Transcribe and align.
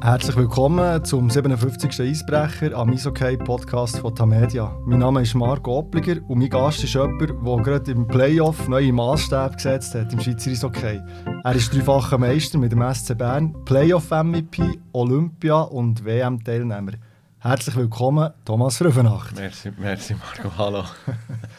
Herzlich 0.00 0.36
willkommen 0.36 1.04
zum 1.04 1.28
57. 1.28 2.00
Eisbrecher 2.00 2.72
am 2.76 2.92
Isokay 2.92 3.36
Podcast 3.36 3.98
von 3.98 4.14
Tamedia. 4.14 4.78
Mein 4.86 5.00
Name 5.00 5.22
ist 5.22 5.34
Marco 5.34 5.76
Oppliger 5.78 6.16
und 6.28 6.38
mein 6.38 6.48
Gast 6.48 6.84
ist 6.84 6.94
jemand, 6.94 7.20
der 7.20 7.56
gerade 7.64 7.90
im 7.90 8.06
Playoff 8.06 8.68
neue 8.68 8.92
Maßstäbe 8.92 9.56
gesetzt 9.56 9.96
hat 9.96 10.12
im 10.12 10.20
Schweizer 10.20 10.52
Eishockey. 10.52 11.00
Er 11.42 11.54
ist 11.54 11.74
dreifacher 11.74 12.16
Meister 12.16 12.58
mit 12.58 12.70
dem 12.70 12.94
SC 12.94 13.18
Bern, 13.18 13.52
Playoff-MVP, 13.64 14.78
Olympia- 14.92 15.62
und 15.62 16.04
WM-Teilnehmer. 16.04 16.92
Herzlich 17.40 17.74
willkommen, 17.74 18.30
Thomas 18.44 18.80
Rüfenacht. 18.80 19.34
Merci, 19.34 19.72
merci 19.76 20.14
Marco, 20.14 20.56
hallo. 20.56 20.84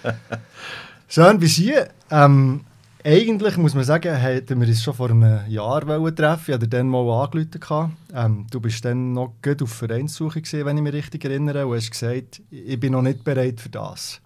Schön, 1.10 1.40
bist 1.40 1.58
du 1.58 1.62
hier. 1.64 1.90
Ähm, 2.10 2.62
eigentlich 3.10 3.58
muss 3.58 3.74
man 3.74 3.84
sagen, 3.84 4.16
hätten 4.16 4.62
wir 4.62 4.68
uns 4.68 4.84
schon 4.84 4.94
vor 4.94 5.10
einem 5.10 5.42
Jahr 5.48 5.82
treffen 5.82 6.44
Ich 6.48 6.54
hatte 6.54 6.68
dann 6.68 6.88
mal 6.88 7.10
angerufen. 7.10 7.98
Ähm, 8.14 8.46
du 8.52 8.60
bist 8.60 8.86
dann 8.86 9.14
noch 9.14 9.34
gut 9.42 9.64
auf 9.64 9.72
Vereinssuche, 9.72 10.42
gewesen, 10.42 10.66
wenn 10.66 10.78
ich 10.78 10.84
mich 10.84 10.94
richtig 10.94 11.26
erinnere, 11.26 11.66
und 11.66 11.76
hast 11.76 11.90
gesagt, 11.90 12.42
ich 12.52 12.80
bin 12.80 12.92
noch 12.92 13.02
nicht 13.02 13.24
bereit 13.24 13.60
für 13.60 13.70
das. 13.70 14.22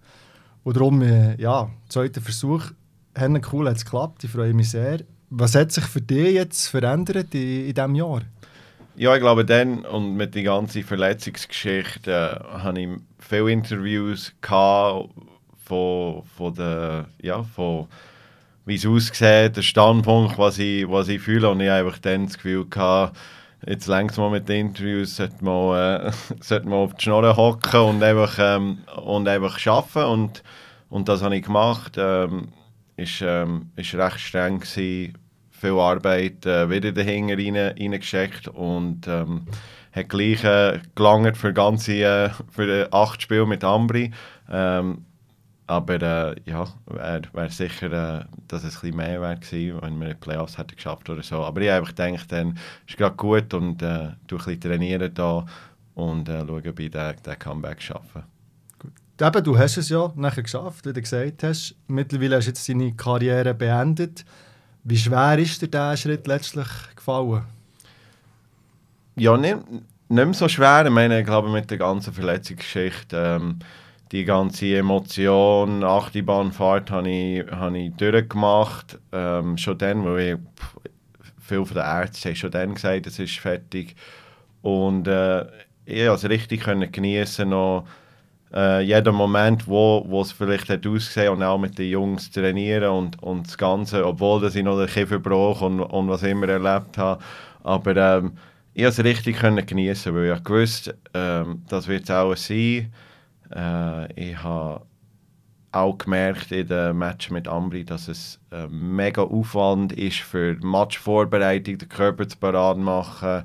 Und 0.66 0.76
darum, 0.76 1.02
äh, 1.02 1.42
ja, 1.42 1.70
zweiter 1.88 2.20
Versuch, 2.20 2.72
cool 3.54 3.70
hat 3.70 3.78
es 3.78 3.86
geklappt, 3.86 4.26
ich 4.26 4.32
freue 4.32 4.54
mich 4.54 4.72
sehr. 4.72 5.00
Was 5.30 5.56
hat 5.56 5.72
sich 5.72 5.86
für 5.86 6.02
dich 6.02 6.34
jetzt 6.34 6.68
verändert 6.68 7.34
in, 7.34 7.68
in 7.68 7.74
diesem 7.74 7.96
Jahr? 7.96 8.22
Ja, 8.98 9.16
ich 9.16 9.22
glaube, 9.22 9.46
dann 9.46 9.86
und 9.86 10.16
mit 10.18 10.36
der 10.36 10.44
ganzen 10.44 10.84
Verletzungsgeschichte 10.84 12.12
äh, 12.12 12.58
hatte 12.60 12.82
ich 12.82 12.90
viele 13.18 13.50
Interviews 13.52 14.34
von, 14.42 16.24
von 16.36 16.54
der, 16.54 17.06
ja, 17.22 17.44
von 17.44 17.88
wie 18.66 18.76
es 18.76 18.86
aussieht, 18.86 19.58
der 19.58 19.62
Standpunkt, 19.62 20.38
was 20.38 20.58
ich, 20.60 20.90
was 20.90 21.08
ich 21.10 21.22
fühle. 21.22 21.50
Und 21.50 21.60
ich 21.60 21.70
habe 21.70 21.86
einfach 21.86 22.00
dann 22.00 22.26
das 22.26 22.36
Gefühl 22.36 22.66
gehabt, 22.66 23.18
jetzt 23.66 23.88
langsam 23.88 24.32
mit 24.32 24.48
den 24.50 24.68
Interviews 24.68 25.16
sollte 25.18 25.44
man, 25.44 26.08
äh, 26.08 26.12
sollte 26.40 26.68
man 26.68 26.80
auf 26.80 26.94
die 26.94 27.04
Schnorre 27.04 27.36
hocken 27.36 27.82
und 27.82 28.04
einfach, 28.04 28.38
ähm, 28.40 28.80
und 29.04 29.28
einfach 29.28 29.66
arbeiten. 29.68 30.10
Und, 30.10 30.44
und 30.90 31.10
das 31.10 31.22
habe 31.22 31.36
ich 31.36 31.44
gemacht. 31.44 31.94
Ähm, 31.98 32.50
ist, 32.96 33.22
ähm, 33.22 33.72
ist 33.76 33.96
recht 33.96 34.20
streng 34.20 34.60
gewesen. 34.60 35.18
Viel 35.52 35.80
Arbeit 35.80 36.46
äh, 36.46 36.70
wieder 36.70 36.92
dahinter 36.92 37.38
rein, 37.38 37.56
reingesteckt 37.56 38.50
und 38.50 39.08
ähm, 39.08 39.46
hat 39.94 40.10
gleich 40.10 40.44
äh, 40.44 40.80
gelangt 40.94 41.38
für 41.38 41.54
ganze 41.54 41.94
äh, 41.94 42.30
für 42.52 42.90
acht 42.92 43.22
Spiele 43.22 43.46
mit 43.46 43.64
Ambri. 43.64 44.12
Ähm, 44.52 45.06
aber 45.68 46.02
äh, 46.02 46.36
ja, 46.46 46.68
wäre 46.88 47.22
wär 47.32 47.50
sicher, 47.50 48.22
äh, 48.22 48.26
dass 48.48 48.64
es 48.64 48.84
ein 48.84 48.96
mehr 48.96 49.22
wäre 49.22 49.38
gewesen, 49.38 49.82
wenn 49.82 50.00
wir 50.00 50.10
die 50.10 50.16
Playoffs 50.16 50.58
hätten 50.58 50.76
geschafft 50.76 51.10
oder 51.10 51.24
so. 51.24 51.44
Aber 51.44 51.62
ich 51.62 51.70
habe 51.70 51.80
einfach 51.80 51.96
gedacht, 51.96 52.32
dann 52.32 52.60
ist 52.88 52.98
gerade 52.98 53.16
gut 53.16 53.54
und 53.54 53.82
äh, 53.82 54.10
du 54.28 54.36
ein 54.36 54.38
bisschen 54.38 54.60
trainieren 54.60 55.14
da 55.14 55.46
und 55.96 56.28
äh, 56.28 56.40
schauen, 56.40 56.68
ob 56.68 56.80
ich 56.80 56.92
den, 56.92 57.16
den 57.26 57.40
Comeback 57.40 57.82
schaffe. 57.82 58.24
Eben, 59.22 59.44
du 59.44 59.58
hast 59.58 59.78
es 59.78 59.90
ja 59.90 60.12
nachher 60.16 60.44
geschafft, 60.44 60.86
wie 60.86 60.94
du 60.94 61.02
gesagt 61.02 61.44
hast. 61.44 61.76
Mittlerweile 61.88 62.38
hast 62.38 62.46
du 62.46 62.50
jetzt 62.50 62.68
deine 62.68 62.94
Karriere 62.94 63.54
beendet. 63.54 64.26
Wie 64.84 64.98
schwer 64.98 65.38
ist 65.40 65.62
dir 65.62 65.68
dieser 65.68 65.96
Schritt 65.96 66.28
letztlich 66.28 66.68
gefallen? 66.96 67.44
Ja, 69.16 69.38
nicht, 69.38 69.58
nicht 69.72 69.86
mehr 70.10 70.34
so 70.34 70.50
schwer. 70.50 70.86
Ich 70.86 70.92
meine, 70.92 71.20
ich 71.20 71.26
glaube, 71.26 71.50
mit 71.50 71.70
der 71.72 71.78
ganzen 71.78 72.12
Verletzungsgeschichte 72.12 73.40
ähm, 73.42 73.60
die 74.14 74.26
ganze 74.26 74.78
Emotion, 74.78 75.84
Achterbahnfahrt 75.84 76.92
habe 76.92 77.10
ich, 77.10 77.52
habe 77.52 77.80
ich 77.80 77.94
durchgemacht. 77.96 79.00
Ähm, 79.12 79.58
schon 79.58 79.80
dann, 79.80 80.06
weil 80.06 80.20
ich, 80.20 80.38
viele 81.40 81.66
von 81.66 81.76
den 81.76 81.84
Ärzten 81.84 82.30
haben 82.30 82.36
schon 82.36 82.52
dann 82.52 82.76
gesagt, 82.76 83.08
es 83.08 83.18
ist 83.18 83.40
fertig. 83.40 83.96
Und 84.62 85.08
äh, 85.08 85.46
ich 85.86 86.06
es 86.06 86.30
richtig 86.30 86.64
genießen 86.64 87.50
noch 87.50 87.86
äh, 88.54 88.82
jeden 88.82 89.16
Moment, 89.16 89.68
wo, 89.68 90.06
wo 90.08 90.22
es 90.22 90.32
vielleicht 90.32 90.70
hat 90.70 90.86
ausgesehen 90.86 91.34
und 91.34 91.42
auch 91.42 91.58
mit 91.58 91.80
den 91.80 91.90
Jungs 91.90 92.30
trainieren 92.30 92.92
und, 92.92 93.24
und 93.24 93.48
das 93.48 93.58
Ganze, 93.58 94.06
obwohl 94.06 94.42
dass 94.42 94.54
ich 94.54 94.64
noch 94.64 94.78
den 94.78 94.88
Kiefer 94.88 95.18
brauche 95.18 95.66
und, 95.66 95.82
und 95.82 96.08
was 96.08 96.22
immer 96.22 96.48
erlebt 96.48 97.00
habe. 97.00 97.22
Aber 97.64 97.98
ähm, 97.98 98.34
ich 98.76 98.84
konnte 98.84 99.02
es 99.02 99.04
richtig 99.04 99.40
genießen, 99.40 100.14
weil 100.14 100.38
ich 100.38 100.50
wusste, 100.50 100.98
ähm, 101.16 101.64
das 101.68 101.88
wird 101.88 102.04
es 102.04 102.12
auch 102.12 102.36
sein 102.36 102.92
äh, 103.56 104.14
ich 104.14 104.42
habe 104.42 104.86
auch 105.72 105.98
gemerkt 105.98 106.52
in 106.52 106.68
dem 106.68 107.00
Match 107.00 107.32
mit 107.32 107.48
Ambri, 107.48 107.84
dass 107.84 108.08
es 108.08 108.40
äh, 108.52 108.68
mega 108.68 109.24
Aufwand 109.24 109.92
ist 109.94 110.20
für 110.20 110.56
die 110.56 110.66
Matchvorbereitung, 110.66 111.78
den 111.80 111.90
Körper 111.90 112.28
zu 112.28 112.38
parat 112.38 112.78
machen. 112.78 113.44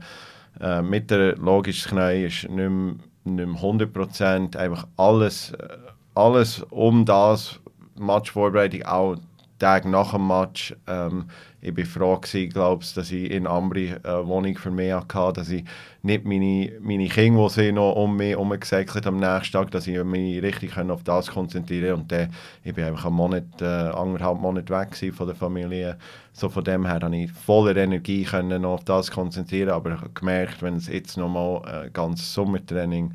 Äh, 0.60 0.82
mit 0.82 1.10
der 1.10 1.36
logischen 1.36 1.96
Knie 1.96 2.24
ist 2.24 2.48
nicht 2.48 2.98
nicht 3.36 3.46
mehr 3.46 3.60
100%, 3.60 4.56
einfach 4.56 4.86
alles, 4.96 5.52
äh, 5.52 5.68
alles 6.14 6.62
um 6.70 7.04
das, 7.04 7.60
Matchvorbereitung, 7.96 8.82
auch 8.84 9.16
Tag 9.58 9.84
nach 9.84 10.12
dem 10.12 10.26
Match. 10.26 10.74
Ähm, 10.86 11.26
ich 11.60 11.76
war 11.76 11.84
froh, 11.84 12.16
gewesen, 12.18 12.50
glaubst, 12.50 12.96
dass 12.96 13.10
ich 13.10 13.30
in 13.30 13.46
Ambri 13.46 13.94
eine 14.02 14.26
Wohnung 14.26 14.56
für 14.56 14.70
mich 14.70 14.92
hatte, 14.92 15.40
dass 15.40 15.50
ich 15.50 15.64
nicht 16.02 16.24
meine, 16.24 16.72
meine 16.80 17.08
Kinder, 17.08 17.48
die 17.54 17.72
noch 17.72 17.94
um 17.94 18.16
mich 18.16 18.30
herumgesäckelt 18.30 19.06
am 19.06 19.18
nächsten 19.18 19.52
Tag, 19.52 19.70
dass 19.72 19.86
ich 19.86 20.02
mich 20.04 20.40
richtig 20.42 20.76
auf 20.78 21.02
das 21.02 21.28
konzentrieren 21.28 22.00
und 22.00 22.12
dann, 22.12 22.30
ich 22.62 22.76
war 22.76 22.86
einfach 22.86 23.06
einen 23.06 23.16
Monat, 23.16 23.44
äh, 23.60 23.64
anderthalb 23.64 24.38
Monate 24.40 24.72
weg 24.72 25.14
von 25.14 25.26
der 25.26 25.36
Familie. 25.36 25.98
So 26.32 26.48
von 26.48 26.62
dem 26.62 26.86
her 26.86 27.00
konnte 27.00 27.16
ich 27.16 27.32
voller 27.32 27.76
Energie 27.76 28.22
können 28.22 28.62
noch 28.62 28.74
auf 28.74 28.84
das 28.84 29.10
konzentrieren, 29.10 29.70
aber 29.70 29.94
ich 29.94 30.00
habe 30.00 30.10
gemerkt, 30.10 30.62
wenn 30.62 30.76
es 30.76 30.86
jetzt 30.86 31.16
nochmal 31.16 31.86
äh, 31.86 31.90
ganzes 31.90 32.32
Sommertraining 32.32 33.14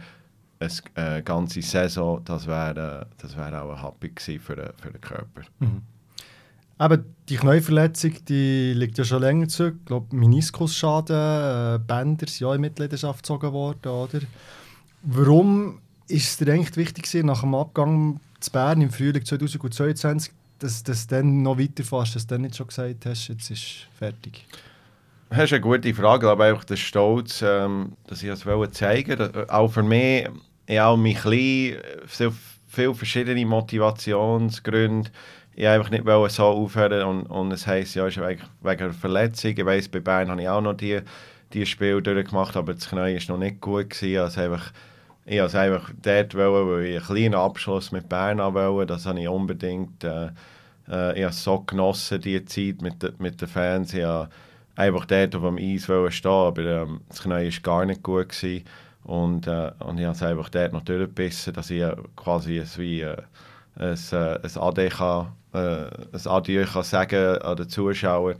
eine 0.96 1.18
äh, 1.18 1.22
ganze 1.22 1.62
Saison, 1.62 2.22
das 2.26 2.48
wäre 2.48 3.08
das 3.18 3.38
wär 3.38 3.64
auch 3.64 3.72
ein 3.72 3.82
Happy 3.82 4.40
für, 4.40 4.74
für 4.78 4.92
den 4.92 5.02
Körper. 5.02 5.42
Mhm. 5.60 5.82
Eben, 6.84 7.16
die 7.30 7.38
Knäuverletzung 7.38 8.14
die 8.28 8.74
liegt 8.74 8.98
ja 8.98 9.06
schon 9.06 9.22
länger 9.22 9.48
zurück. 9.48 9.76
Ich 9.80 9.86
glaube, 9.86 10.16
Meniskusschaden, 10.16 11.16
äh, 11.16 11.80
Bänder 11.80 12.28
sind 12.28 12.40
ja 12.42 12.56
in 12.56 12.62
Mitgliedschaft 12.62 13.24
gezogen 13.24 13.54
worden. 13.54 13.88
Oder? 13.88 14.20
Warum 15.04 15.80
ist 16.08 16.28
es 16.28 16.38
dir 16.38 16.52
eigentlich 16.52 16.76
wichtig 16.76 17.06
gewesen, 17.06 17.28
nach 17.28 17.42
dem 17.42 17.56
Abgang 17.56 18.20
zu 18.40 18.52
Bern 18.52 18.82
im 18.82 18.90
Frühling 18.90 19.24
2022, 19.24 20.34
dass 20.60 20.84
du 20.84 20.94
dann 21.10 21.42
noch 21.42 21.58
weiterfährst, 21.58 22.16
dass 22.16 22.28
du 22.28 22.36
dann 22.36 22.42
nicht 22.42 22.58
schon 22.58 22.68
gesagt 22.68 23.06
hast, 23.06 23.30
jetzt 23.30 23.50
ist 23.50 23.88
fertig? 23.98 24.46
Das 25.30 25.46
ist 25.46 25.54
eine 25.54 25.62
gute 25.62 25.94
Frage, 25.94 26.30
aber 26.30 26.46
einfach 26.46 26.66
der 26.66 26.76
Stolz, 26.76 27.42
ähm, 27.42 27.94
dass 28.08 28.22
ich 28.22 28.30
das 28.30 28.42
zeigen 28.42 29.20
wollte. 29.20 29.46
Äh, 29.48 29.50
auch 29.50 29.70
für 29.70 29.84
mich, 29.84 30.28
ich 30.68 30.80
auch 30.80 30.98
mich 30.98 31.18
klein, 31.18 31.78
so 32.08 32.34
viele 32.68 32.94
verschiedene 32.94 33.46
Motivationsgründe 33.46 35.10
ich 35.56 35.68
einfach 35.68 35.90
nicht 35.92 36.04
so 36.06 36.44
aufhören 36.44 37.04
und, 37.04 37.26
und 37.28 37.52
es 37.52 37.68
heisst, 37.68 37.96
ja, 37.96 38.08
ist 38.08 38.18
wegen, 38.18 38.42
wegen 38.62 38.84
einer 38.84 38.94
Verletzung. 38.94 39.52
Ich 39.56 39.66
weiss, 39.66 39.88
bei 39.88 40.00
Bayern 40.00 40.30
habe 40.30 40.42
ich 40.42 40.50
auch 40.50 40.62
noch 40.62 40.74
die, 40.74 41.00
die 41.54 41.66
Spiele 41.66 42.02
durchgemacht, 42.02 42.58
aber 42.58 42.74
das 42.74 42.90
Knie 42.90 42.98
war 43.16 43.36
noch 43.36 43.38
nicht 43.38 43.62
gut. 43.62 43.92
Gewesen. 43.92 44.22
Also 44.22 44.42
einfach, 44.42 44.72
ich 45.26 45.40
wollte 45.40 45.46
es 45.46 45.56
einfach 45.56 45.92
dort, 46.02 46.36
wollen, 46.36 46.70
weil 46.70 46.86
ich 46.86 46.98
einen 46.98 47.06
kleinen 47.06 47.36
Abschluss 47.36 47.92
mit 47.92 48.10
Bern 48.10 48.40
wollte. 48.40 48.94
Das 48.94 49.06
habe 49.06 49.22
ich 49.22 49.28
unbedingt. 49.28 50.04
Äh, 50.04 50.30
äh, 50.90 51.20
ich 51.20 51.24
habe 51.24 51.34
so 51.34 51.60
genossen, 51.60 52.20
diese 52.20 52.46
Zeit 52.46 52.82
mit, 52.82 53.20
mit 53.20 53.40
den 53.40 53.48
Fans. 53.48 53.94
Ich 53.94 54.04
wollte 54.04 54.30
einfach 54.76 55.06
dort 55.06 55.36
auf 55.36 55.44
dem 55.44 55.58
Eis 55.58 55.84
stehen, 56.16 56.32
aber 56.32 56.64
ähm, 56.64 57.02
das 57.10 57.22
Knie 57.22 57.32
war 57.52 57.62
gar 57.62 57.86
nicht 57.86 58.02
gut. 58.02 58.30
Gewesen. 58.30 58.66
Und, 59.04 59.46
äh, 59.46 59.72
und 59.80 60.00
ich 60.00 60.06
habe 60.06 60.16
es 60.16 60.24
einfach 60.24 60.50
dort 60.50 60.74
noch 60.74 60.84
durchgebissen, 60.84 61.54
dass 61.54 61.70
ich 61.70 61.84
quasi 62.16 62.60
ein, 62.60 62.70
wie, 62.78 63.02
äh, 63.02 63.18
ein, 63.76 64.00
äh, 64.12 64.40
ein 64.42 64.58
AD 64.58 64.90
kann 64.90 65.28
äh, 65.54 65.86
ein 66.14 66.28
Adieu 66.28 66.66
kann 66.66 66.84
sagen 66.84 67.38
an 67.42 67.58
den 67.58 67.70
Zuschauern. 67.70 68.36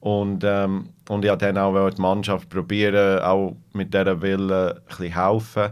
Und, 0.00 0.44
ähm, 0.44 0.88
und 1.08 1.24
ich 1.24 1.30
wollte 1.30 1.52
dann 1.52 1.58
auch 1.58 1.90
die 1.90 2.00
Mannschaft 2.00 2.48
probieren, 2.48 3.20
auch 3.20 3.56
mit 3.74 3.92
dieser 3.92 4.20
Wille 4.22 4.82
bisschen 4.88 5.14
helfen. 5.14 5.68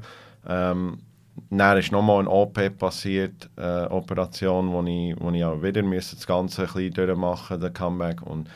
Ähm, 0.47 0.99
dann 1.51 1.79
ist 1.79 1.93
nochmal 1.93 2.21
eine 2.21 2.31
OP 2.31 2.59
passiert, 2.79 3.49
äh, 3.57 3.85
Operation, 3.87 4.71
wo 4.73 4.83
ich, 4.83 5.15
wo 5.19 5.31
ich 5.31 5.45
auch 5.45 5.63
wieder 5.63 5.83
müsste 5.83 6.17
das 6.17 6.27
Ganze 6.27 6.69
ein 6.75 6.91
durchmachen 6.91 7.61
den 7.61 7.73
Comeback. 7.73 8.23
Und, 8.23 8.51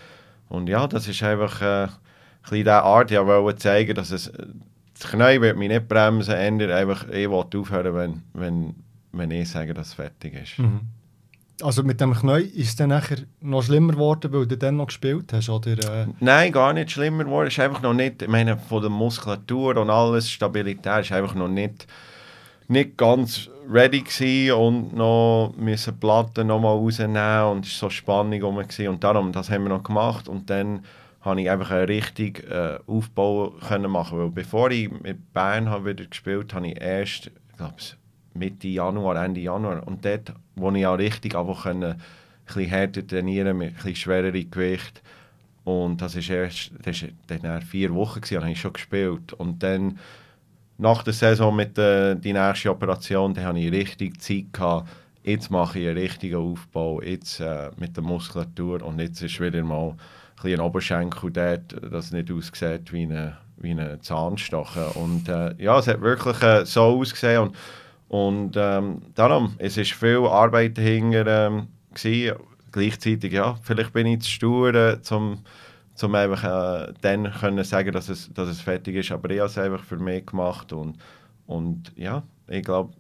und 0.49 0.69
ja, 0.69 0.87
das 0.87 1.09
ist 1.09 1.23
einfach 1.23 1.63
äh, 1.63 1.85
ein 1.85 1.91
bisschen 2.43 2.59
diese 2.59 2.83
Art, 2.83 3.11
ich 3.11 3.19
wollte 3.19 3.59
zeigen, 3.59 3.95
dass 3.95 4.11
es, 4.11 4.31
das 4.99 5.11
Knie 5.11 5.41
wird 5.41 5.57
mich 5.57 5.69
nicht 5.69 5.89
bremsen, 5.89 6.35
ändern, 6.35 6.71
einfach, 6.71 7.09
ich 7.09 7.31
wollte 7.31 7.59
aufhören, 7.59 7.95
wenn, 7.95 8.23
wenn, 8.35 8.75
wenn 9.13 9.31
ich 9.31 9.49
sage, 9.49 9.73
dass 9.73 9.89
es 9.89 9.95
fertig 9.95 10.35
ist. 10.35 10.59
Mhm. 10.59 10.81
Also 11.63 11.83
mit 11.83 12.01
dem 12.01 12.13
Knie 12.13 12.41
ist 12.41 12.69
es 12.69 12.77
dann 12.77 13.01
noch 13.41 13.63
schlimmer 13.63 13.93
geworden, 13.93 14.33
weil 14.33 14.47
du 14.47 14.57
dann 14.57 14.77
noch 14.77 14.87
gespielt 14.87 15.33
hast, 15.33 15.49
oder? 15.49 15.73
Äh? 15.73 16.07
Nein, 16.21 16.53
gar 16.53 16.73
nicht 16.73 16.91
schlimmer 16.91 17.25
geworden. 17.25 17.47
Es 17.47 17.55
ist 17.55 17.61
einfach 17.61 17.83
noch 17.83 17.95
nicht, 17.95 18.23
ich 18.23 18.29
meine, 18.29 18.57
von 18.57 18.83
der 18.83 18.91
Muskulatur 18.91 19.77
und 19.77 19.91
alles, 19.91 20.31
Stabilität 20.31 21.05
ist 21.05 21.13
einfach 21.13 21.35
noch 21.35 21.49
nicht, 21.49 21.87
nicht 22.69 22.97
ganz 22.97 23.49
ready 23.71 24.01
gewesen 24.01 24.53
und 24.53 24.95
noch 24.95 25.55
müssen 25.57 25.99
Platten 25.99 26.49
noch 26.49 26.61
mal 26.61 26.73
rausnehmen 26.73 27.45
und 27.45 27.67
es 27.67 27.81
war 27.83 27.89
so 27.89 27.91
Spannung 27.91 28.43
rum 28.43 28.57
und 28.57 29.05
darum, 29.05 29.33
das 29.33 29.51
haben 29.51 29.65
wir 29.65 29.71
noch 29.71 29.83
gemacht 29.83 30.29
und 30.29 30.51
dann 30.51 30.85
habe 31.21 31.41
ich 31.41 31.51
einfach 31.51 31.71
einen 31.71 31.87
richtigen 31.87 32.45
äh, 32.51 32.79
Aufbau 32.87 33.55
können 33.67 33.91
machen 33.91 34.19
Weil 34.19 34.31
bevor 34.31 34.71
ich 34.71 34.91
mit 34.91 35.33
Bern 35.33 35.71
habe 35.71 35.91
wieder 35.91 36.05
gespielt 36.05 36.53
habe, 36.53 36.67
ich 36.67 36.81
erst, 36.81 37.31
glaube, 37.57 37.77
Mitte 38.35 38.69
Januar, 38.69 39.23
Ende 39.25 39.41
Januar. 39.41 39.87
Und 39.87 40.05
dort, 40.05 40.33
wo 40.57 40.71
ich 40.71 40.87
auch 40.87 40.99
richtig 40.99 41.35
einfach 41.35 41.65
können, 41.65 41.83
ein 41.85 42.01
bisschen 42.47 42.71
härter 42.71 43.07
trainieren 43.07 43.59
mit 43.59 43.71
ein 43.71 43.75
bisschen 43.75 43.97
schwereren 43.97 44.51
Gewicht. 44.51 45.03
Und 45.65 46.03
das 46.03 46.17
war 46.17 46.37
erst 46.37 46.73
das 46.83 47.03
ist 47.03 47.13
dann 47.29 47.63
vier 47.63 47.95
Wochen, 47.95 48.21
gewesen, 48.21 48.41
habe 48.41 48.51
ich 48.51 48.61
schon 48.61 48.73
gespielt. 48.73 49.33
Und 49.33 49.63
dann 49.63 49.99
nach 50.79 51.03
der 51.05 51.13
Saison 51.13 51.55
mit 51.55 51.77
der 51.77 52.17
die 52.17 52.33
nächste 52.33 52.71
Operation, 52.71 53.35
da 53.35 53.43
hatte 53.43 53.59
ich 53.59 53.73
richtig 53.73 54.21
Zeit 54.21 54.53
gehabt. 54.53 54.89
Jetzt 55.23 55.51
mache 55.51 55.79
ich 55.79 55.87
einen 55.87 55.99
richtigen 55.99 56.37
Aufbau, 56.37 57.01
jetzt 57.01 57.39
äh, 57.39 57.71
mit 57.77 57.97
der 57.97 58.03
Muskulatur 58.03 58.83
und 58.83 58.99
jetzt 58.99 59.23
ist 59.23 59.41
wieder 59.41 59.63
mal 59.63 59.95
ein, 60.43 60.53
ein 60.53 60.61
Oberschenkel 60.61 61.31
dort, 61.31 61.77
das 61.93 62.11
nicht 62.11 62.33
aussieht 62.33 62.93
wie 62.93 63.05
eine, 63.05 63.37
wie 63.59 63.77
Zahnstocher. 64.01 64.97
Und 64.97 65.29
äh, 65.29 65.55
ja, 65.59 65.79
es 65.79 65.87
hat 65.87 66.01
wirklich 66.01 66.43
äh, 66.43 66.67
so 66.67 66.83
ausgesehen 66.83 67.43
und, 67.43 67.57
und 68.13 68.59
ähm, 68.59 69.01
darum, 69.15 69.55
es 69.57 69.79
ist 69.79 69.95
viel 69.95 70.27
Arbeit 70.27 70.77
dahinter 70.77 71.27
ähm. 71.27 71.69
Gleichzeitig, 72.71 73.33
ja, 73.33 73.57
vielleicht 73.63 73.95
bin 73.95 74.07
ich 74.07 74.21
zu 74.21 74.31
stur, 74.31 74.75
äh, 74.75 75.01
zum 75.01 75.39
um 76.03 76.15
einfach 76.15 76.45
äh, 76.45 76.93
dann 77.01 77.33
können 77.33 77.65
sagen, 77.65 77.91
dass 77.93 78.11
es, 78.11 78.31
dass 78.35 78.49
es 78.49 78.61
fertig 78.61 78.97
ist. 78.97 79.13
Aber 79.13 79.31
ich 79.31 79.41
habe 79.41 79.49
es 79.49 79.57
einfach 79.57 79.83
für 79.83 79.97
mich 79.97 80.27
gemacht 80.27 80.75
und, 80.75 80.99
und 81.47 81.91
ja, 81.97 82.23
ich 82.49 82.63
glaube, 82.63 82.93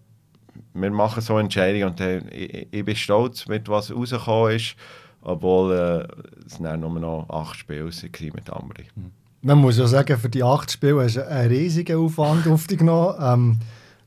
wir 0.72 0.90
machen 0.90 1.20
so 1.20 1.38
Entscheidungen 1.38 1.90
und 1.90 2.00
äh, 2.00 2.20
ich, 2.30 2.68
ich, 2.70 2.84
bin 2.84 2.96
stolz 2.96 3.46
mit 3.48 3.68
was 3.68 3.94
rausgekommen 3.94 4.56
ist, 4.56 4.76
obwohl 5.20 5.74
äh, 5.74 6.46
es 6.46 6.58
nur 6.58 6.76
noch 6.76 7.28
acht 7.28 7.56
Spiele 7.56 7.84
waren 7.84 8.32
mit 8.34 8.48
Ambri. 8.48 8.84
Hm. 8.94 9.10
Man 9.42 9.58
muss 9.58 9.76
ja 9.76 9.86
sagen, 9.86 10.16
für 10.16 10.30
die 10.30 10.42
acht 10.42 10.70
Spiele 10.70 11.02
hast 11.02 11.16
du 11.16 11.28
einen 11.28 11.50
riesigen 11.50 11.98
Aufwand 11.98 12.46
auf 12.46 12.66
dich 12.66 12.78
genommen. 12.78 13.16
Ähm, 13.20 13.58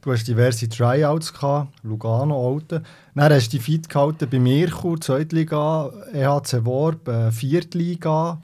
du 0.05 0.11
hast 0.11 0.27
diverse 0.27 0.69
Tryouts 0.69 1.33
gehabt, 1.33 1.73
Lugano, 1.83 2.53
Alten. 2.53 2.85
Dann 3.15 3.33
hast 3.33 3.51
du 3.51 3.57
die 3.57 3.63
fit 3.63 3.89
gehalten 3.89 4.29
bei 4.29 4.39
Mirkur, 4.39 5.01
Zweitliga, 5.01 5.91
EHC 6.13 6.63
Worb, 6.63 7.07
äh, 7.07 7.31
Viertliga. 7.31 8.41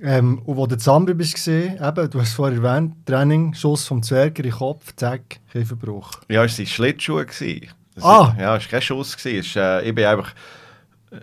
Ähm, 0.00 0.40
und 0.44 0.56
wo 0.56 0.66
du 0.66 0.76
Zambri 0.76 1.14
bist 1.14 1.34
gesehen, 1.34 1.78
eben, 1.80 2.10
du 2.10 2.20
hast 2.20 2.32
vorhin 2.32 2.64
erwähnt, 2.64 2.94
Training, 3.06 3.54
Schuss 3.54 3.86
vom 3.86 4.02
Zwerger 4.02 4.38
in 4.38 4.50
den 4.50 4.52
Kopf, 4.52 4.92
zack, 4.96 5.38
Kieferbruch. 5.52 6.10
Ja, 6.28 6.44
es 6.44 6.58
waren 6.58 6.66
Schlittschuhe. 6.66 7.26
Ah! 8.00 8.34
ja, 8.38 8.56
es 8.56 8.64
war 8.64 8.70
kein 8.70 8.82
Schuss. 8.82 9.16
Es 9.24 9.56
äh, 9.56 9.88
ich 9.88 9.94
bin 9.94 10.04
einfach... 10.04 10.32
Äh, 11.12 11.18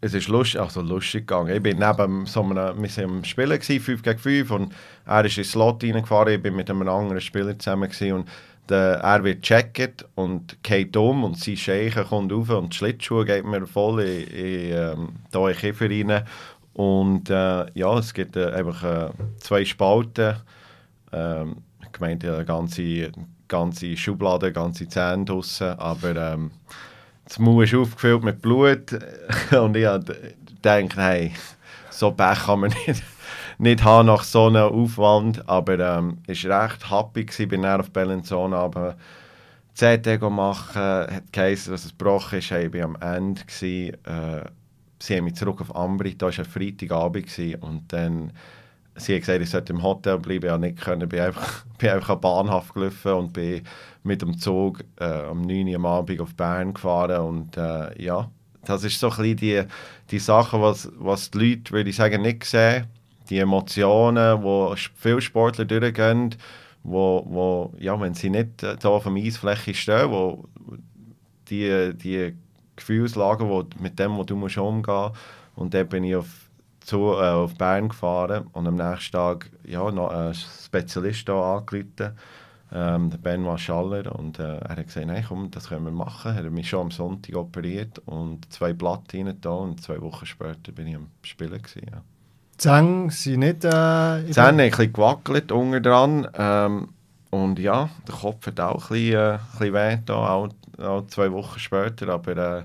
es 0.00 0.14
ist 0.14 0.28
lustig, 0.28 0.60
also 0.60 0.80
lustig 0.80 1.26
gegangen. 1.26 1.54
Ich 1.54 1.62
bin 1.62 1.78
neben 1.78 2.24
so 2.26 2.42
einem, 2.42 2.82
wir 2.82 2.96
waren 2.96 3.04
am 3.04 3.24
Spielen, 3.24 3.60
5 3.60 4.02
gegen 4.02 4.18
5, 4.18 4.50
und 4.52 4.72
er 5.06 5.24
ist 5.24 5.36
in 5.36 5.42
den 5.42 5.48
Slot 5.48 5.82
reingefahren, 5.82 6.34
ich 6.34 6.42
bin 6.42 6.54
mit 6.54 6.70
einem 6.70 6.88
anderen 6.88 7.20
Spieler 7.20 7.58
zusammen 7.58 7.90
gewesen, 7.90 8.12
und 8.12 8.28
der, 8.70 9.00
er 9.00 9.24
wird 9.24 9.42
gecheckt 9.42 10.06
und 10.14 10.62
geht 10.62 10.96
um 10.96 11.24
und 11.24 11.38
sein 11.38 11.56
Scheichen 11.56 12.04
kommt 12.04 12.32
rauf 12.32 12.50
und 12.50 12.72
die 12.72 12.76
Schlittschuhe 12.76 13.24
geht 13.24 13.44
mir 13.44 13.66
voll 13.66 14.00
in, 14.00 14.26
in, 14.28 14.72
ähm, 14.72 15.08
in 15.32 15.40
den 15.42 15.56
Kiefer 15.56 15.90
rein 15.90 16.24
und 16.78 17.28
äh, 17.28 17.66
ja, 17.74 17.98
es 17.98 18.14
gibt 18.14 18.36
äh, 18.36 18.52
einfach 18.52 18.84
äh, 18.84 19.10
zwei 19.40 19.64
Spalten. 19.64 20.36
Ähm, 21.12 21.56
ich 21.92 22.00
meine, 22.00 22.34
eine 22.34 22.44
ganze, 22.44 23.10
ganze 23.48 23.96
Schublade, 23.96 24.52
ganze 24.52 24.88
Zähne 24.88 25.24
draussen, 25.24 25.76
aber 25.78 26.14
ähm, 26.14 26.52
das 27.24 27.40
Mund 27.40 27.64
ist 27.64 27.74
aufgefüllt 27.74 28.22
mit 28.22 28.40
Blut 28.40 28.92
und 29.50 29.76
ich 29.76 29.88
denke, 30.64 31.00
hey, 31.00 31.32
so 31.90 32.12
Pech 32.12 32.44
kann 32.46 32.60
man 32.60 32.72
nicht, 32.86 33.02
nicht 33.58 33.82
haben 33.84 34.06
nach 34.06 34.22
so 34.22 34.46
einem 34.46 34.72
Aufwand, 34.72 35.48
aber 35.48 35.78
ähm, 35.78 36.18
es 36.26 36.48
war 36.48 36.64
recht 36.64 36.90
happy, 36.90 37.24
gewesen, 37.24 37.48
bin 37.48 37.62
dann 37.62 37.80
auf 37.80 37.90
Bellinzona, 37.90 38.56
aber 38.56 38.96
CT 39.74 40.20
machen, 40.22 40.82
hat 40.82 41.32
geheißen, 41.32 41.72
dass 41.72 41.84
es 41.84 41.96
gebrochen 41.96 42.38
ist, 42.38 42.50
ich 42.50 42.72
war 42.72 42.82
am 42.82 42.96
Ende, 43.00 43.42
äh, 43.42 44.44
sie 45.00 45.16
haben 45.16 45.24
mich 45.24 45.34
zurück 45.34 45.60
auf 45.60 45.74
Ambri, 45.74 46.16
da 46.16 46.26
war 46.26 46.38
ein 46.38 46.44
Freitagabend 46.44 47.26
gewesen, 47.26 47.60
und 47.60 47.92
dann 47.92 48.32
sie 48.98 49.14
hat 49.14 49.20
gesagt, 49.22 49.42
ich 49.42 49.50
sollte 49.50 49.72
im 49.72 49.82
Hotel 49.82 50.18
bleiben, 50.18 50.64
ich 50.64 50.70
nicht 50.70 50.80
können, 50.80 51.08
bin 51.08 51.20
einfach, 51.20 51.64
bin 51.78 51.90
einfach 51.90 52.10
an 52.10 52.20
Bahnhof 52.20 52.72
gelaufen 52.72 53.12
und 53.12 53.32
bin 53.32 53.62
mit 54.02 54.22
dem 54.22 54.38
Zug 54.38 54.84
äh, 54.96 55.22
um 55.26 55.42
9 55.42 55.68
Uhr 55.68 55.76
am 55.76 55.86
Abend 55.86 56.20
auf 56.20 56.34
Bern 56.34 56.74
gefahren 56.74 57.22
und 57.22 57.56
äh, 57.56 58.02
ja, 58.02 58.30
das 58.64 58.84
ist 58.84 59.00
so 59.00 59.10
ein 59.10 59.16
bisschen 59.16 59.36
die, 59.36 59.62
die 60.10 60.18
Sache, 60.18 60.60
was, 60.60 60.90
was 60.98 61.30
die 61.30 61.38
Leute, 61.38 61.72
würde 61.72 61.90
ich 61.90 61.96
sagen, 61.96 62.22
nicht 62.22 62.44
sehen, 62.44 62.86
die 63.30 63.38
Emotionen, 63.38 64.42
wo 64.42 64.74
viele 64.96 65.20
Sportler 65.20 65.64
durchgehen, 65.64 66.34
wo, 66.82 67.24
wo 67.26 67.72
ja, 67.78 68.00
wenn 68.00 68.14
sie 68.14 68.30
nicht 68.30 68.62
äh, 68.62 68.76
da 68.76 68.88
auf 68.88 69.04
der 69.04 69.12
Eisfläche 69.12 69.74
stehen, 69.74 70.10
wo 70.10 70.48
die, 71.48 71.94
die 71.94 72.34
Gefühlslage, 72.76 73.48
wo, 73.48 73.64
mit 73.80 73.98
dem, 73.98 74.16
wo 74.16 74.24
du 74.24 74.36
musst 74.36 74.58
umgehen. 74.58 75.10
Und 75.54 75.74
dann 75.74 75.88
bin 75.88 76.04
ich 76.04 76.16
auf, 76.16 76.50
zu, 76.80 77.12
äh, 77.14 77.30
auf 77.30 77.54
Bern 77.54 77.88
gefahren 77.88 78.46
und 78.52 78.66
am 78.66 78.76
nächsten 78.76 79.12
Tag 79.12 79.50
ja, 79.64 79.90
noch 79.90 80.10
einen 80.10 80.34
Spezialist 80.34 81.28
angerufen, 81.28 82.16
ähm, 82.72 83.10
Benoit 83.10 83.60
Schaller. 83.60 84.14
Und 84.14 84.38
äh, 84.38 84.58
er 84.58 84.76
hat 84.76 84.86
gesagt, 84.86 85.06
nein, 85.06 85.24
komm, 85.26 85.50
das 85.50 85.68
können 85.68 85.84
wir 85.84 85.92
machen. 85.92 86.36
Er 86.36 86.44
hat 86.44 86.52
mich 86.52 86.68
schon 86.68 86.82
am 86.82 86.90
Sonntag 86.90 87.34
operiert 87.36 87.98
und 88.06 88.50
zwei 88.52 88.72
Platten 88.72 89.28
rein 89.28 89.38
und 89.46 89.82
zwei 89.82 90.00
Wochen 90.00 90.26
später 90.26 90.72
bin 90.72 90.86
ich 90.86 90.96
am 90.96 91.08
Spielen. 91.22 91.60
Gewesen, 91.60 91.86
ja. 91.90 92.02
Die 92.58 92.62
Zähne 92.62 93.10
sind 93.10 93.40
nicht... 93.40 93.64
Äh, 93.64 94.24
die 94.24 94.32
Zähne 94.32 94.48
haben 94.48 94.60
ein 94.60 94.70
bisschen 94.70 94.92
gewackelt 94.92 95.52
unten 95.52 95.82
dran. 95.82 96.28
Ähm, 96.34 96.88
und 97.30 97.58
ja, 97.58 97.88
der 98.06 98.14
Kopf 98.14 98.46
hat 98.46 98.58
auch 98.58 98.90
ein 98.90 98.94
bisschen, 98.94 99.14
äh, 99.14 99.32
ein 99.34 99.40
bisschen 99.58 99.74
weh 99.74 99.98
da, 100.04 100.28
auch 100.28 100.48
auch 100.78 101.06
zwei 101.06 101.30
Wochen 101.32 101.58
später, 101.58 102.08
aber 102.08 102.36
äh, 102.36 102.64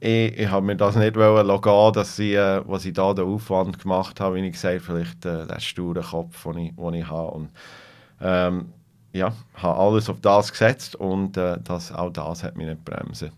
ich, 0.00 0.38
ich 0.38 0.50
habe 0.50 0.66
mir 0.66 0.76
das 0.76 0.96
nicht 0.96 1.16
wollen 1.16 1.60
gehen, 1.60 1.92
dass 1.92 2.18
ich, 2.18 2.34
äh, 2.34 2.60
was 2.68 2.84
ich 2.84 2.92
da 2.92 3.14
den 3.14 3.26
Aufwand 3.26 3.78
gemacht 3.78 4.20
habe, 4.20 4.36
wie 4.36 4.46
ich 4.46 4.52
gesagt 4.52 4.82
vielleicht 4.82 5.24
äh, 5.24 5.46
der 5.46 5.60
sture 5.60 6.02
Kopf, 6.02 6.42
den 6.44 6.58
ich, 6.58 6.76
den 6.76 6.94
ich 6.94 7.08
habe. 7.08 7.30
Und, 7.30 7.50
ähm, 8.20 8.66
ja, 9.12 9.32
habe 9.54 9.78
alles 9.78 10.10
auf 10.10 10.20
das 10.20 10.50
gesetzt 10.50 10.96
und 10.96 11.36
äh, 11.36 11.58
das, 11.62 11.92
auch 11.92 12.10
das 12.10 12.42
hat 12.42 12.56
mich 12.56 12.66
nicht 12.66 12.84
bremsen. 12.84 13.30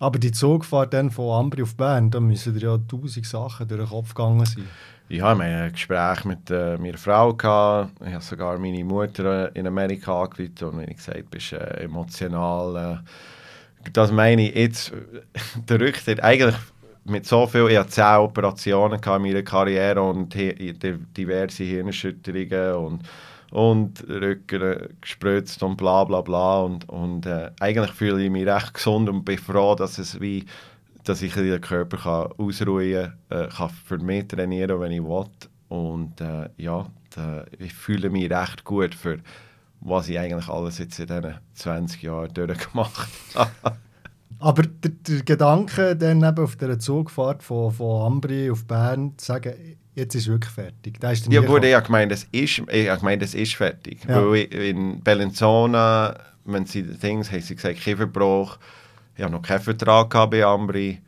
Aber 0.00 0.18
die 0.18 0.32
Zugfahrt 0.32 0.92
dann 0.92 1.10
von 1.10 1.38
Ambri 1.38 1.62
auf 1.62 1.76
Bern, 1.76 2.10
da 2.10 2.20
müssen 2.20 2.58
ja 2.58 2.78
tausend 2.78 3.26
Sachen 3.26 3.68
durch 3.68 3.80
den 3.80 3.88
Kopf 3.88 4.14
gegangen 4.14 4.44
sein. 4.44 4.68
Ich 5.06 5.20
hatte 5.20 5.42
ein 5.42 5.72
Gespräch 5.72 6.24
mit 6.24 6.50
äh, 6.50 6.78
meiner 6.78 6.96
Frau. 6.96 7.34
Gehabt. 7.34 7.92
Ich 8.06 8.12
habe 8.12 8.24
sogar 8.24 8.58
meine 8.58 8.82
Mutter 8.84 9.54
in 9.54 9.66
Amerika 9.66 10.22
angerufen 10.22 10.78
und 10.78 10.88
ich 10.88 10.96
gesagt, 10.96 11.30
bist 11.30 11.52
äh, 11.52 11.84
emotional. 11.84 13.02
Äh, 13.84 13.90
das 13.92 14.10
meine 14.10 14.48
ich 14.48 14.54
jetzt, 14.54 14.92
der 15.68 15.80
Rücktritt, 15.80 16.22
eigentlich 16.22 16.54
mit 17.04 17.26
so 17.26 17.46
viel, 17.46 17.68
ich 17.68 17.76
hatte 17.76 17.90
zehn 17.90 18.16
Operationen 18.16 18.98
in 18.98 19.22
meiner 19.22 19.42
Karriere 19.42 20.02
und 20.02 20.34
diverse 20.34 21.64
Hirnerschütterungen 21.64 22.74
und, 22.74 23.00
und 23.50 24.08
Rücken 24.08 24.88
gespritzt 25.02 25.62
und 25.62 25.76
bla 25.76 26.04
bla 26.04 26.22
bla 26.22 26.60
und, 26.60 26.88
und 26.88 27.26
äh, 27.26 27.50
eigentlich 27.60 27.90
fühle 27.90 28.24
ich 28.24 28.30
mich 28.30 28.46
recht 28.46 28.72
gesund 28.72 29.10
und 29.10 29.22
bin 29.22 29.36
froh, 29.36 29.74
dass 29.74 29.98
es 29.98 30.18
wie 30.18 30.46
dass 31.04 31.22
ich 31.22 31.34
den 31.34 31.60
Körper 31.60 31.96
kann 31.96 32.32
ausruhen 32.38 33.12
kann, 33.28 33.44
äh, 33.44 33.48
kann 33.48 33.70
für 33.70 33.98
mich 33.98 34.28
trainieren, 34.28 34.80
wenn 34.80 34.92
ich 34.92 35.02
will. 35.02 35.26
Und 35.68 36.20
äh, 36.20 36.48
ja, 36.56 36.86
da, 37.14 37.44
ich 37.58 37.74
fühle 37.74 38.10
mich 38.10 38.30
recht 38.30 38.64
gut 38.64 38.94
für 38.94 39.18
was 39.84 40.08
ich 40.08 40.18
eigentlich 40.18 40.48
alles 40.48 40.78
jetzt 40.78 40.98
in 40.98 41.06
diesen 41.06 41.34
20 41.54 42.02
Jahren 42.02 42.32
durchgemacht 42.32 43.08
habe. 43.34 43.76
Aber 44.40 44.62
der, 44.62 44.90
der, 44.90 45.22
Gedanke, 45.22 45.94
dann 45.94 46.24
eben 46.24 46.44
auf 46.44 46.56
der 46.56 46.78
Zugfahrt 46.78 47.42
von, 47.42 47.70
von 47.70 48.12
Ambri 48.12 48.50
auf 48.50 48.66
Bern 48.66 49.12
zu 49.16 49.26
sagen, 49.26 49.54
jetzt 49.94 50.14
ist 50.14 50.22
es 50.22 50.28
wirklich 50.28 50.52
fertig. 50.52 50.98
Da 51.00 51.12
ist 51.12 51.30
ja 51.32 51.40
gut, 51.42 51.64
ich 51.64 51.74
habe 51.74 51.86
gemeint, 51.86 52.12
es 52.12 52.24
ist, 52.32 52.62
ich 52.70 52.88
habe 52.88 52.98
gemeint, 52.98 53.22
es 53.22 53.34
ist 53.34 53.54
fertig. 53.54 54.00
Ja. 54.08 54.26
Weil 54.26 54.42
in 54.44 55.00
Bellinzona, 55.00 56.14
wenn 56.44 56.66
sie 56.66 56.82
Dings, 56.82 57.30
haben 57.30 57.40
sie 57.40 57.54
gesagt, 57.54 57.78
Kieferbruch, 57.78 58.58
ich 59.16 59.22
habe 59.22 59.32
noch 59.32 59.42
keinen 59.42 59.60
Vertrag 59.60 60.10
bei 60.30 60.44
Ambri. 60.44 61.00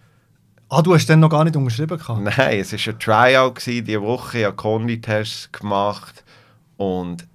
Ah, 0.69 0.83
du 0.83 0.95
hast 0.95 1.09
den 1.09 1.21
noch 1.21 1.31
gar 1.31 1.45
nicht 1.45 1.57
unterschrieben? 1.57 1.97
Gehabt. 1.97 2.21
Nein, 2.21 2.61
es 2.61 2.73
war 2.73 2.95
ein 2.95 2.99
Tryout 2.99 3.67
diese 3.67 4.03
Woche. 4.03 4.39
Ich 4.39 4.45
habe 4.45 4.57
Konditests 4.57 5.51
gemacht 5.53 6.25
und 6.77 7.27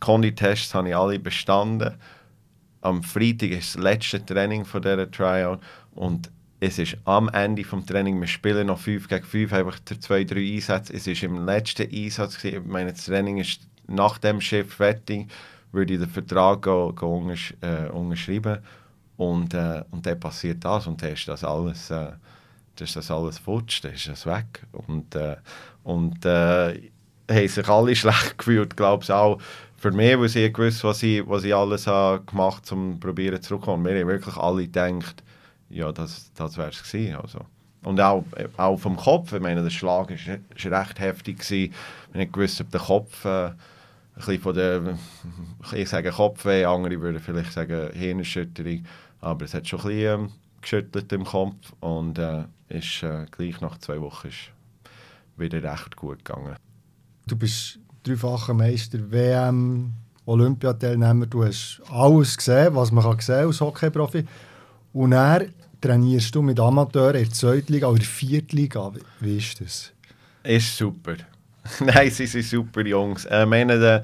Konditests 0.00 0.74
habe 0.74 0.90
ich 0.90 0.96
alle 0.96 1.18
bestanden. 1.18 1.94
Am 2.82 3.02
Freitag 3.02 3.50
ist 3.50 3.74
das 3.74 3.82
letzte 3.82 4.24
Training 4.24 4.64
von 4.64 4.82
dieser 4.82 5.10
Tryout 5.10 5.60
und 5.94 6.30
es 6.60 6.78
ist 6.78 6.96
am 7.04 7.28
Ende 7.30 7.62
des 7.62 7.86
Trainings, 7.86 8.20
wir 8.20 8.26
spielen 8.26 8.66
noch 8.68 8.78
5 8.78 9.08
gegen 9.08 9.24
5, 9.24 9.52
einfach 9.52 9.78
zwei, 10.00 10.24
drei 10.24 10.54
Einsätze. 10.54 10.94
Es 10.94 11.06
war 11.06 11.22
im 11.24 11.44
letzten 11.44 11.90
Einsatz, 11.92 12.38
gewesen. 12.38 12.62
ich 12.64 12.70
meine, 12.70 12.92
das 12.92 13.04
Training 13.04 13.38
ist 13.38 13.60
nach 13.88 14.18
dem 14.18 14.40
Schiff 14.40 14.74
fertig, 14.74 15.28
würde 15.72 15.94
ich 15.94 16.00
den 16.00 16.08
Vertrag 16.08 16.62
go, 16.62 16.92
go 16.94 17.18
untersch 17.18 17.54
äh, 17.60 17.88
unterschreiben 17.88 18.58
und, 19.16 19.54
äh, 19.54 19.82
und 19.90 20.04
dann 20.06 20.20
passiert 20.20 20.64
das 20.64 20.86
und 20.86 21.02
dann 21.02 21.12
ist 21.12 21.26
das 21.28 21.44
alles, 21.44 21.90
äh, 21.90 21.94
dann 21.94 22.84
ist 22.84 22.96
das 22.96 23.10
alles 23.10 23.38
futsch, 23.38 23.82
dann 23.82 23.92
ist 23.92 24.08
das 24.08 24.26
weg. 24.26 24.66
Und, 24.72 25.14
äh, 25.14 25.36
und 25.84 26.24
äh, 26.24 26.90
haben 27.30 27.48
sich 27.48 27.68
alle 27.68 27.96
schlecht 27.96 28.38
gefühlt, 28.38 28.76
glaube 28.76 29.04
ich 29.04 29.10
auch 29.10 29.38
für 29.76 29.90
mich, 29.90 30.18
weil 30.18 30.28
sie 30.28 30.52
gewusst 30.52 30.84
was 30.84 31.02
ich, 31.02 31.26
was 31.28 31.44
ich 31.44 31.54
alles 31.54 31.86
habe 31.86 32.24
gemacht 32.24 32.70
habe, 32.70 32.80
um 32.80 33.00
probieren 33.00 33.40
zurückzukommen. 33.40 33.84
Wir 33.84 34.00
haben 34.00 34.08
wirklich 34.08 34.36
alle 34.36 34.62
gedacht, 34.62 35.22
ja, 35.68 35.92
das, 35.92 36.32
das 36.34 36.56
wäre 36.56 36.70
es 36.70 36.82
gewesen. 36.82 37.16
Also. 37.16 37.40
Und 37.84 38.00
auch, 38.00 38.24
auch 38.56 38.76
vom 38.78 38.96
Kopf, 38.96 39.32
ich 39.32 39.40
meine, 39.40 39.62
der 39.62 39.70
Schlag 39.70 40.10
war 40.10 40.80
recht 40.80 41.00
heftig. 41.00 41.38
Gewesen. 41.38 41.74
Ich 42.10 42.14
nicht 42.14 42.32
gewusst, 42.32 42.60
ob 42.60 42.70
der 42.70 42.80
Kopf 42.80 43.24
äh, 43.24 43.50
bisschen 44.16 44.40
von 44.40 44.54
der, 44.54 44.98
ich 45.74 45.88
sage 45.88 46.10
Kopfweh, 46.10 46.64
andere 46.64 47.00
würden 47.00 47.20
vielleicht 47.20 47.52
sagen 47.52 47.90
Hirnerschütterung, 47.92 48.84
aber 49.20 49.44
es 49.44 49.54
hat 49.54 49.68
schon 49.68 49.80
ein 49.80 49.86
bisschen 49.86 50.20
ähm, 50.20 50.32
geschüttelt 50.60 51.12
im 51.12 51.24
Kopf 51.24 51.72
und 51.80 52.18
äh, 52.18 52.44
ist 52.68 53.02
äh, 53.02 53.26
gleich 53.30 53.60
nach 53.60 53.78
zwei 53.78 54.00
Wochen 54.00 54.28
ist 54.28 54.50
wieder 55.36 55.62
recht 55.62 55.96
gut 55.96 56.24
gegangen. 56.24 56.56
Du 57.26 57.36
bist 57.36 57.78
dreifacher 58.02 58.54
Meister, 58.54 58.98
WM, 59.10 59.92
Olympiateilnehmer, 60.24 61.26
du 61.26 61.44
hast 61.44 61.82
alles 61.90 62.36
gesehen, 62.36 62.74
was 62.74 62.90
man 62.90 63.04
kann 63.04 63.20
sehen 63.20 63.46
als 63.46 63.60
Hockeyprofi 63.60 64.24
und 64.92 65.12
er 65.12 65.46
trainierst 65.80 66.34
du 66.34 66.42
mit 66.42 66.58
Amateuren 66.58 67.16
in 67.16 67.24
der 67.24 67.32
Zweitliga 67.32 67.88
oder 67.88 67.98
der 67.98 68.08
Viertliga. 68.08 68.92
Wie 69.20 69.36
ist 69.36 69.60
das? 69.60 69.92
Ist 70.42 70.76
super. 70.76 71.16
Nein, 71.80 72.10
sie 72.10 72.26
sind 72.26 72.44
super 72.44 72.86
Jungs. 72.86 73.24
Äh, 73.26 73.46
meine, 73.46 73.78
der, 73.78 74.02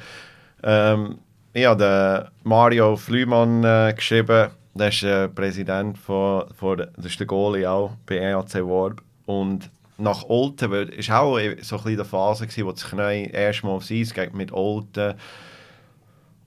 ähm, 0.63 1.19
ich 1.53 1.67
habe 1.67 2.31
Mario 2.45 2.97
Flümann 2.97 3.63
äh, 3.65 3.93
geschrieben, 3.95 4.51
der 4.75 4.89
ist 4.89 5.03
äh, 5.03 5.29
Präsident 5.29 5.99
von, 5.99 6.45
von, 6.55 6.87
das 6.97 7.17
der 7.17 7.27
Goalie 7.27 7.69
auch 7.69 7.93
bei 8.07 8.17
EAC 8.17 8.55
Warb. 8.67 9.03
Und 9.27 9.71
nach 9.99 10.25
Olten, 10.25 10.73
es 10.73 11.11
auch 11.11 11.39
so 11.61 11.79
ein 11.79 11.97
die 11.97 12.05
Phase, 12.05 12.47
gewesen, 12.47 12.67
wo 12.67 12.73
das 12.73 12.89
Knie 12.89 13.29
erstmal 13.31 13.75
aufs 13.75 13.91
Eis 13.91 14.15
geht 14.15 14.35
mit 14.35 14.53
Olten. 14.53 15.15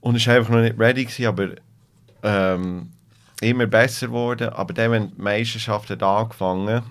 Und 0.00 0.16
es 0.16 0.26
war 0.26 0.34
einfach 0.34 0.52
noch 0.52 0.60
nicht 0.60 0.78
ready, 0.78 1.04
gewesen, 1.04 1.26
aber 1.26 1.48
ähm, 2.22 2.90
immer 3.40 3.66
besser 3.66 4.08
geworden. 4.08 4.48
Aber 4.50 4.74
dann, 4.74 4.90
wenn 4.90 5.10
die 5.14 5.22
Meisterschaft 5.22 5.90
hat 5.90 6.02
angefangen 6.02 6.82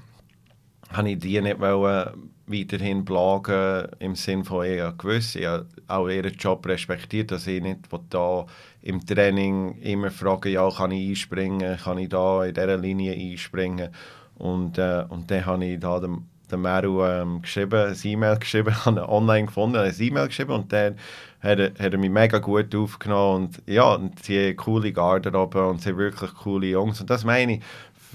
habe 0.91 1.09
ich 1.09 1.19
die 1.19 1.41
nicht 1.41 1.59
wollen, 1.59 2.31
weiterhin 2.47 3.05
plagen 3.05 3.87
im 3.99 4.15
Sinne 4.15 4.45
von 4.45 4.65
eher 4.65 4.93
gewiss. 4.97 5.35
Ich 5.35 5.45
habe 5.45 5.65
auch 5.87 6.07
ihren 6.07 6.33
Job 6.33 6.65
respektiert, 6.67 7.31
dass 7.31 7.47
ich 7.47 7.61
nicht 7.61 7.87
da 8.09 8.45
im 8.81 9.05
Training 9.05 9.79
immer 9.81 10.11
frage, 10.11 10.49
ja, 10.49 10.69
kann 10.69 10.91
ich 10.91 11.09
einspringen, 11.09 11.77
kann 11.77 11.97
ich 11.97 12.09
da 12.09 12.45
in 12.45 12.53
dieser 12.53 12.77
Linie 12.77 13.13
einspringen. 13.13 13.89
Und, 14.35 14.77
äh, 14.77 15.05
und 15.09 15.31
dann 15.31 15.45
habe 15.45 15.65
ich 15.65 15.79
da 15.79 15.99
den, 15.99 16.27
den 16.51 16.61
Meru 16.61 17.03
ähm, 17.03 17.41
geschrieben, 17.41 17.89
ein 17.89 17.97
E-Mail 18.03 18.37
geschrieben, 18.37 18.75
habe 18.85 19.09
online 19.09 19.47
gefunden, 19.47 19.77
ein 19.77 19.95
E-Mail 19.97 20.27
geschrieben 20.27 20.51
und 20.51 20.71
dann 20.71 20.97
hat 21.41 21.59
er, 21.59 21.71
hat 21.71 21.93
er 21.93 21.97
mich 21.97 22.09
mega 22.09 22.39
gut 22.39 22.75
aufgenommen 22.75 23.45
und 23.45 23.61
ja, 23.65 23.93
und 23.93 24.23
sie 24.23 24.49
haben 24.49 24.55
coole 24.57 24.91
Garderobe 24.91 25.67
und 25.67 25.85
haben 25.85 25.97
wirklich 25.97 26.33
coole 26.33 26.67
Jungs 26.67 26.99
und 27.01 27.09
das 27.09 27.23
meine 27.23 27.53
ich, 27.53 27.61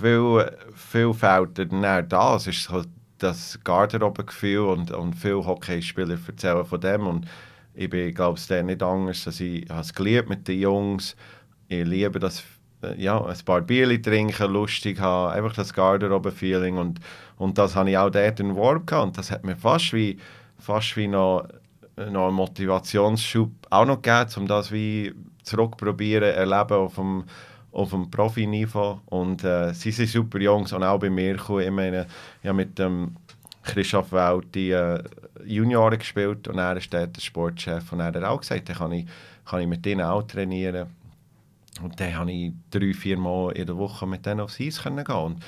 viel, 0.00 0.50
viel 0.74 1.14
fehlt 1.14 1.58
dann 1.58 2.08
da, 2.08 2.36
es 2.36 2.46
ist 2.46 2.64
so 2.64 2.82
das 3.22 3.58
Garderobe-Gefühl 3.62 4.60
und, 4.60 4.90
und 4.90 5.14
viele 5.14 5.44
Hockeyspieler 5.44 6.18
erzählen 6.26 6.64
von 6.64 6.80
dem 6.80 7.06
und 7.06 7.26
ich 7.74 7.88
bin, 7.88 8.12
glaube 8.12 8.38
ich, 8.38 8.62
nicht 8.64 8.82
anders, 8.82 9.24
dass 9.24 9.40
ich 9.40 9.68
es 9.70 9.94
geliebt 9.94 10.28
mit 10.28 10.48
den 10.48 10.60
Jungs, 10.60 11.16
ich 11.68 11.86
liebe 11.86 12.18
das 12.18 12.42
äh, 12.82 13.00
ja, 13.00 13.24
ein 13.24 13.38
paar 13.44 13.60
Bierchen 13.60 14.02
trinken, 14.02 14.52
lustig 14.52 14.98
haben, 15.00 15.32
einfach 15.32 15.54
das 15.54 15.72
Garderobe-Feeling 15.72 16.78
und, 16.78 17.00
und 17.36 17.58
das 17.58 17.76
habe 17.76 17.90
ich 17.90 17.98
auch 17.98 18.10
dort 18.10 18.40
in 18.40 18.56
Warp 18.56 18.86
gehabt 18.86 19.06
und 19.06 19.18
das 19.18 19.30
hat 19.30 19.44
mir 19.44 19.56
fast 19.56 19.92
wie, 19.92 20.18
fast 20.58 20.96
wie 20.96 21.08
noch 21.08 21.46
noch 22.08 22.28
einen 22.28 22.36
Motivationsschub 22.36 23.50
auch 23.68 23.84
noch 23.84 24.00
gegeben, 24.00 24.30
um 24.36 24.46
das 24.46 24.72
wie 24.72 25.14
zurückprobieren, 25.42 26.34
erleben 26.34 26.74
auf 26.74 26.94
dem, 26.94 27.24
auf 27.72 27.90
dem 27.90 28.10
Profiniveau. 28.10 29.00
Und 29.06 29.44
äh, 29.44 29.72
sie 29.74 29.90
sind 29.92 30.08
super 30.08 30.38
Jungs 30.38 30.72
und 30.72 30.82
auch 30.82 30.98
bei 30.98 31.10
mir 31.10 31.34
gekommen. 31.34 31.60
Ich 31.60 31.70
meine, 31.70 32.06
ich 32.42 32.52
mit 32.52 32.78
dem 32.78 33.16
Christoph 33.62 34.12
Welt 34.12 34.54
die 34.54 34.70
äh, 34.70 35.02
Junioren 35.44 35.98
gespielt 35.98 36.48
und 36.48 36.58
er 36.58 36.76
ist 36.76 36.92
der 36.92 37.08
Sportchef 37.18 37.92
und 37.92 38.00
er 38.00 38.06
hat 38.06 38.16
auch 38.16 38.40
gesagt, 38.40 38.68
dann 38.68 38.76
kann 38.76 38.92
ich, 38.92 39.06
kann 39.44 39.60
ich 39.60 39.66
mit 39.66 39.84
denen 39.84 40.02
auch 40.02 40.22
trainieren. 40.22 40.88
Und 41.82 41.98
dann 42.00 42.14
konnte 42.14 42.32
ich 42.32 42.52
drei, 42.70 42.92
vier 42.92 43.16
Mal 43.16 43.52
in 43.52 43.66
der 43.66 43.76
Woche 43.76 44.06
mit 44.06 44.26
denen 44.26 44.40
aufs 44.40 44.60
Eis 44.60 44.82
gehen. 44.82 44.96
Und 45.06 45.42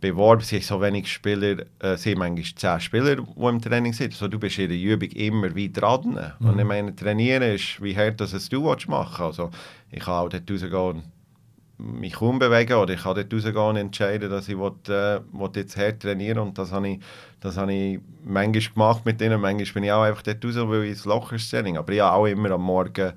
beworben, 0.00 0.42
sind 0.42 0.64
so 0.64 0.80
wenig 0.80 1.10
Spieler, 1.10 1.64
äh, 1.78 1.96
sind 1.96 2.18
manchmal 2.18 2.44
zehn 2.54 2.80
Spieler, 2.80 3.16
die 3.16 3.42
im 3.42 3.60
Training 3.60 3.92
sind. 3.92 4.12
Also, 4.12 4.28
du 4.28 4.38
bist 4.38 4.58
in 4.58 4.68
der 4.68 4.78
Übung 4.78 5.10
immer 5.10 5.54
wieder 5.54 5.80
dran. 5.80 6.18
Mhm. 6.38 6.48
Und 6.48 6.58
ich 6.58 6.64
meine, 6.64 6.96
trainieren 6.96 7.42
ist, 7.54 7.82
wie 7.82 7.96
hart 7.96 8.20
das 8.20 8.48
du 8.48 8.62
machen 8.62 8.88
willst. 8.88 9.20
Also, 9.20 9.50
ich 9.90 10.00
kann 10.00 10.14
auch 10.14 10.28
dort 10.28 10.50
rausgehen 10.50 11.02
mich 11.80 12.14
kaum 12.14 12.38
bewegen 12.38 12.74
oder 12.74 12.94
ich 12.94 13.02
kann 13.02 13.14
dort 13.14 13.32
rausgehen 13.32 13.56
und 13.56 13.76
entscheiden, 13.76 14.30
dass 14.30 14.48
ich 14.48 14.58
will, 14.58 14.72
äh, 14.88 15.20
will 15.32 15.50
jetzt 15.54 15.76
hart 15.76 16.00
trainieren 16.00 16.38
und 16.38 16.58
das 16.58 16.72
habe 16.72 16.88
ich, 16.88 17.00
das 17.40 17.56
habe 17.56 17.72
ich 17.72 18.00
manchmal 18.24 18.72
gemacht 18.74 19.06
mit 19.06 19.20
denen. 19.20 19.40
Manchmal 19.40 19.74
bin 19.74 19.84
ich 19.84 19.92
auch 19.92 20.02
einfach 20.02 20.22
dort 20.22 20.44
raus, 20.44 20.54
weil 20.56 20.84
ich 20.84 21.04
ein 21.04 21.08
lockeres 21.08 21.48
Training 21.48 21.76
aber 21.78 21.92
ich 21.92 22.00
habe 22.00 22.16
auch 22.16 22.26
immer 22.26 22.50
am 22.52 22.62
Morgen 22.62 23.12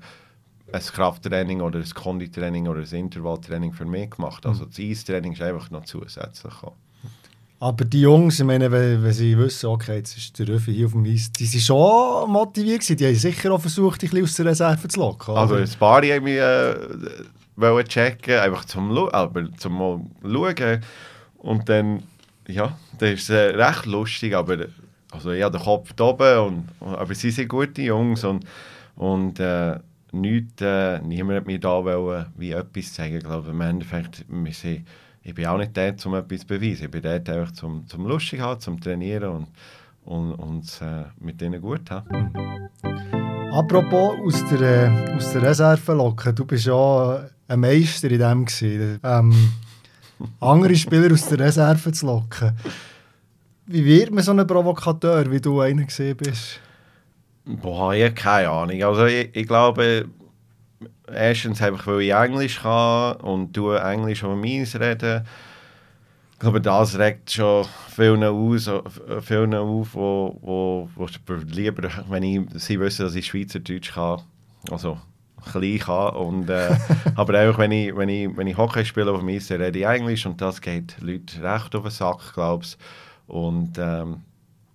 ein 0.72 0.80
Krafttraining 0.80 1.60
oder 1.60 1.78
ein 1.78 1.90
Konditraining 1.90 2.68
oder 2.68 2.80
ein 2.80 2.98
Intervalltraining 2.98 3.72
für 3.72 3.84
mich 3.84 4.10
gemacht. 4.10 4.44
Also 4.46 4.64
das 4.64 4.78
Eistraining 4.78 5.32
ist 5.32 5.42
einfach 5.42 5.70
noch 5.70 5.84
zusätzlich. 5.84 6.54
Aber 7.60 7.84
die 7.84 8.00
Jungs, 8.00 8.40
ich 8.40 8.44
meine, 8.44 8.70
wenn, 8.70 9.02
wenn 9.02 9.12
sie 9.12 9.38
wissen, 9.38 9.66
okay, 9.66 9.96
jetzt 9.96 10.16
ist 10.16 10.38
der 10.38 10.48
Röfi 10.48 10.74
hier 10.74 10.86
auf 10.86 10.92
dem 10.92 11.04
Eis, 11.04 11.30
die 11.32 11.46
sind 11.46 11.62
schon 11.62 12.30
motiviert 12.30 12.80
gewesen. 12.80 12.96
Die 12.96 13.06
haben 13.06 13.14
sicher 13.14 13.52
auch 13.52 13.60
versucht, 13.60 14.02
dich 14.02 14.22
aus 14.22 14.34
der 14.34 14.46
Reserve 14.46 14.88
zu 14.88 15.00
locken. 15.00 15.34
Also 15.34 15.54
ein 15.54 15.68
paar 15.78 16.02
haben 16.02 16.24
mich 16.24 16.36
äh, 16.36 16.74
wollen 17.56 17.86
checken, 17.86 18.38
einfach 18.38 18.64
zum, 18.64 18.96
aber 18.96 19.52
zum 19.56 19.78
mal 19.78 20.00
schauen. 20.22 20.80
Und 21.38 21.68
dann, 21.68 22.02
ja, 22.48 22.76
das 22.98 23.10
ist 23.10 23.30
äh, 23.30 23.54
recht 23.54 23.86
lustig, 23.86 24.34
aber 24.34 24.66
also 25.10 25.30
habe 25.30 25.58
den 25.58 25.64
Kopf 25.64 25.92
da 25.94 26.04
oben, 26.04 26.66
und, 26.80 26.88
aber 26.88 27.14
sie 27.14 27.30
sind 27.30 27.48
gute 27.48 27.82
Jungs 27.82 28.24
und, 28.24 28.44
und 28.96 29.38
äh, 29.38 29.78
nichts, 30.12 30.60
äh, 30.62 31.00
niemand 31.00 31.40
hat 31.40 31.46
mir 31.46 31.60
da 31.60 31.84
wollen, 31.84 32.26
wie 32.36 32.52
etwas 32.52 32.92
zeigen. 32.92 33.18
Ich 33.18 33.24
glaube, 33.24 33.50
im 33.50 33.60
Endeffekt, 33.60 34.24
wir 34.28 34.52
sind, 34.52 34.86
ich 35.22 35.34
bin 35.34 35.46
auch 35.46 35.58
nicht 35.58 35.76
dort, 35.76 36.04
um 36.06 36.14
etwas 36.14 36.40
zu 36.40 36.46
beweisen. 36.46 36.84
Ich 36.84 36.90
bin 36.90 37.02
dort 37.02 37.28
einfach 37.28 37.52
zum, 37.52 37.86
zum 37.86 38.06
lustig 38.06 38.40
haben, 38.40 38.60
zum 38.60 38.80
trainieren 38.80 39.30
und, 39.30 39.48
und, 40.04 40.32
und 40.32 40.80
äh, 40.82 41.04
mit 41.20 41.40
denen 41.40 41.60
gut 41.60 41.90
haben. 41.90 42.70
Apropos 43.52 44.16
aus 44.26 44.44
der, 44.50 44.88
äh, 44.88 45.14
aus 45.14 45.32
der 45.32 45.42
Reserve 45.42 45.92
locken, 45.92 46.34
du 46.34 46.44
bist 46.44 46.66
ja 46.66 47.24
ein 47.48 47.60
Meister 47.60 48.10
in 48.10 48.18
dem 48.18 48.44
gewesen. 48.44 49.00
Ähm, 49.02 49.52
andere 50.40 50.76
Spieler 50.76 51.12
aus 51.12 51.28
der 51.28 51.40
Reserve 51.40 51.92
zu 51.92 52.06
locken. 52.06 52.56
Wie 53.66 53.84
wird 53.84 54.10
man 54.10 54.22
so 54.22 54.32
ein 54.32 54.46
Provokateur, 54.46 55.30
wie 55.30 55.40
du 55.40 55.60
einer 55.60 55.84
gesehen 55.84 56.16
bist? 56.16 56.60
Boah, 57.46 57.94
ich 57.94 58.04
habe 58.04 58.14
keine 58.14 58.50
Ahnung. 58.50 58.82
Also 58.82 59.06
ich, 59.06 59.34
ich 59.34 59.46
glaube, 59.46 60.06
erstens 61.12 61.62
einfach, 61.62 61.86
weil 61.86 62.02
ich 62.02 62.12
Englisch 62.12 62.60
kann 62.60 63.16
und 63.16 63.52
du 63.56 63.72
Englisch 63.72 64.24
auf 64.24 64.36
meins 64.36 64.78
reden. 64.78 65.24
Ich 66.32 66.38
glaube, 66.38 66.60
das 66.60 66.98
regt 66.98 67.30
schon 67.30 67.64
vielen, 67.94 68.24
aus, 68.24 68.70
vielen 69.22 69.54
auf, 69.54 69.94
wo, 69.94 70.38
wo, 70.42 70.88
wo 70.94 71.06
lieber, 71.46 71.88
wenn 72.08 72.22
ich, 72.22 72.40
sie 72.54 72.78
wissen, 72.80 73.04
dass 73.04 73.14
ich 73.14 73.26
Schweizerdeutsch 73.26 73.94
kann, 73.94 74.20
also 74.70 74.98
klein 75.52 75.78
kann. 75.78 76.16
Und, 76.16 76.50
äh, 76.50 76.76
aber 77.14 77.50
auch 77.50 77.58
wenn 77.58 77.72
ich, 77.72 77.96
wenn 77.96 78.08
ich, 78.08 78.36
wenn 78.36 78.46
ich 78.46 78.56
Hockey 78.56 78.84
spiele 78.84 79.12
auf 79.12 79.20
dem 79.20 79.28
Eis, 79.28 79.50
rede 79.50 79.78
ich 79.78 79.84
Englisch 79.84 80.26
und 80.26 80.40
das 80.40 80.60
geht 80.60 80.96
Leute 81.00 81.42
recht 81.42 81.74
auf 81.74 81.82
den 81.82 81.90
Sack, 81.90 82.34
glaube 82.34 82.64
ich. 82.64 82.76
Und, 83.26 83.78
ähm, 83.78 84.22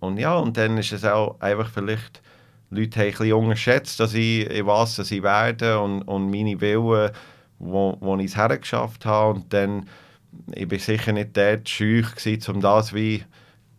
und 0.00 0.18
ja, 0.18 0.34
und 0.34 0.56
dann 0.56 0.78
ist 0.78 0.92
es 0.92 1.04
auch 1.04 1.40
einfach 1.40 1.68
vielleicht 1.68 2.22
Leute 2.70 3.00
haben 3.00 3.06
ein 3.06 3.10
bisschen 3.10 3.32
unterschätzt, 3.32 3.98
dass 4.00 4.14
ich, 4.14 4.48
ich 4.48 4.64
weiß, 4.64 4.96
dass 4.96 5.10
ich 5.10 5.22
werde 5.22 5.80
und, 5.80 6.02
und 6.02 6.30
meine 6.30 6.60
Willen, 6.60 7.10
wo, 7.58 7.96
wo 8.00 8.16
ich 8.16 8.26
es 8.26 8.36
hergeschafft 8.36 9.04
habe. 9.04 9.34
Und 9.34 9.52
dann, 9.52 9.88
ich 10.54 10.68
bin 10.68 10.78
sicher 10.78 11.12
nicht 11.12 11.36
dort 11.36 11.68
scheu 11.68 12.02
gewesen, 12.02 12.54
um 12.54 12.60
das 12.60 12.94
wie 12.94 13.24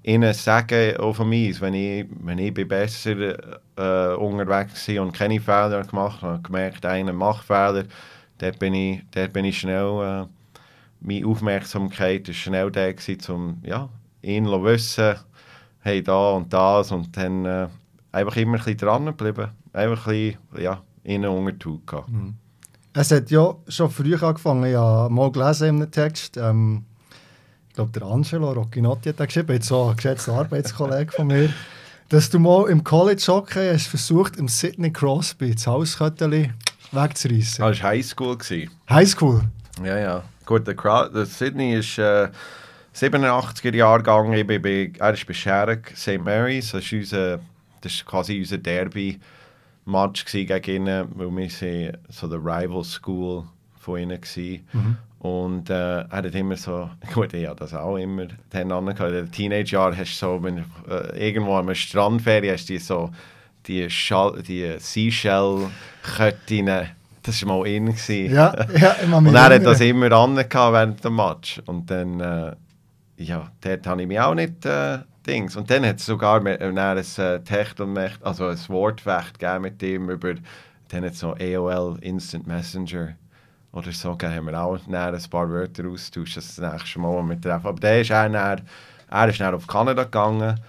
ihnen 0.04 0.34
sagen 0.34 0.98
auf 0.98 1.18
dem 1.18 1.32
Eis, 1.32 1.62
wenn 1.62 1.74
ich, 1.74 2.06
wenn 2.22 2.40
ich 2.40 2.54
besser 2.54 3.36
äh, 3.76 4.16
unterwegs 4.16 4.88
war 4.88 5.04
und 5.04 5.14
keine 5.14 5.40
Fehler 5.40 5.84
gemacht 5.84 6.22
habe, 6.22 6.42
gemerkt, 6.42 6.86
einer 6.86 7.14
macht 7.14 7.46
Fehler, 7.46 7.86
dort 8.40 8.60
bin 8.60 8.74
ich, 8.74 9.02
dort 9.12 9.34
bin 9.34 9.46
ich 9.46 9.60
schnell, 9.60 10.26
äh, 10.26 10.28
meine 11.02 11.28
Aufmerksamkeit 11.28 12.28
war 12.28 12.34
schnell 12.34 12.72
da 12.72 13.34
um 13.34 13.60
ja, 13.64 13.90
ihn 14.22 14.46
zu 14.46 14.64
wissen, 14.64 15.16
hey, 15.82 16.02
da 16.04 16.32
und 16.32 16.52
das 16.52 16.92
und 16.92 17.16
dann 17.16 17.46
äh, 17.46 17.68
einfach 18.12 18.36
immer 18.38 18.54
ein 18.54 18.58
bisschen 18.58 18.78
dran 18.78 19.06
geblieben. 19.06 19.50
Einfach 19.74 20.08
ein 20.08 20.14
bisschen, 20.14 20.64
ja, 20.64 20.82
innen 21.04 21.30
unter. 21.30 22.06
Mhm. 22.08 22.36
Es 22.94 23.12
hat 23.12 23.32
ja 23.32 23.56
schon 23.68 23.90
früh 23.90 24.16
angefangen, 24.16 24.76
habe 24.76 25.14
mal 25.14 25.32
gelesen 25.32 25.70
in 25.70 25.76
einem 25.78 25.92
Text, 25.92 26.36
ähm, 26.38 26.86
ich 27.72 27.76
glaube, 27.76 27.98
der 27.98 28.04
Angelo 28.04 28.52
Roccinotti 28.52 29.14
hat 29.14 29.28
geschrieben, 29.28 29.54
jetzt 29.54 29.68
so 29.68 29.86
ein 29.86 29.96
geschätzter 29.96 30.34
Arbeitskollege 30.34 31.10
von 31.10 31.28
mir. 31.28 31.54
dass 32.10 32.30
du 32.30 32.38
mal 32.38 32.70
im 32.70 32.84
College 32.84 33.24
Hockey 33.30 33.72
hast 33.72 33.88
versucht, 33.88 34.36
im 34.36 34.50
Sidney 34.50 34.92
Crosby 34.92 35.56
das 35.56 35.68
Hauskötteli 35.68 36.52
wegzureißen. 36.92 37.66
Das 37.66 37.82
war 37.82 37.90
Highschool. 37.92 38.38
Highschool? 38.90 39.44
Ja, 39.82 39.98
ja. 39.98 40.24
Gut, 40.46 40.68
der, 40.68 40.76
Crowd, 40.76 41.14
der 41.16 41.26
Sydney 41.26 41.76
ist 41.76 41.98
äh, 41.98 42.28
87er 42.94 43.74
Jahrgang. 43.74 44.34
Ich 44.34 44.46
bin 44.46 44.62
bei, 44.62 44.92
er 45.00 45.14
ist 45.14 45.26
bei 45.26 45.34
Sherrick 45.34 45.94
St. 45.96 46.20
Mary's. 46.22 46.72
Das 46.74 46.84
ist, 46.84 46.92
unser, 46.92 47.40
das 47.80 47.94
ist 47.94 48.06
quasi 48.06 48.38
unser 48.38 48.58
Derby-Match 48.58 50.26
gegen 50.26 50.66
ihn, 50.66 51.06
weil 51.16 51.38
wir 51.38 51.50
sind 51.50 51.98
so 52.10 52.28
der 52.28 52.40
Rival 52.40 52.84
School 52.84 53.46
von 53.80 53.98
ihnen 53.98 54.22
waren. 54.22 54.98
Und 55.22 55.70
äh, 55.70 56.02
er 56.02 56.10
hat 56.10 56.34
immer 56.34 56.58
so, 56.58 56.90
gut, 57.14 57.36
ich 57.36 57.48
habe 57.48 57.60
das 57.60 57.76
auch 57.76 57.98
immer 57.98 58.26
dann 58.50 58.72
angehabt. 58.72 59.12
In 59.12 59.14
den 59.14 59.32
Teenage-Jahren 59.32 59.96
hast 59.96 60.20
du 60.20 60.26
so, 60.26 60.42
wenn, 60.42 60.66
äh, 60.90 61.28
irgendwo 61.28 61.54
am 61.56 61.76
Strandferien 61.76 62.56
hast 62.56 62.68
du 62.70 62.74
die 62.74 62.80
so, 62.80 63.12
die, 63.68 63.88
Schall, 63.92 64.42
die 64.42 64.78
Seashell-Köttinnen, 64.80 66.88
das 67.22 67.46
war 67.46 67.60
mal 67.60 67.68
in. 67.68 67.94
Ja, 68.08 68.66
ja, 68.76 68.96
mich 69.04 69.14
Und 69.14 69.36
er 69.36 69.44
hat 69.44 69.64
das 69.64 69.80
immer 69.82 70.12
angehabt 70.12 70.74
während 70.74 71.06
dem 71.06 71.16
Match. 71.16 71.62
Und 71.68 71.92
dann, 71.92 72.20
äh, 72.20 72.56
ja, 73.18 73.52
dort 73.62 73.86
habe 73.86 74.02
ich 74.02 74.08
mich 74.08 74.20
auch 74.20 74.34
nicht 74.34 74.66
äh, 74.66 74.98
Dings. 75.28 75.56
Und 75.56 75.70
dann 75.70 75.86
hat 75.86 75.98
es 75.98 76.08
sogar 76.08 76.44
ein 76.44 76.48
äh, 76.48 77.40
Techtelmecht, 77.44 78.24
also 78.24 78.48
ein 78.48 78.58
Wortfecht 78.70 79.38
gegeben 79.38 79.62
mit 79.62 79.84
ihm 79.84 80.10
über, 80.10 80.34
dann 80.88 81.06
hat 81.06 81.14
es 81.14 81.20
so 81.20 81.36
AOL 81.40 82.00
Instant 82.02 82.48
Messenger 82.48 83.10
oder 83.74 83.92
so 83.92 84.12
gegeben, 84.12 84.36
haben 84.36 84.46
wir 84.48 84.62
auch 84.62 84.80
ein 84.88 85.30
paar 85.30 85.50
Wörter 85.50 85.88
austauscht, 85.88 86.38
das 86.38 86.58
nächste 86.58 87.00
Mal, 87.00 87.18
wenn 87.18 87.30
wir 87.30 87.42
treffen. 87.42 87.68
Aber 87.68 87.80
der 87.80 88.02
ist 88.02 88.10
dann, 88.10 88.34
er 88.34 89.30
ist 89.30 89.40
dann 89.40 89.56
auf 89.56 89.68
Kanada 89.68 90.04
gegangen 90.04 90.60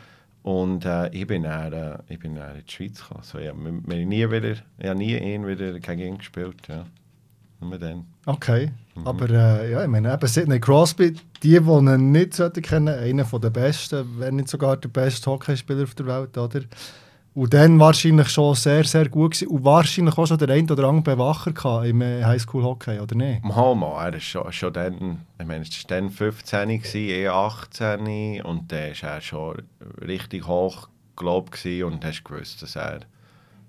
und 0.42 0.84
äh, 0.84 1.08
ich 1.10 1.26
bin 1.26 1.44
dann, 1.44 1.72
äh, 1.72 1.98
ich 2.08 2.18
bin 2.18 2.34
dann 2.34 2.56
in 2.56 2.64
die 2.66 2.72
Schweiz 2.72 3.00
gekommen. 3.00 3.22
So, 3.22 3.38
ja, 3.38 3.52
wir, 3.54 4.06
nie 4.06 4.30
wieder, 4.30 4.52
ich 4.78 4.88
habe 4.88 4.98
nie 4.98 5.16
ihn 5.16 5.46
wieder 5.46 5.78
gegen 5.78 6.00
ihn 6.00 6.18
gespielt, 6.18 6.68
ja. 6.68 6.84
Nur 7.60 7.78
dann. 7.78 8.06
Okay, 8.26 8.72
aber 9.04 9.30
äh, 9.30 9.70
ja, 9.70 9.82
ich 9.82 9.88
meine, 9.88 10.12
eben 10.12 10.26
Sidney 10.26 10.58
Crosby, 10.58 11.12
die, 11.12 11.20
die 11.42 11.56
ihn 11.56 12.10
nicht 12.10 12.36
kennen, 12.62 12.88
einer 12.88 13.24
der 13.24 13.50
besten, 13.50 14.18
wenn 14.18 14.36
nicht 14.36 14.48
sogar 14.48 14.76
der 14.76 14.88
beste 14.88 15.30
Hockeyspieler 15.30 15.84
auf 15.84 15.94
der 15.94 16.06
Welt, 16.06 16.36
oder? 16.36 16.60
Und 17.34 17.54
dann 17.54 17.80
wahrscheinlich 17.80 18.28
schon 18.28 18.54
sehr, 18.54 18.84
sehr 18.84 19.08
gut 19.08 19.32
gewesen 19.32 19.48
und 19.48 19.64
wahrscheinlich 19.64 20.18
auch 20.18 20.26
schon 20.26 20.36
der 20.36 20.50
ein 20.50 20.70
oder 20.70 20.84
andere 20.84 21.16
Bewacher 21.16 21.52
gehabt 21.52 21.86
im 21.86 22.02
äh, 22.02 22.22
Highschool-Hockey, 22.22 23.00
oder 23.00 23.14
nicht? 23.14 23.42
Mal, 23.42 23.74
mal, 23.74 24.08
er 24.08 24.14
ist 24.16 24.24
schon, 24.24 24.52
schon 24.52 24.72
dann, 24.74 25.22
ich 25.40 25.46
meine, 25.46 25.62
es 25.62 25.70
war 25.70 25.96
dann 25.98 26.10
15, 26.10 26.68
gewesen, 26.68 26.98
eh 26.98 27.28
18 27.28 28.42
und 28.42 28.70
dann 28.70 28.90
war 28.90 29.10
er 29.10 29.20
schon 29.22 29.62
richtig 30.06 30.46
hoch 30.46 30.88
gelobt 31.16 31.64
und 31.64 32.04
hast 32.04 32.22
gewusst, 32.22 32.60
dass 32.60 32.76
er, 32.76 33.00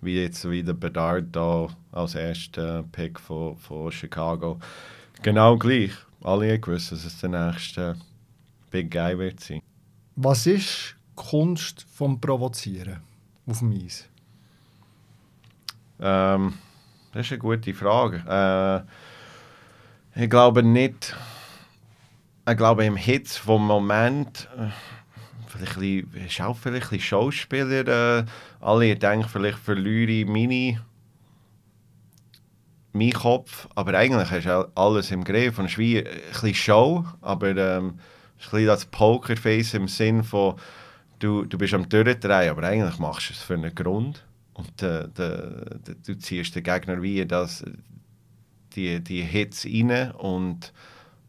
wie 0.01 0.22
jetzt 0.22 0.50
wie 0.50 0.62
der 0.62 0.74
Bedard 0.74 1.27
da 1.32 1.67
als 1.93 2.15
erster 2.15 2.84
Pick 2.91 3.17
von, 3.17 3.55
von 3.55 3.89
Chicago, 3.93 4.60
genau 5.22 5.58
gleich. 5.58 5.91
Alle 6.22 6.60
gewusst, 6.60 6.91
dass 6.91 7.05
es 7.05 7.20
der 7.22 7.29
nächste 7.29 7.96
Big 8.72 8.91
Guy 8.91 9.17
wird 9.17 9.39
sein. 9.39 9.62
Was 10.17 10.48
ist 10.48 10.96
Kunst 11.15 11.86
vom 11.93 12.20
Provozieren 12.20 13.12
auf 13.45 13.59
dem 13.59 13.71
Eis? 13.71 14.07
Ähm, 16.00 16.53
das 17.13 17.25
ist 17.25 17.31
eine 17.33 17.39
gute 17.39 17.73
Frage. 17.73 18.85
Äh, 20.15 20.23
ich 20.23 20.29
glaube 20.29 20.63
nicht. 20.63 21.15
Ich 22.47 22.57
glaube 22.57 22.85
im 22.85 22.97
Hit 22.97 23.29
vom 23.29 23.65
Moment. 23.65 24.50
Äh, 24.57 24.67
vielleicht 25.47 25.77
ein 25.77 26.07
bisschen, 26.07 26.25
ist 26.27 26.41
auch 26.41 26.57
vielleicht 26.57 26.91
ein 26.91 27.00
Schauspieler. 27.00 28.19
Äh, 28.19 28.25
alle 28.59 28.95
denken 28.95 29.29
vielleicht 29.29 29.59
verliere 29.59 30.12
ich 30.12 30.27
meine 30.27 30.81
mein 32.93 33.12
Kopf, 33.12 33.67
aber 33.73 33.97
eigentlich 33.97 34.29
hast 34.29 34.46
du 34.46 34.72
alles 34.75 35.11
im 35.11 35.24
Griff 35.24 35.57
und 35.57 35.65
es 35.65 35.72
ist 35.72 35.77
wie 35.79 35.98
ein 35.98 36.05
bisschen 36.31 36.53
Show, 36.53 37.05
aber 37.22 37.50
ähm, 37.57 37.87
ein 37.87 38.00
bisschen 38.37 38.68
das 38.68 38.85
Pokerface 38.85 39.74
im 39.74 39.87
Sinn 39.87 40.24
von 40.24 40.55
du, 41.24 41.46
du 41.46 41.57
bist 41.57 41.74
am 41.74 41.88
Durchdrehen, 41.90 42.50
aber 42.51 42.64
eigentlich 42.64 43.00
machst 43.00 43.29
du 43.29 43.33
es 43.33 43.42
für 43.42 43.53
einen 43.55 43.74
Grund 43.74 44.25
und 44.53 44.81
äh, 44.83 45.07
de, 45.09 45.79
de, 45.79 45.96
du 46.05 46.16
ziehst 46.18 46.55
den 46.55 46.64
Gegner 46.64 47.01
wie 47.01 47.25
das, 47.25 47.64
die, 48.75 49.00
die 49.03 49.22
Hits 49.22 49.66
rein 49.66 50.12
und, 50.12 50.74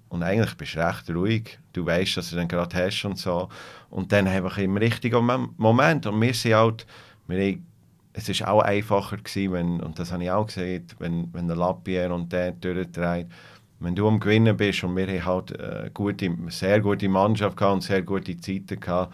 und 0.09 0.23
eigentlich 0.23 0.55
bist 0.57 0.75
du 0.77 0.87
recht 0.87 1.11
ruhig. 1.11 1.59
Du 1.73 1.85
weißt, 1.87 2.17
dass 2.17 2.31
du 2.31 2.37
dann 2.37 2.49
gerade 2.49 2.77
hast 2.77 3.05
und 3.05 3.19
so. 3.19 3.49
Und 3.91 4.13
dann 4.13 4.27
einfach 4.29 4.59
im 4.59 4.77
richtigen 4.77 5.25
Mom- 5.25 5.55
Moment. 5.57 6.07
Und 6.07 6.21
wir 6.21 6.35
sind 6.35 6.55
halt, 6.55 6.87
wir 7.27 7.59
es 8.13 8.29
ist 8.29 8.47
auch 8.47 8.61
einfacher 8.63 9.17
gewesen, 9.17 9.53
wenn, 9.53 9.81
und 9.81 9.99
das 9.99 10.13
habe 10.13 10.23
ich 10.23 10.31
auch 10.31 10.47
gesehen, 10.47 10.87
wenn, 11.01 11.35
wenn 11.35 11.49
der 11.49 11.57
Lapierre 11.57 12.15
und 12.15 12.33
der 12.33 12.53
durchdreht, 12.53 13.27
wenn 13.81 13.97
du 13.97 14.07
am 14.07 14.21
Gewinnen 14.21 14.57
bist 14.57 14.85
und 14.85 14.97
wir 14.97 15.09
haben 15.09 15.25
halt 15.25 15.51
äh, 15.59 15.91
gute, 15.93 16.31
sehr 16.49 16.81
gute 16.81 17.09
Mannschaft 17.09 17.57
gehabt 17.57 17.75
und 17.75 17.83
sehr 17.83 18.03
gute 18.03 18.37
Zeiten 18.39 18.79
gehabt, 18.79 19.13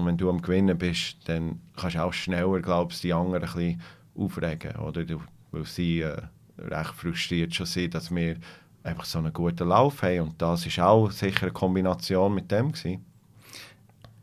und 0.00 0.06
wenn 0.06 0.16
du 0.16 0.30
am 0.30 0.42
Gewinnen 0.42 0.76
bist, 0.78 1.16
dann 1.26 1.60
kannst 1.76 1.96
du 1.96 2.02
auch 2.02 2.12
schneller, 2.12 2.60
glaubst 2.60 3.04
die 3.04 3.12
anderen 3.12 3.44
ein 3.44 3.52
bisschen 3.52 3.82
aufregen, 4.16 4.76
oder? 4.76 5.04
Du, 5.04 5.20
weil 5.52 5.64
sie 5.64 6.00
äh, 6.00 6.16
recht 6.58 6.94
frustriert 6.94 7.54
schon 7.54 7.66
sind, 7.66 7.94
dass 7.94 8.14
wir 8.14 8.36
einfach 8.82 9.04
so 9.04 9.18
einen 9.18 9.32
guten 9.32 9.68
Lauf 9.68 10.02
haben. 10.02 10.20
Und 10.20 10.42
das 10.42 10.66
ist 10.66 10.78
auch 10.78 11.10
sicher 11.10 11.42
eine 11.42 11.52
Kombination 11.52 12.34
mit 12.34 12.50
dem 12.50 12.72
gewesen. 12.72 13.04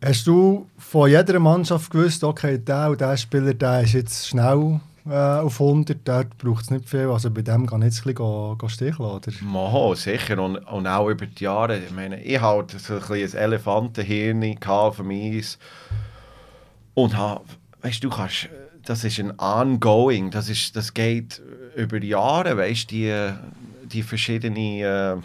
Hast 0.03 0.27
du 0.27 0.67
von 0.77 1.09
jeder 1.09 1.39
Mannschaft 1.39 1.89
gewusst, 1.89 2.23
okay, 2.23 2.57
der 2.57 2.91
und 2.91 3.01
der 3.01 3.17
Spieler, 3.17 3.53
der 3.53 3.81
ist 3.81 3.93
jetzt 3.93 4.27
schnell 4.27 4.79
äh, 5.09 5.13
auf 5.13 5.61
100, 5.61 5.99
dort 6.03 6.37
braucht 6.37 6.63
es 6.63 6.71
nicht 6.71 6.89
viel, 6.89 7.09
also 7.09 7.31
bei 7.31 7.41
dem 7.41 7.65
kann 7.65 7.81
ich 7.81 7.95
jetzt 7.95 8.05
ein 8.05 8.13
bisschen 8.13 8.69
sticheln, 8.69 9.09
oder? 9.09 9.31
Moho, 9.41 9.95
sicher. 9.95 10.41
Und, 10.41 10.57
und 10.57 10.87
auch 10.87 11.09
über 11.09 11.25
die 11.25 11.43
Jahre. 11.43 11.79
Ich 11.79 11.91
meine, 11.91 12.21
ich 12.21 12.39
hatte 12.41 12.79
so 12.79 12.95
ein 12.95 13.01
ein 13.11 13.33
Elefantenhirn 13.33 14.39
dem 14.97 15.11
Eis. 15.11 15.57
Und 16.93 17.17
ha, 17.17 17.41
weißt 17.81 18.03
du, 18.03 18.09
kannst, 18.09 18.49
das 18.83 19.03
ist 19.03 19.19
ein 19.19 19.33
Ongoing. 19.39 20.31
Das, 20.31 20.49
ist, 20.49 20.75
das 20.75 20.93
geht 20.93 21.41
über 21.75 21.99
Jahre, 22.09 22.57
weißt 22.57 22.91
du, 22.91 22.95
die, 22.95 23.33
die 23.83 24.03
verschiedenen 24.03 24.57
äh, 24.57 25.15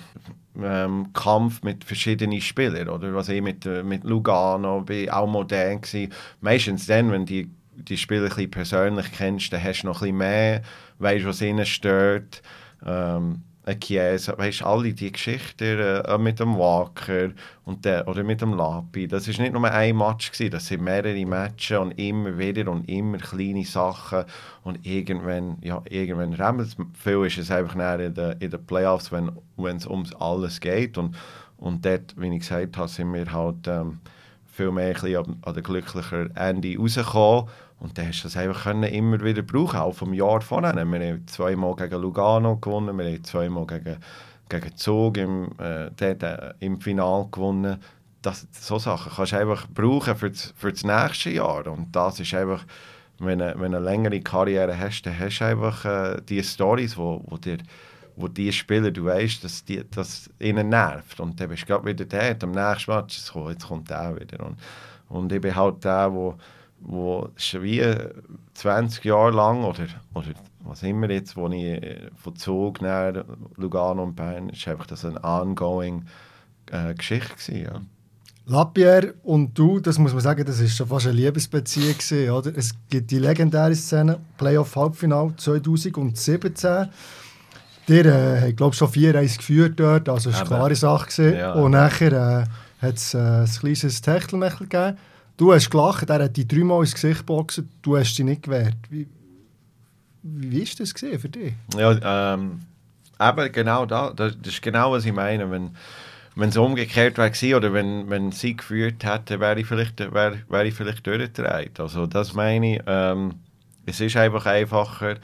ähm, 0.62 1.12
Kampf 1.12 1.62
mit 1.62 1.84
verschiedenen 1.84 2.40
Spielern. 2.40 2.88
Oder 2.88 3.14
was 3.14 3.28
ich 3.28 3.42
mit, 3.42 3.66
äh, 3.66 3.82
mit 3.82 4.04
Lugano 4.04 4.82
bin 4.82 5.10
auch 5.10 5.26
modern 5.26 5.80
gewesen. 5.80 6.12
Meistens 6.40 6.86
dann, 6.86 7.10
wenn 7.10 7.26
die 7.26 7.50
die 7.88 7.96
Spieler 7.96 8.24
ein 8.24 8.28
bisschen 8.28 8.50
persönlich 8.50 9.12
kennst, 9.12 9.52
dann 9.52 9.62
hast 9.62 9.82
du 9.82 9.86
noch 9.86 9.96
ein 9.96 10.00
bisschen 10.00 10.18
mehr, 10.18 10.62
weißt, 10.98 11.24
was 11.24 11.42
ihnen 11.42 11.66
stört. 11.66 12.42
Ähm, 12.84 13.42
ein 13.64 13.78
Chiesa, 13.78 14.36
weißt 14.36 14.64
alle 14.64 14.92
die 14.92 15.12
Geschichten 15.12 15.78
äh, 15.78 16.18
mit 16.18 16.40
dem 16.40 16.56
Walker 16.56 17.30
und 17.64 17.84
der, 17.84 18.08
oder 18.08 18.24
mit 18.24 18.40
dem 18.40 18.54
Lapi, 18.54 19.06
das 19.06 19.28
ist 19.28 19.38
nicht 19.38 19.52
nur 19.52 19.64
ein 19.70 19.96
Match 19.96 20.32
gewesen, 20.32 20.50
das 20.50 20.66
sind 20.66 20.82
mehrere 20.82 21.24
Matches 21.24 21.78
und 21.78 21.92
immer 21.92 22.36
wieder 22.38 22.70
und 22.70 22.88
immer 22.88 23.18
kleine 23.18 23.64
Sachen 23.64 24.24
und 24.64 24.84
irgendwann, 24.84 25.58
ja, 25.62 25.80
irgendwann 25.88 26.32
remmelt. 26.32 26.76
Viel 26.94 27.24
ist 27.26 27.38
es 27.38 27.50
einfach 27.50 27.74
in 28.00 28.14
den 28.14 28.32
in 28.40 28.66
Playoffs, 28.66 29.12
wenn 29.12 29.30
es 29.76 29.86
ums 29.86 30.12
alles 30.14 30.58
geht 30.58 30.98
und, 30.98 31.14
und 31.56 31.84
dort, 31.84 32.14
wie 32.16 32.34
ich 32.34 32.40
gesagt 32.40 32.76
habe, 32.76 32.88
sind 32.88 33.12
wir 33.12 33.32
halt 33.32 33.68
ähm, 33.68 34.00
viel 34.52 34.70
mehr 34.70 34.94
an, 35.02 35.38
an 35.42 35.54
den 35.54 35.62
glücklichen 35.62 36.36
Ende 36.36 36.76
rausgekommen. 36.78 37.48
Und 37.80 37.98
dann 37.98 38.06
hast 38.06 38.20
du 38.20 38.24
das 38.24 38.36
einfach 38.36 38.64
können 38.64 38.84
immer 38.84 39.24
wieder 39.24 39.42
brauchen, 39.42 39.80
auch 39.80 39.94
vom 39.94 40.14
Jahr 40.14 40.40
vorher. 40.40 40.76
Wir 40.76 40.84
haben 40.84 41.26
zweimal 41.26 41.74
gegen 41.74 42.00
Lugano 42.00 42.56
gewonnen, 42.56 42.96
wir 42.96 43.06
haben 43.06 43.24
zweimal 43.24 43.66
gegen, 43.66 43.96
gegen 44.48 44.76
Zug 44.76 45.16
im, 45.16 45.48
äh, 45.58 45.86
äh, 45.86 46.54
im 46.60 46.80
Finale 46.80 47.26
gewonnen. 47.32 47.78
Das, 48.20 48.46
so 48.52 48.78
Sachen 48.78 49.10
kannst 49.16 49.32
du 49.32 49.38
einfach 49.38 49.66
brauchen 49.68 50.14
für 50.14 50.30
das, 50.30 50.54
für 50.56 50.70
das 50.70 50.84
nächste 50.84 51.30
Jahr. 51.30 51.66
Und 51.66 51.96
das 51.96 52.20
ist 52.20 52.34
einfach, 52.34 52.64
wenn 53.18 53.40
du, 53.40 53.52
wenn 53.58 53.74
eine 53.74 53.84
längere 53.84 54.20
Karriere 54.20 54.78
hast, 54.78 55.02
dann 55.02 55.18
hast 55.18 55.40
du 55.40 55.44
einfach 55.46 55.84
äh, 55.84 56.20
die 56.28 56.42
Stories, 56.44 56.96
wo, 56.96 57.24
wo 57.26 57.36
dir 57.36 57.58
wo 58.16 58.28
die 58.28 58.52
Spieler, 58.52 58.90
du 58.90 59.04
weißt, 59.04 59.44
dass 59.44 59.64
die, 59.64 59.82
das 59.90 60.30
ihnen 60.38 60.68
nervt. 60.68 61.20
Und 61.20 61.40
dann 61.40 61.48
bist 61.48 61.62
du 61.62 61.66
gerade 61.66 61.86
wieder 61.86 62.04
dort, 62.04 62.44
am 62.44 62.52
nächsten 62.52 62.90
Match, 62.92 63.18
jetzt 63.18 63.32
kommt, 63.32 63.50
jetzt 63.50 63.66
kommt 63.66 63.90
der 63.90 64.16
wieder. 64.18 64.44
Und, 64.44 64.56
und 65.08 65.32
ich 65.32 65.40
bin 65.40 65.54
halt 65.54 65.84
der, 65.84 66.12
wo, 66.12 66.34
wo 66.80 67.28
schon 67.36 67.62
wie 67.62 67.84
20 68.54 69.04
Jahre 69.04 69.30
lang, 69.30 69.64
oder, 69.64 69.86
oder 70.14 70.28
was 70.60 70.82
immer 70.82 71.10
jetzt, 71.10 71.36
wo 71.36 71.48
ich 71.48 71.80
von 72.16 72.36
Zug 72.36 72.82
nach 72.82 73.24
Lugano 73.56 74.02
und 74.02 74.14
Bern, 74.14 74.48
ist 74.50 74.66
einfach 74.68 74.86
das 74.86 75.04
eine 75.04 75.22
ongoing 75.24 76.04
äh, 76.70 76.94
Geschichte 76.94 77.34
gewesen, 77.34 77.62
ja. 77.62 77.80
Lapierre 78.44 79.14
und 79.22 79.56
du, 79.56 79.78
das 79.78 79.98
muss 79.98 80.12
man 80.12 80.20
sagen, 80.20 80.44
das 80.44 80.58
ist 80.58 80.76
schon 80.76 80.88
fast 80.88 81.06
eine 81.06 81.14
Liebesbeziehung 81.14 81.92
gewesen, 81.92 82.30
oder? 82.30 82.52
Es 82.56 82.74
gibt 82.90 83.10
die 83.12 83.20
legendäre 83.20 83.74
Szene, 83.74 84.18
Playoff-Halbfinale 84.36 85.36
2017. 85.36 86.88
Ihr 87.88 88.06
äh, 88.06 88.40
habt, 88.42 88.56
glaube 88.56 88.72
ich, 88.72 88.78
schon 88.78 88.88
4-1 88.88 89.36
geführt 89.38 89.80
dort, 89.80 90.08
also 90.08 90.30
es 90.30 90.36
war 90.36 90.42
eine 90.42 90.48
klare 90.48 90.74
Sache. 90.76 91.06
Gewesen. 91.06 91.36
Ja. 91.36 91.52
Und 91.52 91.72
nachher 91.72 92.12
äh, 92.12 92.84
hat 92.84 92.94
es 92.94 93.14
äh, 93.14 93.18
ein 93.18 93.46
kleines 93.46 94.00
Techtelmechtel 94.00 94.68
gegeben. 94.68 94.98
Du 95.36 95.52
hast 95.52 95.70
gelacht, 95.70 96.08
er 96.08 96.24
hat 96.24 96.36
dich 96.36 96.46
dreimal 96.46 96.80
ins 96.80 96.94
Gesicht 96.94 97.20
geboxt, 97.20 97.62
du 97.82 97.96
hast 97.96 98.16
dich 98.16 98.24
nicht 98.24 98.42
gewehrt. 98.42 98.76
Wie, 98.90 99.08
wie 100.22 100.60
ist 100.60 100.78
das 100.78 100.94
gesehen 100.94 101.18
für 101.18 101.28
dich? 101.28 101.54
Ja, 101.76 102.34
ähm, 102.34 102.60
eben 103.20 103.52
genau 103.52 103.86
da, 103.86 104.12
das, 104.14 104.36
das 104.40 104.54
ist 104.54 104.62
genau, 104.62 104.92
was 104.92 105.04
ich 105.04 105.12
meine. 105.12 105.50
Wenn, 105.50 105.70
wenn 106.36 106.48
es 106.50 106.56
umgekehrt 106.56 107.18
wäre 107.18 107.56
oder 107.56 107.72
wenn, 107.72 108.08
wenn 108.08 108.30
sie 108.30 108.56
geführt 108.56 109.04
hätte, 109.04 109.40
wäre 109.40 109.58
ich 109.58 109.66
vielleicht, 109.66 109.98
wäre, 109.98 110.38
wäre 110.48 110.66
ich 110.66 110.74
vielleicht 110.74 111.06
durchgedreht. 111.06 111.80
Also 111.80 112.06
das 112.06 112.34
meine 112.34 112.76
ich, 112.76 112.82
ähm, 112.86 113.34
es 113.86 114.00
ist 114.00 114.16
einfach 114.16 114.46
einfacher 114.46 115.16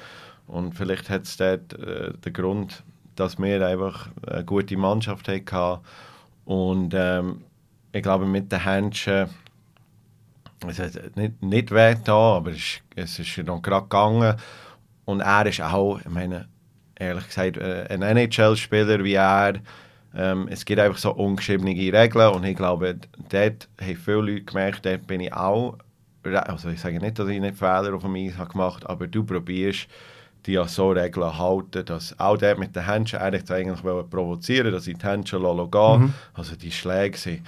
und 0.48 0.74
vielleicht 0.74 1.08
hat 1.08 1.22
es 1.22 1.36
dort 1.36 1.72
äh, 1.74 2.12
den 2.12 2.32
Grund, 2.32 2.82
dass 3.14 3.38
wir 3.38 3.66
einfach 3.66 4.08
eine 4.26 4.44
gute 4.44 4.76
Mannschaft 4.76 5.28
hatten. 5.28 5.80
Und 6.44 6.94
ähm, 6.94 7.44
ich 7.92 8.02
glaube 8.02 8.26
mit 8.26 8.50
den 8.50 8.64
Händchen 8.64 9.28
es 10.66 10.78
hat 10.78 11.16
nicht, 11.16 11.40
nicht 11.42 11.70
weh 11.70 11.94
da, 12.04 12.36
aber 12.36 12.50
es, 12.50 12.80
es 12.96 13.18
ist 13.18 13.38
noch 13.38 13.62
gerade 13.62 13.84
gegangen. 13.84 14.36
Und 15.04 15.20
er 15.20 15.46
ist 15.46 15.60
auch, 15.60 16.00
ich 16.00 16.08
meine, 16.08 16.48
ehrlich 16.96 17.26
gesagt, 17.26 17.56
äh, 17.56 17.86
ein 17.88 18.02
NHL-Spieler 18.02 19.04
wie 19.04 19.14
er, 19.14 19.54
ähm, 20.14 20.48
es 20.50 20.64
gibt 20.64 20.80
einfach 20.80 20.98
so 20.98 21.12
ungeschriebene 21.12 21.70
Regeln 21.70 22.34
und 22.34 22.44
ich 22.44 22.56
glaube, 22.56 22.98
dort 23.30 23.68
haben 23.80 23.96
viele 23.96 24.20
Leute 24.20 24.42
gemerkt, 24.42 24.84
dort 24.84 25.06
bin 25.06 25.20
ich 25.20 25.32
auch, 25.32 25.78
also 26.24 26.70
ich 26.70 26.80
sage 26.80 26.98
nicht, 26.98 27.18
dass 27.18 27.28
ich 27.28 27.40
nicht 27.40 27.56
Fehler 27.56 27.94
auf 27.94 28.02
dem 28.02 28.16
Eis 28.16 28.36
habe 28.36 28.88
aber 28.88 29.06
du 29.06 29.24
probierst, 29.24 29.86
die 30.46 30.58
an 30.58 30.68
so 30.68 30.90
Regeln 30.90 31.38
halten, 31.38 31.84
dass 31.84 32.18
auch 32.18 32.36
der 32.36 32.58
mit 32.58 32.74
den 32.74 32.86
Händchen 32.86 33.18
eigentlich 33.18 33.50
eigentlich 33.50 33.82
provozieren 33.82 34.72
dass 34.72 34.86
ich 34.86 34.96
die 34.96 35.06
Händchen 35.06 35.42
gehen 35.42 36.00
mhm. 36.00 36.14
Also 36.34 36.56
die 36.56 36.72
Schläge 36.72 37.18
sind 37.18 37.42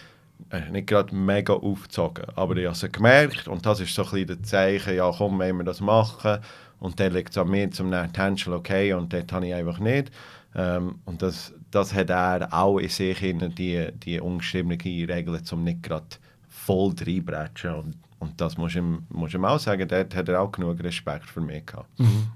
äh, 0.50 0.70
nicht 0.70 0.86
gerade 0.86 1.14
mega 1.14 1.52
aufgezogen, 1.52 2.24
aber 2.34 2.56
ich 2.56 2.66
habe 2.66 2.74
es 2.74 2.92
gemerkt 2.92 3.48
und 3.48 3.64
das 3.64 3.80
ist 3.80 3.94
so 3.94 4.04
ein 4.04 4.10
bisschen 4.10 4.40
das 4.40 4.50
Zeichen, 4.50 4.96
ja 4.96 5.10
komm, 5.16 5.38
wenn 5.38 5.56
wir 5.58 5.64
das 5.64 5.80
machen 5.80 6.38
und 6.80 6.98
dann 6.98 7.12
liegt 7.12 7.30
es 7.30 7.38
an 7.38 7.48
mir 7.48 7.70
zum 7.70 7.92
Händchen 7.92 8.52
okay 8.52 8.92
und 8.94 9.12
dort 9.12 9.32
habe 9.32 9.46
ich 9.46 9.54
einfach 9.54 9.78
nicht. 9.78 10.10
Ähm, 10.54 10.96
und 11.04 11.22
das, 11.22 11.54
das 11.70 11.94
hat 11.94 12.10
er 12.10 12.52
auch 12.52 12.78
in 12.78 12.88
sich 12.88 13.22
in 13.22 13.54
die, 13.54 13.88
die 13.92 14.20
ungeschriebenen 14.20 14.80
Regeln, 14.80 15.42
um 15.52 15.64
nicht 15.64 15.82
gerade 15.82 16.06
voll 16.48 16.92
reinbrechen. 17.00 17.74
Und, 17.74 17.94
und 18.18 18.40
das 18.40 18.56
muss 18.56 18.74
ich, 18.74 18.82
muss 19.10 19.30
ich 19.30 19.34
ihm 19.34 19.44
auch 19.44 19.58
sagen, 19.58 19.86
dort 19.86 20.14
hat 20.14 20.28
er 20.28 20.40
auch 20.40 20.50
genug 20.50 20.82
Respekt 20.82 21.26
für 21.26 21.40
mich 21.40 21.66
gehabt. 21.66 21.98
Mhm. 21.98 22.28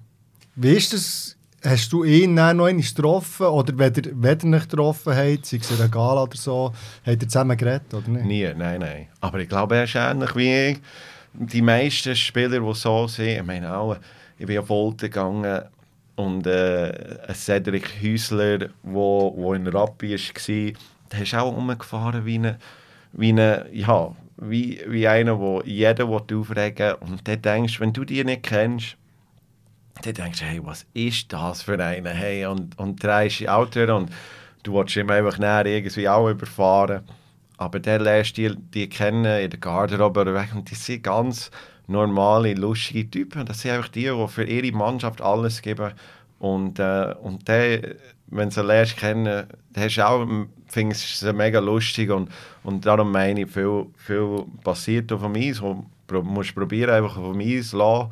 Wie 0.56 0.70
ist 0.70 0.92
das? 0.92 1.36
Hast 1.64 1.90
du 1.94 2.04
ihn 2.04 2.36
dann 2.36 2.58
noch 2.58 2.66
einmal 2.66 2.84
getroffen 2.84 3.46
oder 3.46 3.78
wenn 3.78 3.94
ihr, 3.94 4.12
wenn 4.12 4.38
ihr 4.38 4.48
nicht 4.48 4.68
getroffen 4.68 5.16
habt, 5.16 5.46
sei 5.46 5.56
es 5.56 5.80
in 5.80 5.90
Gala 5.90 6.24
oder 6.24 6.36
so, 6.36 6.74
habt 7.06 7.22
ihr 7.22 7.28
zusammen 7.28 7.56
geredet 7.56 7.94
oder 7.94 8.06
nicht? 8.06 8.26
Nie, 8.26 8.52
nein, 8.54 8.80
nein. 8.80 9.06
Aber 9.22 9.38
ich 9.38 9.48
glaube, 9.48 9.76
er 9.76 9.84
ist 9.84 9.94
ähnlich 9.94 10.36
wie 10.36 10.72
ich. 10.72 10.78
Die 11.32 11.62
meisten 11.62 12.14
Spieler, 12.14 12.60
die 12.60 12.74
so 12.74 13.08
sind, 13.08 13.38
ich 13.38 13.42
meine 13.42 13.74
auch, 13.74 13.96
ich 14.38 14.44
bin 14.46 14.58
auf 14.58 14.68
Volta 14.68 15.06
gegangen 15.06 15.62
und 16.16 16.46
äh, 16.46 17.18
ein 17.26 17.34
Cedric 17.34 17.90
Häusler, 18.02 18.58
der 18.58 19.54
in 19.54 19.66
Rappi 19.66 20.10
war, 20.12 20.72
der 21.12 21.22
ist 21.22 21.34
auch 21.34 21.56
umgefahren 21.56 22.26
wie 22.26 22.40
ein, 22.40 22.56
wie 23.12 23.30
eine, 23.30 23.66
ja, 23.72 24.14
wie, 24.36 24.82
wie 24.86 25.08
einer, 25.08 25.38
wo 25.38 25.62
jeder 25.62 26.04
aufregen 26.04 26.76
will. 26.76 26.96
Und 27.00 27.26
dann 27.26 27.40
denkst 27.40 27.80
wenn 27.80 27.94
du 27.94 28.04
die 28.04 28.22
nicht 28.22 28.42
kennst, 28.42 28.98
dann 30.02 30.14
denkst 30.14 30.40
du, 30.40 30.44
hey, 30.44 30.60
was 30.62 30.86
ist 30.92 31.32
das 31.32 31.62
für 31.62 31.82
einer? 31.82 32.10
Hey, 32.10 32.46
und, 32.46 32.78
und 32.78 33.02
drehst 33.02 33.40
die 33.40 33.48
Auto 33.48 33.80
und 33.94 34.10
du 34.62 34.74
willst 34.74 34.96
ihm 34.96 35.10
einfach 35.10 35.38
näher 35.38 35.66
irgendwie 35.66 36.08
auch 36.08 36.28
überfahren. 36.28 37.02
Aber 37.56 37.78
dann 37.78 38.02
lernst 38.02 38.36
die, 38.36 38.54
die 38.56 38.88
kennen 38.88 39.24
in 39.24 39.50
der 39.50 39.60
Garderobe 39.60 40.34
weg 40.34 40.50
und 40.54 40.70
die 40.70 40.74
sind 40.74 41.04
ganz 41.04 41.50
normale, 41.86 42.54
lustige 42.54 43.08
Typen. 43.08 43.46
Das 43.46 43.60
sind 43.60 43.72
einfach 43.72 43.88
die, 43.88 44.10
die 44.10 44.28
für 44.28 44.44
ihre 44.44 44.76
Mannschaft 44.76 45.20
alles 45.20 45.62
geben. 45.62 45.92
Und, 46.40 46.78
äh, 46.78 47.14
und 47.22 47.46
der, 47.46 47.94
wenn 48.26 48.48
du 48.48 48.54
sie 48.54 48.62
lernst 48.62 48.96
kennen, 48.96 49.46
hast 49.76 49.96
du 49.96 50.06
auch, 50.06 50.26
findest 50.66 51.22
du 51.22 51.32
mega 51.32 51.60
lustig. 51.60 52.10
Und, 52.10 52.30
und 52.64 52.84
darum 52.84 53.12
meine 53.12 53.42
ich, 53.42 53.50
viel, 53.50 53.86
viel 53.96 54.44
passiert 54.64 55.12
auf 55.12 55.22
dem 55.22 55.36
Eis. 55.36 55.62
Du 56.08 56.22
musst 56.22 56.54
probieren, 56.54 56.90
einfach 56.90 57.16
auf 57.16 57.32
dem 57.32 57.40
Eis 57.40 57.70
zu 57.70 57.78
lassen 57.78 58.10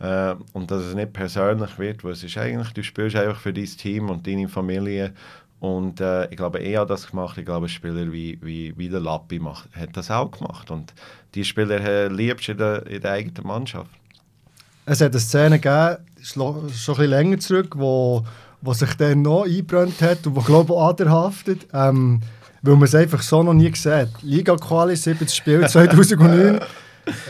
äh, 0.00 0.34
und 0.52 0.70
dass 0.70 0.82
es 0.82 0.94
nicht 0.94 1.12
persönlich 1.12 1.78
wird, 1.78 2.04
weil 2.04 2.12
es 2.12 2.22
ist 2.22 2.38
eigentlich, 2.38 2.72
du 2.72 2.82
spielst 2.82 3.16
einfach 3.16 3.40
für 3.40 3.52
dein 3.52 3.64
Team 3.64 4.10
und 4.10 4.26
deine 4.26 4.48
Familie 4.48 5.12
und 5.60 6.00
äh, 6.00 6.30
ich 6.30 6.36
glaube, 6.36 6.60
er 6.60 6.82
hat 6.82 6.90
das 6.90 7.10
gemacht. 7.10 7.36
Ich 7.36 7.44
glaube, 7.44 7.68
Spieler 7.68 8.12
wie, 8.12 8.38
wie, 8.42 8.74
wie 8.76 8.88
der 8.88 9.00
Lappi 9.00 9.40
macht, 9.40 9.68
hat 9.74 9.96
das 9.96 10.10
auch 10.10 10.30
gemacht. 10.30 10.70
Und 10.70 10.94
die 11.34 11.44
Spieler 11.44 11.80
äh, 11.80 12.08
liebst 12.08 12.48
du 12.48 12.52
in 12.52 12.58
der, 12.58 12.86
in 12.86 13.00
der 13.00 13.12
eigenen 13.12 13.46
Mannschaft. 13.46 13.90
Es 14.86 15.00
hat 15.00 15.12
eine 15.12 15.20
Szene 15.20 15.58
gegeben, 15.58 15.96
schon 16.22 16.56
ein 16.56 16.66
bisschen 16.66 17.04
länger 17.04 17.38
zurück, 17.38 17.74
wo, 17.76 18.24
wo 18.62 18.72
sich 18.72 18.94
dann 18.94 19.22
noch 19.22 19.44
eingebrannt 19.44 20.00
hat 20.00 20.26
und 20.26 20.36
wo, 20.36 20.40
glaube 20.40 20.72
ich, 20.72 20.78
aderhaftet. 20.78 21.66
Ähm, 21.72 22.20
weil 22.62 22.74
man 22.74 22.84
es 22.84 22.94
einfach 22.94 23.22
so 23.22 23.42
noch 23.42 23.54
nie 23.54 23.70
gesehen 23.70 24.08
Liga-Quali, 24.22 24.96
7. 24.96 25.28
Spiel 25.28 25.68
2009. 25.68 26.60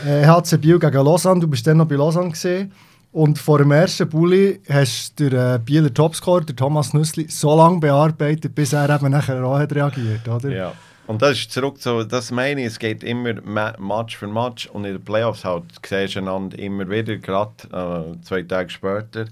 äh, 0.05 0.25
HC 0.25 0.57
Biel 0.57 0.79
gegen 0.79 1.03
Lausanne, 1.03 1.39
du 1.39 1.47
bist 1.47 1.65
dann 1.67 1.77
noch 1.77 1.87
bei 1.87 1.95
Lausanne 1.95 2.31
gesehen. 2.31 2.71
Und 3.11 3.39
vor 3.39 3.57
dem 3.57 3.71
ersten 3.71 4.07
Bulli 4.07 4.61
hast 4.69 5.19
du 5.19 5.29
den 5.29 5.55
äh, 5.55 5.59
Bieler 5.63 5.91
Topscorer, 5.91 6.41
der 6.41 6.55
Thomas 6.55 6.93
Nüssli, 6.93 7.27
so 7.27 7.55
lange 7.57 7.79
bearbeitet, 7.79 8.53
bis 8.53 8.73
er 8.73 8.89
eben 8.89 9.09
nachher 9.09 9.43
auch 9.43 9.57
hat 9.57 9.73
reagiert, 9.73 10.27
oder? 10.27 10.49
Ja. 10.49 10.73
Und 11.07 11.23
das 11.23 11.39
ist 11.39 11.51
zurück 11.51 11.81
zu, 11.81 12.03
das 12.03 12.29
meine 12.29 12.61
ich, 12.61 12.67
es 12.67 12.77
geht 12.77 13.03
immer 13.03 13.33
Match 13.79 14.15
für 14.15 14.27
Match 14.27 14.67
und 14.67 14.85
in 14.85 14.93
den 14.93 15.03
Playoffs 15.03 15.43
halt 15.43 15.63
siehst 15.83 16.13
du 16.13 16.19
einander 16.19 16.59
immer 16.59 16.87
wieder, 16.87 17.17
gerade 17.17 17.51
äh, 17.73 18.21
zwei 18.21 18.43
Tage 18.43 18.69
später. 18.69 19.25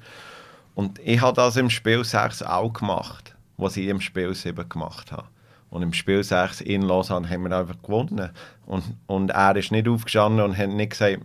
Und 0.73 0.99
ich 1.03 1.21
habe 1.21 1.35
das 1.35 1.55
im 1.55 1.69
Spiel 1.69 2.03
6 2.03 2.41
auch 2.41 2.73
gemacht, 2.73 3.35
was 3.57 3.77
ich 3.77 3.87
im 3.87 4.01
Spiel 4.01 4.33
7 4.33 4.67
gemacht 4.67 5.11
habe. 5.11 5.27
Und 5.69 5.81
im 5.81 5.93
Spiel 5.93 6.23
6 6.23 6.61
in 6.61 6.81
Lausanne 6.81 7.29
haben 7.29 7.49
wir 7.49 7.57
einfach 7.57 7.81
gewonnen. 7.81 8.29
Und, 8.65 8.83
und 9.05 9.31
er 9.31 9.55
ist 9.55 9.71
nicht 9.71 9.87
aufgestanden 9.87 10.43
und 10.43 10.57
hat 10.57 10.69
nicht 10.69 10.91
gesagt, 10.91 11.19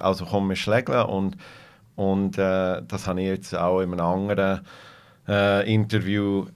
also 0.00 0.24
komm, 0.24 0.48
wir 0.48 0.56
schlägeln. 0.56 1.06
Und, 1.06 1.36
und 1.94 2.38
äh, 2.38 2.82
das 2.86 3.06
habe 3.06 3.20
ich 3.20 3.28
jetzt 3.28 3.54
auch 3.54 3.80
in 3.80 3.92
einem 3.92 4.00
anderen 4.00 4.60
äh, 5.28 5.72
Interview 5.72 6.46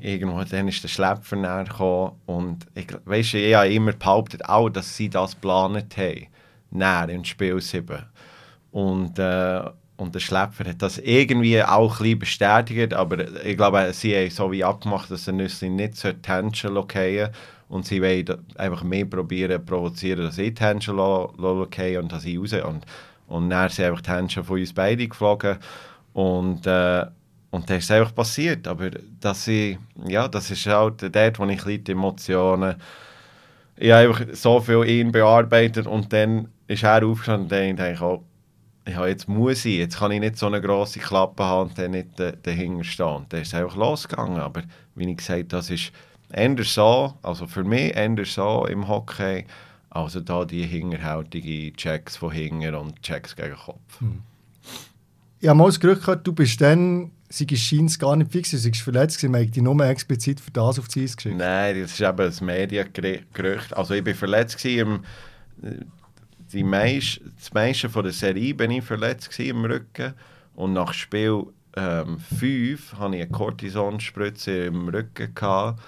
irgendwo, 0.00 0.42
dann 0.42 0.68
ist 0.68 0.82
der 0.82 0.88
Schlepper 0.88 1.36
näher 1.36 1.64
gekommen 1.64 2.12
und 2.26 2.66
ich, 2.74 2.86
weißt, 3.04 3.34
ich 3.34 3.54
habe 3.54 3.72
immer 3.72 3.92
behauptet, 3.92 4.48
auch, 4.48 4.70
dass 4.70 4.96
sie 4.96 5.10
das 5.10 5.34
geplant 5.34 5.96
haben, 5.96 6.26
näher 6.70 7.08
im 7.10 7.24
Spiel 7.24 7.60
7. 7.60 8.06
Und, 8.72 9.18
äh, 9.18 9.62
und 10.00 10.14
der 10.14 10.20
Schlepper 10.20 10.70
hat 10.70 10.80
das 10.80 10.98
irgendwie 10.98 11.62
auch 11.62 12.00
ein 12.00 12.18
bestätigt, 12.18 12.94
aber 12.94 13.44
ich 13.44 13.56
glaube, 13.56 13.92
sie 13.92 14.16
haben 14.16 14.30
so 14.30 14.50
wie 14.50 14.64
abgemacht, 14.64 15.10
dass 15.10 15.26
der 15.26 15.34
Nüssli 15.34 15.68
nicht 15.68 15.96
so 15.96 16.10
Tension 16.12 16.74
lokieren 16.74 17.30
und 17.68 17.84
sie 17.84 18.00
wollen 18.00 18.38
einfach 18.56 18.82
mehr 18.82 19.04
probieren, 19.04 19.64
provozieren, 19.64 20.24
dass 20.24 20.38
ich 20.38 20.54
Tension 20.54 20.96
lokieren 20.96 22.04
und 22.04 22.12
dass 22.12 22.24
ich 22.24 22.38
raus. 22.38 22.54
Und, 22.54 22.86
und 23.28 23.50
dann 23.50 23.68
sind 23.68 23.84
einfach 23.84 24.00
Tension 24.00 24.42
von 24.42 24.58
uns 24.58 24.72
beiden 24.72 25.08
geflogen. 25.08 25.58
Und, 26.14 26.66
äh, 26.66 27.04
und 27.50 27.68
das 27.68 27.78
ist 27.78 27.90
einfach 27.90 28.14
passiert, 28.14 28.66
aber 28.66 28.90
dass 29.20 29.46
ich, 29.48 29.78
ja, 30.06 30.28
das 30.28 30.50
ist 30.50 30.66
halt 30.66 31.14
dort, 31.14 31.38
wo 31.38 31.44
ich 31.46 31.62
die 31.62 31.92
Emotionen 31.92 32.76
ich 33.82 33.90
habe 33.90 34.08
einfach 34.08 34.26
so 34.34 34.60
viel 34.60 34.84
ihn 34.86 35.10
bearbeitet 35.10 35.86
und 35.86 36.12
dann 36.12 36.48
ist 36.66 36.82
er 36.82 37.04
aufgestanden 37.04 37.44
und 37.44 37.78
denke 37.78 37.92
ich, 37.92 38.00
oh, 38.02 38.22
ja, 38.88 39.06
jetzt 39.06 39.28
muss 39.28 39.64
ich, 39.64 39.78
jetzt 39.78 39.98
kann 39.98 40.12
ich 40.12 40.20
nicht 40.20 40.36
so 40.38 40.46
eine 40.46 40.60
grosse 40.60 41.00
Klappe 41.00 41.44
haben 41.44 41.68
und 41.68 41.78
dann 41.78 41.92
nicht 41.92 42.08
dahinter 42.18 42.84
stehen. 42.84 43.26
Dann 43.28 43.42
ist 43.42 43.48
es 43.48 43.54
einfach 43.54 43.76
losgegangen. 43.76 44.40
Aber 44.40 44.62
wie 44.94 45.10
ich 45.10 45.16
gesagt 45.18 45.38
habe, 45.38 45.44
das 45.44 45.70
ist 45.70 45.92
eher 46.32 46.56
so, 46.64 47.14
also 47.22 47.46
für 47.46 47.64
mich 47.64 47.94
eher 47.94 48.16
so 48.24 48.66
im 48.66 48.88
Hockey, 48.88 49.44
also 49.90 50.20
da 50.20 50.44
die 50.44 50.64
hinterhältigen 50.64 51.76
Checks 51.76 52.16
von 52.16 52.30
hinten 52.30 52.74
und 52.74 53.02
Checks 53.02 53.34
gegen 53.36 53.50
den 53.50 53.58
Kopf. 53.58 54.00
Hm. 54.00 54.22
Ich 55.40 55.48
habe 55.48 55.58
mal 55.58 55.66
das 55.66 55.80
Gerücht 55.80 56.00
gehört, 56.02 56.26
du 56.26 56.32
bist 56.32 56.60
dann, 56.60 57.10
sie 57.28 57.46
scheint 57.56 57.98
gar 57.98 58.14
nicht 58.14 58.30
fix, 58.30 58.50
du 58.50 58.70
bist 58.70 58.82
verletzt 58.82 59.18
gewesen, 59.18 59.32
man 59.32 59.46
hat 59.46 59.56
dich 59.56 59.62
nur 59.62 59.84
explizit 59.84 60.38
für 60.38 60.50
das 60.50 60.78
auf 60.78 60.88
die 60.88 61.04
Eis 61.04 61.16
geschickt. 61.16 61.36
Nein, 61.36 61.80
das 61.80 61.92
ist 61.92 62.00
eben 62.00 62.20
ein 62.20 62.46
Mediengerücht. 62.46 63.76
Also 63.76 63.94
ich 63.94 64.04
war 64.04 64.14
verletzt 64.14 64.64
im 64.64 65.00
die 66.52 66.64
meist, 66.64 67.20
das 67.38 67.52
meiste 67.52 67.88
von 67.88 68.04
der 68.04 68.12
Serie 68.12 68.54
bin 68.54 68.70
ich 68.70 68.84
verletzt 68.84 69.38
im 69.38 69.64
Rücken 69.64 70.14
und 70.54 70.72
nach 70.72 70.92
Spiel 70.92 71.44
5 71.74 71.74
ähm, 71.76 72.78
hatte 72.98 73.16
ich 73.16 73.22
eine 73.22 73.30
Cortisonspritze 73.30 74.64
im 74.64 74.88
Rücken 74.88 75.34
gehabt, 75.34 75.80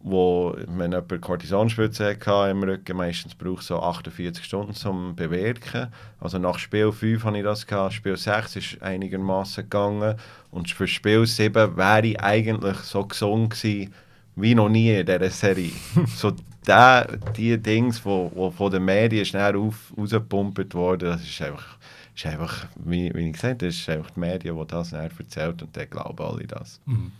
wo 0.00 0.54
wenn 0.68 0.92
jemand 0.92 1.20
Cortisonspritze 1.20 2.16
hatte 2.24 2.50
im 2.50 2.62
Rücken, 2.62 2.96
meistens 2.96 3.34
braucht 3.34 3.62
es 3.62 3.68
so 3.68 3.80
48 3.80 4.44
Stunden 4.44 4.74
zum 4.74 5.16
Bewirken. 5.16 5.88
Also 6.20 6.38
nach 6.38 6.58
Spiel 6.58 6.92
5 6.92 7.24
hatte 7.24 7.38
ich 7.38 7.44
das 7.44 7.66
gehabt, 7.66 7.94
Spiel 7.94 8.16
6 8.16 8.56
ist 8.56 8.82
einigermaßen 8.82 9.64
gegangen 9.64 10.16
und 10.50 10.70
für 10.70 10.86
Spiel 10.86 11.26
7 11.26 11.76
wäre 11.76 12.06
ich 12.06 12.20
eigentlich 12.20 12.76
so 12.78 13.04
gesund 13.04 13.50
gewesen, 13.50 13.92
wie 14.36 14.54
noch 14.54 14.68
nie 14.68 14.90
in 14.90 15.06
dieser 15.06 15.30
Serie. 15.30 15.72
so 16.16 16.32
der, 16.66 17.18
die 17.36 17.58
Dings, 17.58 17.98
die 17.98 18.04
wo, 18.04 18.30
wo 18.34 18.50
von 18.50 18.70
den 18.70 18.84
Medien 18.84 19.24
schnell 19.24 19.56
auf, 19.56 19.92
rausgepumpt 19.96 20.74
wurden, 20.74 21.10
das 21.10 21.22
ist 21.22 21.40
einfach, 21.42 21.78
ist 22.14 22.26
einfach 22.26 22.66
wie, 22.76 23.12
wie 23.14 23.26
ich 23.26 23.32
gesagt 23.32 23.62
habe, 23.62 23.66
das 23.66 23.76
ist 23.76 23.88
einfach 23.88 24.10
die 24.10 24.20
Medien, 24.20 24.56
die 24.56 24.66
das 24.66 24.92
näher 24.92 25.10
erzählt 25.18 25.62
und 25.62 25.76
dann 25.76 25.90
glauben 25.90 26.24
alle 26.24 26.46
das. 26.46 26.80
Mhm. 26.86 27.12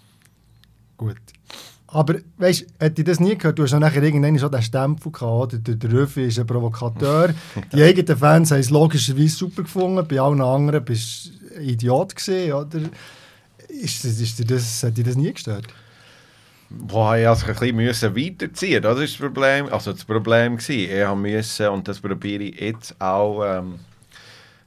Gut. 0.96 1.16
Aber 1.94 2.16
weißt 2.38 2.62
du, 2.62 2.66
hätte 2.84 3.02
ich 3.02 3.06
das 3.06 3.20
nie 3.20 3.36
gehört, 3.36 3.58
du 3.58 3.62
hast 3.62 3.70
ja 3.70 3.78
nachher 3.78 4.02
irgendwann 4.02 4.36
so 4.36 4.48
den 4.48 4.62
Stempel 4.62 5.12
gehabt, 5.12 5.54
oder? 5.54 5.58
Der, 5.58 5.76
der 5.76 5.92
Röfi 5.92 6.24
ist 6.24 6.40
ein 6.40 6.46
Provokateur. 6.46 7.32
Die 7.72 7.82
eigenen 7.82 8.16
Fans 8.16 8.50
haben 8.50 8.58
es 8.58 8.70
logischerweise 8.70 9.28
super 9.28 9.62
gefunden, 9.62 10.04
bei 10.08 10.20
allen 10.20 10.40
anderen 10.40 10.84
bist 10.84 11.30
du 11.54 11.60
Idiot 11.60 12.16
gewesen, 12.16 12.52
oder? 12.52 12.80
Ist, 13.68 14.04
ist, 14.04 14.20
ist 14.20 14.50
das, 14.50 14.82
hat 14.82 14.96
dich 14.96 15.04
das 15.04 15.16
nie 15.16 15.32
gestört? 15.32 15.66
Boah, 16.78 17.16
ich 17.16 17.26
musste 17.26 17.48
ein 17.48 17.76
bisschen 17.76 18.16
weiterziehen, 18.16 18.82
das 18.82 18.98
ist 19.00 19.14
das 19.14 19.20
Problem. 19.20 19.72
Also 19.72 19.92
das 19.92 20.04
Problem 20.04 20.58
war, 20.58 20.70
ich 20.70 21.14
musste, 21.14 21.70
und 21.70 21.86
das 21.86 22.00
probiere 22.00 22.44
ich 22.44 22.60
jetzt 22.60 23.00
auch, 23.00 23.44
ähm, 23.44 23.78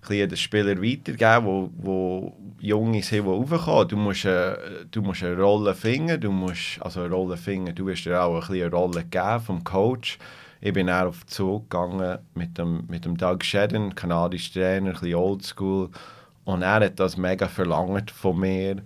den 0.10 0.38
Spieler 0.38 0.82
weitergeben, 0.82 1.46
wo, 1.46 1.70
wo 1.78 2.38
Junge 2.60 3.04
sind, 3.04 3.26
die 3.26 3.30
raufkommen. 3.30 3.88
Du 3.90 3.98
musst, 3.98 4.26
äh, 4.26 4.56
du 4.90 5.02
musst 5.02 5.24
eine 5.24 5.38
Rolle 5.38 5.74
finden, 5.74 6.20
du 6.22 6.32
musst, 6.32 6.82
also 6.82 7.02
eine 7.02 7.14
Rolle 7.14 7.36
finden, 7.36 7.76
du 7.76 7.86
wirst 7.86 8.06
dir 8.06 8.22
auch 8.22 8.50
ein 8.50 8.56
eine 8.56 8.72
Rolle 8.72 9.04
geben 9.04 9.40
vom 9.42 9.64
Coach. 9.64 10.18
Ich 10.62 10.74
bin 10.74 10.90
auch 10.90 11.08
auf 11.08 11.24
den 11.24 11.28
Zug 11.28 11.70
gegangen 11.70 12.20
mit 12.34 12.58
dem, 12.58 12.86
mit 12.88 13.06
dem 13.06 13.18
Doug 13.18 13.44
Shedden, 13.44 13.94
kanadischer 13.96 14.54
Trainer, 14.54 14.88
ein 14.88 14.94
bisschen 14.94 15.16
oldschool. 15.16 15.90
Und 16.46 16.62
er 16.62 16.86
hat 16.86 17.00
das 17.00 17.18
mega 17.18 17.48
verlangt 17.48 18.10
von 18.10 18.40
mir. 18.40 18.78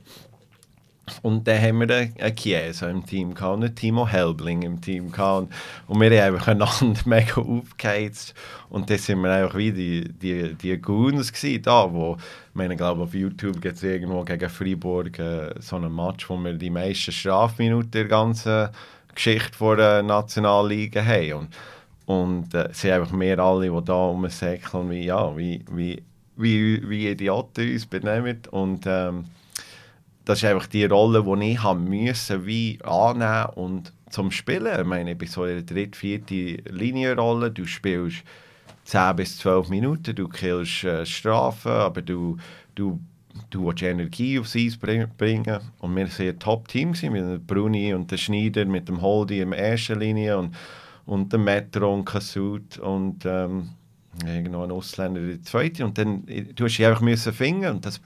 Und 1.21 1.47
dann 1.47 1.61
haben 1.61 1.79
wir 1.79 1.95
einen 1.95 2.35
Chiesa 2.35 2.89
im 2.89 3.05
Team 3.05 3.33
gehabt 3.33 3.55
und 3.55 3.63
einen 3.63 3.75
Timo 3.75 4.07
Helbling 4.07 4.61
im 4.63 4.81
Team 4.81 5.11
gehabt. 5.11 5.53
Und 5.87 5.99
wir 5.99 6.09
haben 6.09 6.33
einfach 6.33 6.47
einander 6.47 7.01
mega 7.05 7.41
aufgeheizt. 7.41 8.33
Und 8.69 8.89
dann 8.89 8.97
sind 8.97 9.21
wir 9.21 9.31
einfach 9.31 9.57
wie 9.57 9.71
die, 9.71 10.11
die, 10.11 10.53
die 10.53 10.77
Goons 10.77 11.31
gewesen, 11.33 11.61
da, 11.63 11.91
wo, 11.91 12.17
ich 12.17 12.55
meine, 12.55 12.75
glaube 12.75 13.03
auf 13.03 13.13
YouTube 13.13 13.61
gibt 13.61 13.75
es 13.75 13.83
irgendwo 13.83 14.23
gegen 14.23 14.49
Freiburg 14.49 15.19
äh, 15.19 15.53
so 15.59 15.75
einen 15.75 15.93
Match, 15.93 16.29
wo 16.29 16.37
wir 16.37 16.53
die 16.53 16.69
meisten 16.69 17.11
Strafminuten 17.11 17.91
der 17.91 18.05
ganzen 18.05 18.69
Geschichte 19.13 19.57
vor 19.57 19.75
der 19.75 20.03
Nationalliga 20.03 21.03
haben. 21.03 21.33
Und, 21.33 21.49
und 22.05 22.53
äh, 22.53 22.69
sind 22.71 22.91
einfach 22.91 23.11
mehr 23.11 23.39
alle, 23.39 23.69
die 23.69 23.85
da 23.85 23.93
rumsäckeln, 23.93 24.89
wie, 24.89 25.05
ja, 25.05 25.35
wie, 25.37 25.63
wie, 25.71 26.01
wie, 26.35 26.89
wie 26.89 27.07
Idioten 27.09 27.71
uns 27.71 27.85
benehmen. 27.85 28.41
Und 28.51 28.85
ähm, 28.85 29.25
das 30.25 30.39
ist 30.39 30.45
einfach 30.45 30.67
die 30.67 30.85
Rolle, 30.85 31.23
die 31.23 31.51
ich 31.51 31.63
haben 31.63 31.85
müssen, 31.85 32.45
wie 32.45 32.79
annehmen 32.83 33.49
und 33.55 33.93
zum 34.09 34.31
Spielen. 34.31 34.79
Ich 34.79 34.85
meine, 34.85 35.15
bin 35.15 35.27
so 35.27 35.45
in 35.45 35.55
der 35.55 35.63
dritten, 35.63 35.93
vierten 35.93 36.57
Linienrolle, 36.69 37.51
du 37.51 37.65
spielst 37.65 38.23
10 38.85 39.15
bis 39.15 39.37
12 39.39 39.69
Minuten, 39.69 40.15
du 40.15 40.27
killst 40.27 40.83
äh, 40.83 41.05
Strafen, 41.05 41.71
aber 41.71 42.01
du, 42.01 42.37
du, 42.75 42.99
du 43.49 43.67
willst 43.67 43.83
Energie 43.83 44.39
aufs 44.39 44.55
Eis 44.55 44.77
bringen. 44.77 45.09
Und 45.79 45.95
wir 45.95 46.07
waren 46.07 46.27
ein 46.27 46.39
Top-Team, 46.39 46.91
mit 47.11 47.47
Bruni 47.47 47.93
und 47.93 48.11
dem 48.11 48.17
Schneider, 48.17 48.65
mit 48.65 48.89
dem 48.89 49.01
Holdi 49.01 49.39
in 49.41 49.51
der 49.51 49.59
ersten 49.59 49.99
Linie 49.99 50.37
und, 50.37 50.55
und 51.05 51.31
dem 51.31 51.43
Metro 51.43 51.93
und 51.93 52.05
Kasut 52.05 52.77
und 52.79 53.25
ähm, 53.25 53.69
irgendwo 54.25 54.63
ein 54.63 54.71
Ausländer 54.71 55.21
in 55.21 55.27
der 55.29 55.43
zweiten. 55.43 55.83
Und 55.83 55.97
dann, 55.97 56.25
du 56.25 56.63
musst 56.63 56.77
dich 56.77 56.85
einfach 56.85 57.33
finden 57.33 57.71
und 57.71 57.85
das 57.85 58.01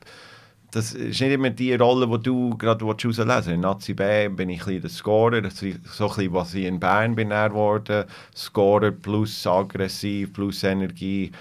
das 0.75 0.91
ist 0.91 1.21
nicht 1.21 1.31
immer 1.31 1.51
die 1.51 1.73
Rolle, 1.73 2.05
die 2.05 2.23
du 2.23 2.57
gerade 2.57 2.85
herauslesen 2.85 3.29
willst. 3.29 3.47
In 3.47 3.61
Nazi 3.61 3.93
B 3.93 4.27
bin 4.27 4.49
ich 4.49 4.67
ein 4.67 4.81
der 4.81 4.89
Scorer, 4.89 5.41
das 5.41 5.61
ist 5.61 5.79
so 5.85 6.09
ein 6.09 6.15
bisschen, 6.15 6.33
was 6.33 6.53
ich 6.53 6.65
in 6.65 6.81
Bern 6.81 7.15
bin 7.15 7.29
geworden. 7.29 8.03
Scorer 8.35 8.91
plus 8.91 9.47
aggressiv, 9.47 10.33
plus 10.33 10.63
Energie. 10.63 11.31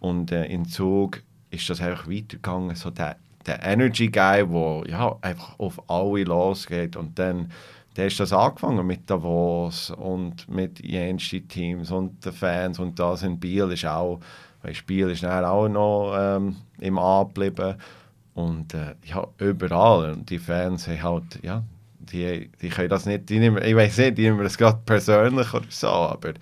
Und 0.00 0.30
äh, 0.30 0.44
in 0.44 0.66
Zug 0.66 1.22
ist 1.50 1.70
das 1.70 1.80
einfach 1.80 2.06
weitergegangen, 2.06 2.76
so 2.76 2.90
der, 2.90 3.16
der 3.46 3.64
Energy 3.64 4.08
Guy, 4.08 4.46
der 4.46 4.82
ja, 4.86 5.16
einfach 5.22 5.58
auf 5.58 5.80
alle 5.88 6.24
losgeht. 6.24 6.94
Und 6.94 7.18
dann, 7.18 7.50
dann 7.94 8.06
ist 8.08 8.20
das 8.20 8.34
angefangen 8.34 8.86
mit 8.86 9.08
Davos 9.08 9.90
und 9.90 10.46
mit 10.50 10.84
jensten 10.84 11.48
Teams 11.48 11.90
und 11.90 12.22
den 12.26 12.32
Fans. 12.34 12.78
Und 12.78 12.98
das 12.98 13.22
in 13.22 13.40
Biel 13.40 13.70
ist 13.70 13.86
auch, 13.86 14.20
weil 14.62 14.74
Biel 14.86 15.08
ist 15.08 15.22
dann 15.22 15.46
auch 15.46 15.68
noch 15.68 16.14
ähm, 16.14 16.56
im 16.78 16.98
A 16.98 17.22
geblieben. 17.22 17.76
Und 18.34 18.74
äh, 18.74 18.94
ja, 19.04 19.26
überall. 19.38 20.12
Und 20.12 20.30
die 20.30 20.38
Fans 20.38 20.88
haben 20.88 21.02
halt, 21.02 21.40
ja, 21.42 21.62
die, 21.98 22.50
die 22.60 22.68
können 22.68 22.88
das 22.88 23.06
nicht, 23.06 23.28
die 23.28 23.38
nehmen, 23.38 23.62
ich 23.62 23.76
weiß 23.76 23.98
nicht, 23.98 24.18
die 24.18 24.22
nehmen 24.22 24.42
das 24.42 24.58
gerade 24.58 24.80
persönlich 24.84 25.52
oder 25.52 25.66
so, 25.68 25.88
aber 25.88 26.32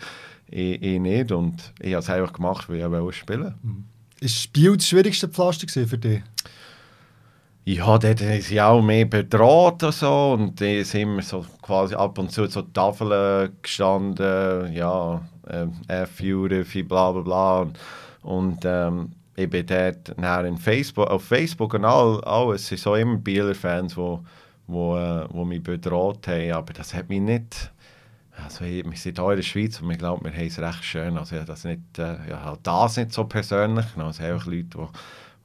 ich, 0.48 0.83
ich 0.83 1.00
nicht. 1.00 1.33
Und 1.33 1.72
ich 1.81 1.92
habe 1.92 2.03
es 2.03 2.11
einfach 2.11 2.33
gemacht, 2.33 2.68
weil 2.68 2.79
ich 2.79 2.85
auch 2.85 3.12
spielen 3.12 3.55
mhm. 3.62 3.85
Ist 4.20 4.42
Spiel 4.42 4.76
das 4.76 4.87
schwierigste 4.87 5.29
Pflaster 5.29 5.66
für 5.87 5.98
dich? 5.98 6.22
Ja, 7.64 7.98
dort 7.98 8.18
sind 8.18 8.42
sie 8.42 8.61
auch 8.61 8.83
mehr 8.83 9.07
bedroht 9.07 9.83
und 9.83 9.94
so. 9.94 10.37
Und 10.38 10.61
die 10.61 10.85
sind 10.85 11.03
immer 11.03 11.22
so 11.22 11.44
quasi 11.62 11.94
ab 11.94 12.18
und 12.18 12.31
zu 12.31 12.46
so 12.46 12.62
Tafeln 12.62 13.50
gestanden, 13.62 14.72
ja, 14.72 15.22
äh, 15.46 15.66
F-Jure, 15.88 16.64
bla 16.64 17.12
bla 17.12 17.22
bla. 17.22 17.61
Und, 17.61 17.79
und 18.22 18.59
ähm, 18.64 19.12
ich 19.36 19.48
bin 19.48 19.66
dort 19.66 20.08
in 20.44 20.58
Facebook, 20.58 21.08
auf 21.08 21.24
Facebook 21.24 21.74
und 21.74 21.84
all, 21.84 22.22
alles, 22.24 22.62
es 22.62 22.68
sind 22.68 22.80
so 22.80 22.94
immer 22.94 23.16
Bieler-Fans, 23.16 23.92
die 23.92 23.98
wo, 23.98 24.20
wo, 24.66 24.96
äh, 24.96 25.26
wo 25.30 25.44
mich 25.44 25.62
bedroht 25.62 26.26
haben, 26.28 26.52
aber 26.52 26.72
das 26.72 26.94
hat 26.94 27.08
mich 27.08 27.20
nicht... 27.20 27.70
Also 28.42 28.64
wir 28.64 28.84
sind 28.96 29.18
hier 29.18 29.30
in 29.30 29.36
der 29.36 29.42
Schweiz 29.42 29.80
und 29.80 29.90
ich 29.90 29.98
glaube, 29.98 30.24
wir 30.24 30.32
haben 30.32 30.46
es 30.46 30.58
recht 30.58 30.82
schön. 30.82 31.18
Also 31.18 31.36
ich 31.36 31.44
das 31.44 31.64
nicht, 31.64 31.98
äh, 31.98 32.16
ja, 32.28 32.42
halt 32.42 32.60
das 32.62 32.96
nicht 32.96 33.12
so 33.12 33.24
persönlich 33.24 33.92
genommen. 33.92 34.12
Es 34.12 34.20
einfach 34.20 34.46
Leute, 34.46 34.64
die, 34.64 34.86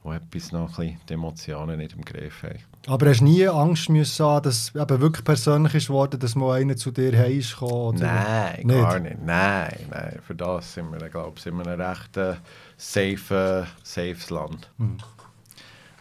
die 0.04 0.14
etwas 0.14 0.52
noch 0.52 0.78
ein 0.78 0.98
die 1.06 1.12
Emotionen 1.12 1.78
nicht 1.78 1.92
im 1.92 2.02
Griff 2.02 2.42
haben. 2.42 2.58
Aber 2.86 3.08
hast 3.10 3.20
du 3.20 3.24
nie 3.24 3.46
Angst 3.46 3.90
müssen 3.90 4.24
haben, 4.24 4.44
dass 4.44 4.70
es 4.74 4.74
eben 4.74 5.00
wirklich 5.00 5.24
persönlich 5.24 5.74
ist 5.74 5.90
worden, 5.90 6.20
dass 6.20 6.34
mal 6.36 6.60
einer 6.60 6.76
zu 6.76 6.90
dir 6.90 7.18
heim 7.18 7.38
ist 7.38 7.60
Nein, 7.60 8.62
nicht? 8.62 8.68
gar 8.68 8.98
nicht. 8.98 9.22
Nein, 9.22 9.78
nein. 9.90 10.18
Für 10.26 10.34
das 10.34 10.72
sind 10.72 10.90
wir, 10.90 11.08
glaube 11.08 11.32
ich, 11.36 11.42
sind 11.42 11.56
wir 11.58 11.78
recht 11.78 12.16
äh, 12.16 12.36
safe, 12.76 13.66
safes 13.82 14.30
Land. 14.30 14.70
Mhm. 14.78 14.98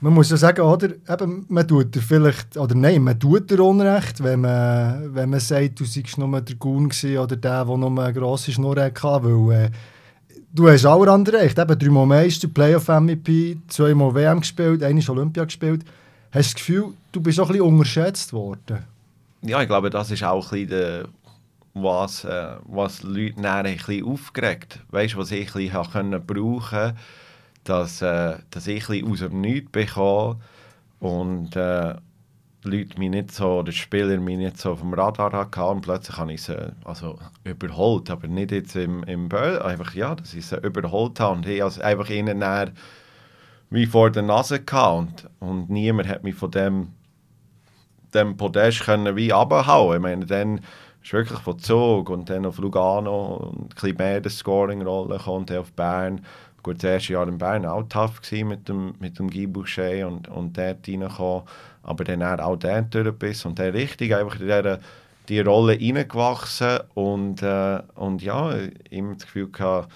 Man 0.01 0.13
muss 0.13 0.29
ja 0.29 0.37
sagen, 0.37 0.61
oder, 0.61 0.89
eben, 1.09 1.45
man 1.47 1.67
tut 1.67 1.95
dir 1.95 2.01
vielleicht, 2.01 2.57
oder 2.57 2.75
nein, 2.75 3.01
man 3.01 3.19
tut 3.19 3.49
dir 3.49 3.63
Unrecht, 3.63 4.21
wenn 4.21 4.41
man, 4.41 5.15
wenn 5.15 5.29
man 5.29 5.39
sagt, 5.39 5.79
du 5.79 5.85
seist 5.85 6.17
nur 6.17 6.41
der 6.41 6.55
Gun 6.57 6.87
oder 6.87 7.35
der, 7.35 7.65
der 7.65 7.77
nur 7.77 8.03
eine 8.03 8.13
grosse 8.13 8.51
Schnur 8.51 8.75
hatte, 8.79 9.01
weil 9.03 9.65
äh, 9.65 9.69
du 10.53 10.69
hast 10.69 10.85
auch 10.85 11.07
andere 11.07 11.37
Recht. 11.37 11.57
Eben 11.57 11.79
dreimal 11.79 12.05
Meister, 12.05 12.47
Playoff-MVP, 12.49 13.57
zweimal 13.67 14.13
WM 14.13 14.41
gespielt, 14.41 14.83
einmal 14.83 15.09
Olympia 15.09 15.45
gespielt. 15.45 15.83
Hast 16.31 16.49
du 16.49 16.53
das 16.53 16.55
Gefühl, 16.55 16.93
du 17.11 17.21
bist 17.21 17.39
auch 17.39 17.49
ein 17.49 17.53
bisschen 17.53 17.67
unterschätzt 17.67 18.33
worden? 18.33 18.79
Ja, 19.41 19.61
ich 19.61 19.67
glaube, 19.67 19.89
das 19.89 20.11
ist 20.11 20.23
auch 20.23 20.51
ein 20.51 20.65
bisschen 20.65 20.69
der, 20.69 21.05
was, 21.75 22.23
äh, 22.23 22.55
was 22.63 23.03
Leute 23.03 23.41
dann 23.41 23.65
ein 23.65 23.75
bisschen 23.75 24.05
aufgeregt 24.05 24.79
Weißt 24.89 25.13
du, 25.13 25.17
was 25.19 25.31
ich 25.31 25.53
ein 25.55 25.69
bisschen 25.69 25.91
können 25.91 26.25
brauchen 26.25 26.93
dass, 27.65 28.01
äh, 28.01 28.37
dass 28.49 28.67
ich 28.67 28.89
ein 28.89 29.03
bisschen 29.03 29.11
aus 29.11 29.19
dem 29.19 29.41
Nichts 29.41 29.71
bekomme 29.71 30.39
und 30.99 31.55
äh, 31.55 31.95
Leute 32.63 32.97
mich 32.97 33.09
nicht 33.09 33.31
so, 33.31 33.61
der 33.61 33.73
Spieler 33.73 34.19
mich 34.19 34.37
nicht 34.37 34.57
so 34.57 34.71
auf 34.71 34.79
dem 34.79 34.93
Radar 34.93 35.31
hatten 35.33 35.59
und 35.61 35.81
plötzlich 35.81 36.17
habe 36.17 36.33
ich 36.33 36.43
sie 36.43 36.73
also 36.83 37.19
überholt, 37.43 38.09
aber 38.09 38.27
nicht 38.27 38.51
jetzt 38.51 38.75
im, 38.75 39.03
im 39.03 39.29
Böll, 39.29 39.61
einfach 39.61 39.93
ja, 39.93 40.15
dass 40.15 40.33
ich 40.33 40.45
sie 40.45 40.57
überholt 40.57 41.19
habe 41.19 41.35
und 41.35 41.47
ich 41.47 41.61
also 41.61 41.81
einfach 41.81 42.09
ihnen 42.09 42.39
näher 42.39 42.71
wie 43.69 43.85
vor 43.85 44.11
der 44.11 44.23
Nase 44.23 44.63
gehabt 44.63 45.27
und, 45.39 45.49
und 45.49 45.69
niemand 45.69 46.07
hat 46.07 46.23
mich 46.23 46.35
von 46.35 46.51
dem, 46.51 46.93
dem 48.13 48.37
Podest 48.37 48.81
können 48.81 49.15
wie 49.15 49.33
abhauen. 49.33 49.97
Ich 49.97 50.01
meine, 50.01 50.25
dann 50.25 50.61
ist 51.05 51.13
wirklich 51.13 51.39
von 51.39 51.59
Zug 51.59 52.09
und 52.09 52.29
dann 52.29 52.45
auf 52.45 52.57
Lugano 52.57 53.35
und 53.35 53.61
ein 53.61 53.67
bisschen 53.69 53.97
mehr 53.97 54.21
die 54.21 54.29
Scoring-Rolle 54.29 55.19
kommt 55.19 55.51
auf 55.51 55.71
Bern. 55.73 56.25
Gut, 56.63 56.77
das 56.77 56.91
erste 56.91 57.13
Jahr 57.13 57.27
in 57.27 57.37
Bern 57.37 57.65
auch 57.65 57.83
tough 57.83 58.19
mit 58.31 58.67
dem, 58.67 58.95
mit 58.99 59.19
dem 59.19 59.29
Guy 59.29 59.45
Boucher 59.45 60.07
und, 60.07 60.27
und 60.27 60.57
dort 60.57 60.87
reinkommen, 60.87 61.43
aber 61.83 62.03
dann 62.03 62.23
auch 62.23 62.55
dort 62.55 62.93
durch 62.93 63.45
und 63.45 63.59
dann 63.59 63.71
richtig 63.71 64.15
einfach 64.15 64.39
in 64.39 64.47
dieser 64.47 64.79
die 65.29 65.39
Rolle 65.39 65.73
reingewachsen 65.73 66.79
und, 66.93 67.41
äh, 67.41 67.81
und 67.95 68.21
ja, 68.21 68.51
immer 68.89 69.13
das 69.13 69.25
Gefühl 69.25 69.51
gehabt, 69.51 69.91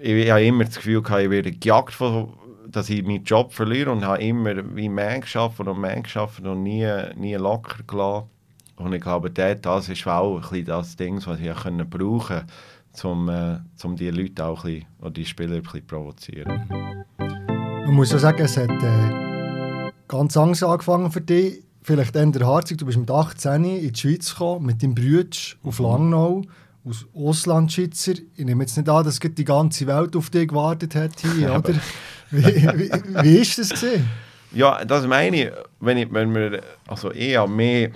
ich, 0.00 0.12
ich 0.12 0.30
habe 0.30 0.44
immer 0.44 0.64
das 0.64 0.76
Gefühl 0.76 1.02
gehabt, 1.02 1.22
ich 1.22 1.30
werde 1.30 1.52
gejagt 1.52 1.94
von 1.94 2.32
dass 2.68 2.90
ich 2.90 3.04
meinen 3.04 3.22
Job 3.22 3.52
verliere 3.52 3.92
und 3.92 4.04
habe 4.04 4.22
immer 4.22 4.54
wie 4.74 4.88
mehr 4.88 5.20
geschafft 5.20 5.60
und 5.60 5.80
mehr 5.80 6.00
geschafft 6.00 6.44
und 6.44 6.64
nie, 6.64 6.88
nie 7.14 7.34
locker 7.34 7.84
gelassen. 7.86 8.28
Und 8.76 8.92
ich 8.92 9.00
glaube, 9.00 9.30
dort, 9.30 9.64
das 9.64 9.88
ist 9.88 10.06
auch 10.06 10.36
ein 10.36 10.40
bisschen 10.42 10.64
das 10.66 10.96
Ding, 10.96 11.24
was 11.24 11.40
ich 11.40 11.54
können 11.54 11.88
brauchen 11.88 12.42
konnte, 12.92 13.08
um, 13.08 13.28
äh, 13.28 13.58
um 13.82 13.96
die 13.96 14.10
Leute 14.10 14.44
auch 14.44 14.64
ein 14.64 14.74
bisschen, 14.74 14.86
oder 15.00 15.10
die 15.10 15.24
Spieler 15.24 15.56
ein 15.56 15.62
bisschen 15.62 15.80
zu 15.80 15.86
provozieren. 15.86 16.62
Man 17.18 17.94
muss 17.94 18.12
ja 18.12 18.18
sagen, 18.18 18.42
es 18.42 18.56
hat 18.56 18.70
äh, 18.70 19.90
ganz 20.08 20.36
anders 20.36 20.62
angefangen 20.62 21.10
für 21.10 21.20
dich. 21.20 21.62
Vielleicht 21.82 22.16
eher 22.16 22.46
harzig, 22.46 22.78
du 22.78 22.86
bist 22.86 22.98
mit 22.98 23.10
18 23.10 23.64
in 23.64 23.92
die 23.92 23.98
Schweiz 23.98 24.32
gekommen, 24.32 24.66
mit 24.66 24.82
deinem 24.82 24.94
Bruder 24.94 25.36
auf 25.62 25.78
mhm. 25.78 25.86
Langnau. 25.86 26.42
als 26.84 27.06
Auslandschützer, 27.14 28.14
ich 28.36 28.44
nehme 28.44 28.64
jetzt 28.64 28.76
nicht 28.76 28.88
an, 28.88 29.04
dass 29.04 29.18
die 29.18 29.44
ganze 29.44 29.86
Welt 29.86 30.16
auf 30.16 30.30
dich 30.30 30.48
gewartet 30.48 30.94
hat 30.94 31.18
hier, 31.20 31.54
oder? 31.58 31.74
wie, 32.30 32.44
wie, 32.44 32.90
wie 33.22 33.36
ist 33.38 33.58
das 33.58 33.70
gesehen? 33.70 34.08
Ja, 34.52 34.84
das 34.84 35.06
meine 35.06 35.44
ich, 35.44 35.52
wenn, 35.80 35.98
ich, 35.98 36.12
wenn 36.12 36.34
wir, 36.34 36.62
also 36.86 37.12
habe 37.36 37.52
mehr, 37.52 37.90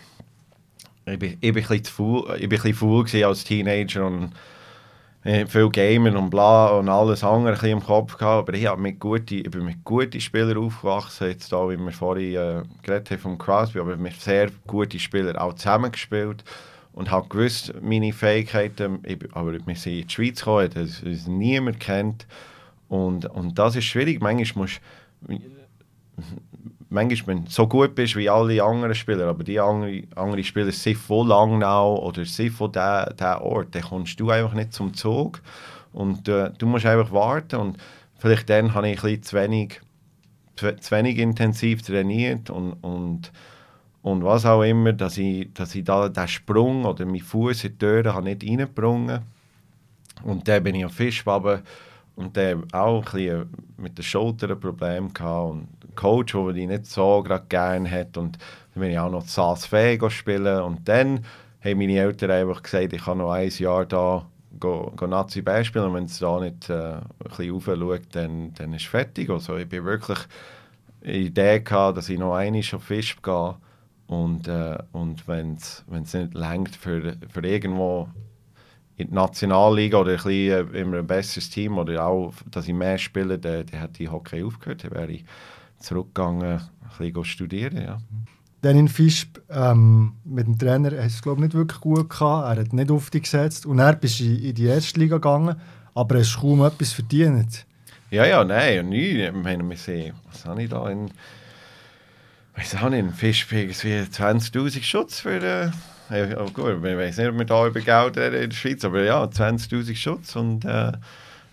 ich 1.12 1.18
bin, 1.18 1.36
ich 1.40 1.52
bin 1.52 1.64
ein 1.68 1.84
faul, 1.84 2.36
ich 2.38 2.48
bin 2.48 2.74
faul 2.74 3.04
als 3.24 3.44
Teenager 3.44 4.06
und 4.06 4.32
viel 5.22 5.68
Gamen 5.68 6.16
und 6.16 6.30
bla 6.30 6.68
und 6.68 6.88
alles 6.88 7.22
andere 7.22 7.68
im 7.68 7.82
Kopf 7.82 8.16
gehabt, 8.16 8.48
aber 8.48 8.56
ich, 8.56 8.66
habe 8.66 8.80
mit 8.80 8.98
gute, 8.98 9.34
ich 9.34 9.50
bin 9.50 9.66
mit 9.66 9.84
guten 9.84 10.18
Spielern 10.18 10.56
aufgewachsen, 10.56 11.28
jetzt 11.28 11.52
da, 11.52 11.68
wie 11.68 11.76
wir 11.76 11.92
vorhin 11.92 12.34
äh, 12.36 12.62
geredet 12.82 13.10
haben 13.10 13.18
vom 13.18 13.38
Crosby, 13.38 13.80
aber 13.80 13.98
mit 13.98 14.18
sehr 14.18 14.50
guten 14.66 14.98
Spielern 14.98 15.36
auch 15.36 15.52
zusammengespielt 15.52 16.42
und 16.94 17.10
habe 17.10 17.28
gewusst, 17.28 17.74
meine 17.82 18.14
Fähigkeiten, 18.14 19.00
ich, 19.04 19.18
aber 19.32 19.52
wir 19.52 19.76
sind 19.76 19.92
in 19.92 20.06
die 20.06 20.10
Schweiz 20.10 20.38
gekommen, 20.38 20.70
das 20.72 21.02
uns 21.02 21.26
niemand 21.26 21.80
kennt 21.80 22.26
und, 22.88 23.26
und 23.26 23.58
das 23.58 23.76
ist 23.76 23.84
schwierig, 23.84 24.22
manchmal 24.22 24.62
musst 24.64 24.80
manchmal, 26.90 27.36
wenn 27.36 27.46
so 27.46 27.66
gut 27.66 27.94
bist 27.94 28.16
wie 28.16 28.28
alle 28.28 28.62
anderen 28.62 28.94
Spieler, 28.94 29.28
aber 29.28 29.44
die 29.44 29.58
anderen, 29.58 30.06
anderen 30.14 30.44
Spieler 30.44 30.72
sind 30.72 30.98
von 30.98 31.28
Langnau 31.28 31.96
oder 32.04 32.24
sind 32.24 32.52
von 32.52 32.72
diesem 32.72 33.40
Ort, 33.40 33.74
dann 33.74 33.82
kommst 33.82 34.20
du 34.20 34.30
einfach 34.30 34.52
nicht 34.52 34.72
zum 34.72 34.92
Zug. 34.92 35.40
Und 35.92 36.28
äh, 36.28 36.50
du 36.58 36.66
musst 36.66 36.86
einfach 36.86 37.12
warten 37.12 37.56
und 37.56 37.78
vielleicht 38.18 38.50
dann 38.50 38.74
habe 38.74 38.90
ich 38.90 39.02
ein 39.02 39.22
zu 39.22 39.36
wenig, 39.36 39.80
zu, 40.56 40.76
zu 40.76 40.90
wenig 40.94 41.18
intensiv 41.18 41.82
trainiert 41.82 42.50
und, 42.50 42.74
und, 42.74 43.32
und 44.02 44.24
was 44.24 44.44
auch 44.44 44.62
immer, 44.62 44.92
dass 44.92 45.18
ich, 45.18 45.52
dass 45.54 45.74
ich 45.74 45.84
da 45.84 46.08
den 46.08 46.28
Sprung 46.28 46.84
oder 46.84 47.06
meinen 47.06 47.20
Fuß 47.20 47.64
in 47.64 47.72
die 47.72 47.78
Tür 47.78 48.20
nicht 48.20 48.44
reingebrungen. 48.44 49.20
Und 50.22 50.46
dann 50.46 50.62
bin 50.62 50.74
ich 50.74 50.84
auf 50.84 50.92
Fischwaben 50.92 51.62
und 52.14 52.36
der 52.36 52.58
auch 52.72 53.04
ein 53.06 53.12
bisschen 53.12 53.50
mit 53.78 53.96
den 53.96 54.04
Schultern 54.04 54.52
ein 54.52 54.60
Problem 54.60 55.12
gehabt 55.12 55.50
und 55.50 55.68
Coach, 55.94 56.32
der 56.32 56.48
ich 56.48 56.66
nicht 56.66 56.86
so 56.86 57.22
gerade 57.22 57.46
gerne 57.48 57.90
hat. 57.90 58.16
Und 58.16 58.38
dann 58.74 58.80
bin 58.80 58.90
ich 58.90 58.98
auch 58.98 59.10
noch 59.10 59.26
Saas 59.26 59.66
Fee 59.66 59.98
spielen. 60.10 60.62
Und 60.62 60.88
dann 60.88 61.24
haben 61.62 61.78
meine 61.78 61.98
Eltern 61.98 62.30
einfach 62.30 62.62
gesagt, 62.62 62.92
ich 62.92 63.04
kann 63.04 63.18
noch 63.18 63.32
ein 63.32 63.50
Jahr 63.50 63.86
da 63.86 64.26
go, 64.58 64.92
go 64.96 65.06
Nazi 65.06 65.42
spielen. 65.62 65.86
Und 65.86 65.94
wenn 65.94 66.04
es 66.04 66.18
da 66.18 66.40
nicht 66.40 66.70
äh, 66.70 66.94
ein 66.94 67.02
bisschen 67.24 67.54
raufschaut, 67.54 68.02
dann, 68.12 68.54
dann 68.54 68.72
ist 68.72 68.82
es 68.82 68.88
fertig. 68.88 69.30
Also 69.30 69.56
ich 69.56 69.68
bin 69.68 69.84
wirklich 69.84 70.18
die 71.04 71.26
Idee 71.26 71.60
gehabt, 71.60 71.96
dass 71.96 72.08
ich 72.08 72.18
noch 72.18 72.34
einmal 72.34 72.62
auf 72.72 72.82
Fisch 72.82 73.20
gehe. 73.22 73.56
Und, 74.06 74.48
äh, 74.48 74.78
und 74.92 75.28
wenn 75.28 75.54
es 75.54 75.84
nicht 75.88 76.34
längt 76.34 76.74
für, 76.74 77.16
für 77.28 77.46
irgendwo 77.46 78.08
in 78.96 79.08
die 79.08 79.14
Nationalliga 79.14 79.98
oder 79.98 80.10
ein 80.10 80.16
bisschen 80.16 80.74
äh, 80.74 80.80
immer 80.80 80.98
ein 80.98 81.06
besseres 81.06 81.48
Team 81.48 81.78
oder 81.78 82.04
auch, 82.04 82.32
dass 82.50 82.68
ich 82.68 82.74
mehr 82.74 82.98
spiele, 82.98 83.38
dann, 83.38 83.66
dann 83.66 83.80
hätte 83.80 84.02
ich 84.02 84.10
Hockey 84.10 84.42
aufgehört, 84.42 84.84
dann 84.84 84.90
wäre 84.92 85.12
ich 85.12 85.24
zurückgegangen, 85.80 86.60
ein 86.60 86.60
bisschen 86.98 87.24
studieren, 87.24 87.82
ja. 87.82 87.98
Dann 88.62 88.88
Fisch 88.88 89.26
ähm, 89.48 90.12
mit 90.24 90.46
dem 90.46 90.58
Trainer 90.58 90.90
hast 91.02 91.14
es 91.14 91.22
glaube 91.22 91.40
nicht 91.40 91.54
wirklich 91.54 91.80
gut 91.80 92.10
gehabt. 92.10 92.56
Er 92.58 92.62
hat 92.62 92.72
nicht 92.74 92.90
auf 92.90 93.08
dich 93.08 93.22
gesetzt 93.22 93.64
und 93.64 93.78
er 93.78 93.94
bist 93.94 94.20
in 94.20 94.54
die 94.54 94.66
erste 94.66 95.00
Liga 95.00 95.16
gegangen, 95.16 95.56
aber 95.94 96.18
hast 96.18 96.38
kaum 96.38 96.62
etwas 96.62 96.92
verdient. 96.92 97.64
Ja, 98.10 98.26
ja, 98.26 98.44
nein, 98.44 98.88
nie. 98.90 99.22
Ich 99.22 99.32
meine, 99.32 99.68
wir 99.68 99.76
sehen, 99.76 100.14
was 100.30 100.44
habe 100.44 100.62
ich 100.62 100.68
da 100.68 100.90
in, 100.90 101.10
weiß 102.56 102.76
auch 102.76 102.90
nicht, 102.90 103.00
in 103.00 103.12
Fischpeg 103.12 103.70
wie 103.82 104.00
20'000 104.00 104.82
Schutz 104.82 105.20
für 105.20 105.40
den 105.40 105.72
ja, 106.10 106.40
oh 106.40 106.50
gut, 106.50 106.84
ich 106.84 106.96
weiß 106.96 107.18
nicht, 107.18 107.28
ob 107.28 107.38
wir 107.38 107.44
da 107.44 107.66
über 107.68 107.80
Geld 107.80 108.18
reden 108.18 108.42
in 108.42 108.50
der 108.50 108.56
Schweiz, 108.56 108.84
aber 108.84 109.04
ja, 109.04 109.22
20'000 109.22 109.94
Schutz 109.94 110.34
und 110.34 110.64
äh, 110.64 110.92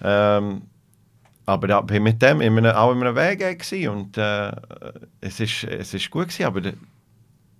ähm, 0.03 0.63
aber 1.47 1.69
ja, 1.69 1.81
bin 1.81 2.03
mit 2.03 2.21
dem 2.21 2.41
in 2.41 2.57
einem, 2.57 2.75
auch 2.75 2.91
in 2.91 3.01
einem 3.01 3.15
Weg 3.15 3.41
und 3.89 4.17
äh, 4.17 4.51
es 5.21 5.39
ist 5.39 5.63
es 5.63 5.93
ist 5.93 6.11
gut 6.11 6.27
gewesen, 6.27 6.45
aber 6.45 6.61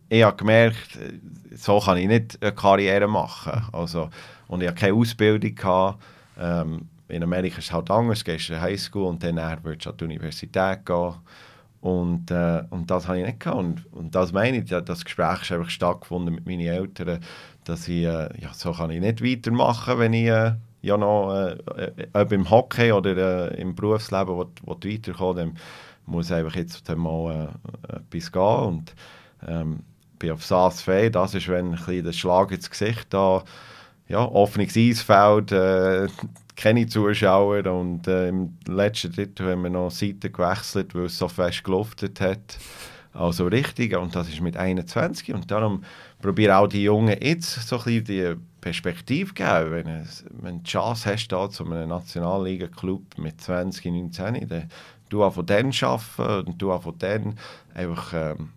ich 0.10 0.24
habe 0.24 0.38
gemerkt, 0.38 1.00
so 1.56 1.80
kann 1.80 1.98
ich 1.98 2.08
nicht 2.08 2.38
eine 2.42 2.54
Karriere 2.54 3.08
machen, 3.08 3.64
also 3.72 4.10
und 4.48 4.62
ich 4.62 4.68
hatte 4.68 4.80
keine 4.80 4.94
Ausbildung 4.94 5.56
gehabt. 5.56 6.04
Ähm, 6.38 6.90
in 7.08 7.24
Amerika 7.24 7.60
ist 7.60 7.66
es 7.66 7.74
halt 7.74 7.90
anders, 7.90 8.24
du 8.24 8.32
gehst 8.32 8.50
in 8.50 8.60
Highschool 8.60 9.08
und 9.08 9.24
dann 9.24 9.38
würdest 9.64 9.86
du 9.86 9.90
an 9.92 9.98
die 9.98 10.04
Universität 10.04 10.86
gehen 10.86 11.14
und, 11.80 12.32
äh, 12.32 12.64
und 12.70 12.92
das 12.92 13.08
habe 13.08 13.20
ich 13.20 13.26
nicht 13.26 13.40
gehabt. 13.40 13.58
Und, 13.58 13.94
und 13.94 14.16
das 14.16 14.34
meine 14.34 14.58
ich, 14.58 14.66
das 14.66 15.06
Gespräch 15.06 15.44
ist 15.44 15.52
einfach 15.54 15.70
stattgefunden 15.70 16.36
mit 16.36 16.46
meinen 16.46 16.68
Eltern, 16.68 17.22
dass 17.64 17.88
ich, 17.88 18.04
äh, 18.04 18.30
ja, 18.42 18.54
so 18.54 18.74
kann 18.74 18.92
ich 18.92 19.00
nicht 19.00 19.24
weitermachen, 19.24 19.98
wenn 20.00 20.14
ich 20.14 20.28
äh, 20.28 20.56
ja 20.82 20.98
noch, 20.98 21.34
äh, 21.34 22.08
ob 22.14 22.32
im 22.32 22.50
Hockey 22.50 22.92
oder 22.92 23.52
äh, 23.52 23.62
im 23.62 23.76
Berufsleben 23.76 24.38
will, 24.38 24.48
will 24.66 24.94
weiterkommen, 24.94 25.36
dann 25.36 25.58
muss 26.06 26.32
einfach 26.32 26.56
jetzt 26.56 26.88
mal 26.96 27.50
äh, 27.90 27.96
etwas 27.98 28.32
gehen. 28.32 28.42
Und 28.42 28.96
ähm, 29.48 29.80
bin 30.20 30.32
auf 30.32 30.44
SAS 30.44 30.82
Fee, 30.82 31.10
das 31.10 31.36
ist, 31.36 31.48
wenn 31.48 31.76
ein 31.76 32.04
der 32.04 32.14
Schlag 32.14 32.52
ins 32.52 32.70
Gesicht 32.70 33.08
da, 33.12 33.44
ja, 34.08 34.20
offenes 34.20 34.76
Eisfeld, 34.78 35.52
äh, 35.52 36.08
keine 36.56 36.88
Zuschauer 36.88 37.68
und 37.68 38.08
äh, 38.08 38.30
im 38.30 38.58
letzten 38.68 39.12
Drittel 39.12 39.52
haben 39.52 39.64
wir 39.64 39.70
noch 39.70 39.92
Seite 39.92 40.32
gewechselt, 40.32 40.96
weil 40.96 41.06
es 41.06 41.18
so 41.18 41.28
fest 41.28 41.64
geluftet 41.64 42.20
hat. 42.20 42.58
Also 43.14 43.48
richtig, 43.48 43.96
und 43.96 44.16
das 44.16 44.30
ist 44.30 44.42
mit 44.42 44.58
21 44.58 45.34
und 45.34 45.50
darum 45.50 45.84
probiere 46.22 46.58
auch 46.58 46.68
die 46.68 46.84
Jungen 46.84 47.18
jetzt 47.22 47.68
so 47.68 47.78
ein 47.78 47.84
bisschen 47.84 48.04
die 48.04 48.36
Perspektive 48.62 49.34
geben. 49.34 49.72
Wenn, 49.72 50.54
du 50.54 50.60
die 50.60 50.70
Chance 50.70 51.12
hast, 51.12 51.28
da 51.30 51.50
zu 51.50 51.66
einem 51.66 51.90
Nationalliga-Club 51.90 53.18
mit 53.18 53.42
20, 53.42 53.86
19, 53.86 54.48
dann 54.48 54.70
du 55.10 55.24
auch 55.24 55.34
von 55.34 55.46
denen 55.46 55.74
arbeiten 55.82 56.48
und 56.48 56.62
du 56.62 56.78
von 56.80 56.98
denen 57.00 57.40
einfach 57.74 58.14
ähm, 58.14 58.50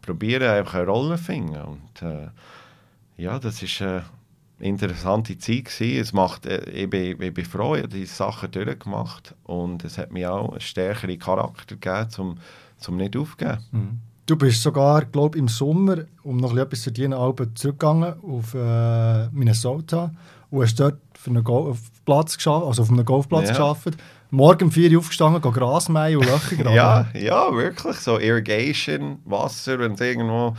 probieren, 0.00 0.48
einfach 0.48 0.74
eine 0.74 0.86
Rolle 0.86 1.18
finden. 1.18 1.60
Und 1.62 2.02
äh, 2.02 2.28
ja, 3.16 3.38
das 3.38 3.62
ist... 3.62 3.80
Äh, 3.80 4.02
interessante 4.62 5.36
Zeit 5.38 5.64
gewesen. 5.66 6.00
Es 6.00 6.12
macht, 6.12 6.46
äh, 6.46 6.70
ich, 6.70 6.88
bin, 6.88 7.20
ich 7.20 7.34
bin 7.34 7.44
froh, 7.44 7.74
ich 7.74 7.82
habe 7.82 7.94
diese 7.94 8.14
Sachen 8.14 8.50
durchgemacht 8.50 9.34
und 9.44 9.84
es 9.84 9.98
hat 9.98 10.12
mir 10.12 10.32
auch 10.32 10.50
einen 10.50 10.60
stärkeren 10.60 11.18
Charakter 11.18 11.76
gegeben, 11.76 12.08
um 12.18 12.38
zum 12.82 12.96
nicht 12.96 13.16
aufzugeben. 13.16 13.58
Mhm. 13.72 13.98
Du 14.26 14.36
bist 14.36 14.62
sogar, 14.62 15.04
glaube 15.06 15.38
im 15.38 15.48
Sommer, 15.48 16.04
um 16.22 16.36
noch 16.36 16.56
etwas 16.56 16.80
zu 16.80 16.84
verdienen, 16.84 17.12
Alben 17.12 17.54
zurückgegangen 17.56 18.14
auf 18.22 18.54
äh, 18.54 19.28
Minnesota 19.30 20.12
und 20.50 20.62
hast 20.62 20.78
dort 20.78 20.98
für 21.18 21.30
einen 21.30 21.42
Golfplatz 21.42 22.36
geschafft, 22.36 22.66
also 22.66 22.82
auf 22.82 22.90
einem 22.90 23.04
Golfplatz 23.04 23.48
ja. 23.48 23.50
geschafft. 23.50 23.96
Morgen 24.30 24.64
um 24.64 24.70
4 24.70 24.92
Uhr 24.92 24.98
aufgestanden, 24.98 25.42
gehen 25.42 25.52
Gras 25.52 25.88
mähen 25.88 26.18
und 26.18 26.26
Löcher 26.26 26.56
graben. 26.56 26.74
ja, 26.74 27.06
ja, 27.14 27.54
wirklich. 27.54 27.96
So 27.96 28.18
Irrigation, 28.18 29.18
Wasser, 29.24 29.78
wenn 29.78 29.92
es 29.92 30.00
irgendwo 30.00 30.54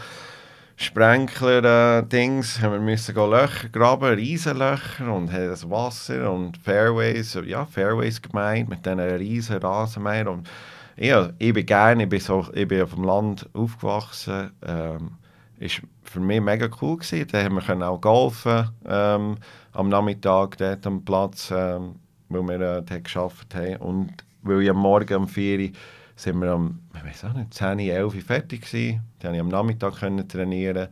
Sprenkler-Dings, 0.76 2.62
haben 2.62 2.74
wir 2.74 2.80
müssen 2.80 3.16
Löcher 3.16 3.70
graben, 3.70 4.14
Riesenlöcher 4.14 5.12
und 5.12 5.32
haben 5.32 5.48
das 5.48 5.70
Wasser 5.70 6.32
und 6.32 6.58
Fairways, 6.58 7.38
ja, 7.46 7.66
Fairways 7.66 8.22
gemeint 8.22 8.70
mit 8.70 8.86
diesen 8.86 9.00
riesen 9.00 9.58
Rasenmähern. 9.58 10.28
Und 10.28 10.50
ja, 10.98 11.30
ich 11.40 11.54
bin 11.54 11.66
gerne, 11.66 12.04
ich 12.04 12.10
bin, 12.10 12.20
so, 12.20 12.48
ich 12.54 12.68
bin 12.68 12.82
auf 12.82 12.94
dem 12.94 13.04
Land 13.04 13.50
aufgewachsen. 13.54 14.52
Ähm, 14.66 15.12
ist 15.58 15.82
für 16.04 16.20
mich 16.20 16.42
mega 16.42 16.68
cool 16.82 16.98
gewesen. 16.98 17.28
Da 17.32 17.44
haben 17.44 17.56
wir 17.56 17.88
auch 17.88 18.02
golfen 18.02 18.70
ähm, 18.86 19.38
am 19.72 19.90
Nachmittag 19.90 20.58
dort 20.58 20.86
am 20.86 21.04
Platz, 21.04 21.52
ähm, 21.52 21.96
weil 22.30 22.44
wir 22.44 22.62
äh, 22.62 22.84
dort 22.84 23.04
gearbeitet 23.06 23.56
haben. 23.56 23.76
Und 23.78 24.12
weil 24.42 24.62
ich 24.62 24.70
am 24.70 24.78
Morgen 24.78 25.16
um 25.16 25.28
4 25.28 25.60
Uhr 25.60 25.70
sind 26.16 26.40
wir 26.42 26.52
am, 26.52 26.80
ich 26.96 27.04
weiß 27.04 27.26
auch 27.26 27.34
nicht, 27.34 27.54
10, 27.54 27.80
11 27.80 28.14
Uhr 28.14 28.22
fertig 28.22 28.62
gewesen. 28.62 29.02
Dann 29.20 29.32
konnte 29.32 29.36
ich 29.36 29.42
am 29.42 29.48
Nachmittag 29.48 30.00
können 30.00 30.28
trainieren 30.28 30.90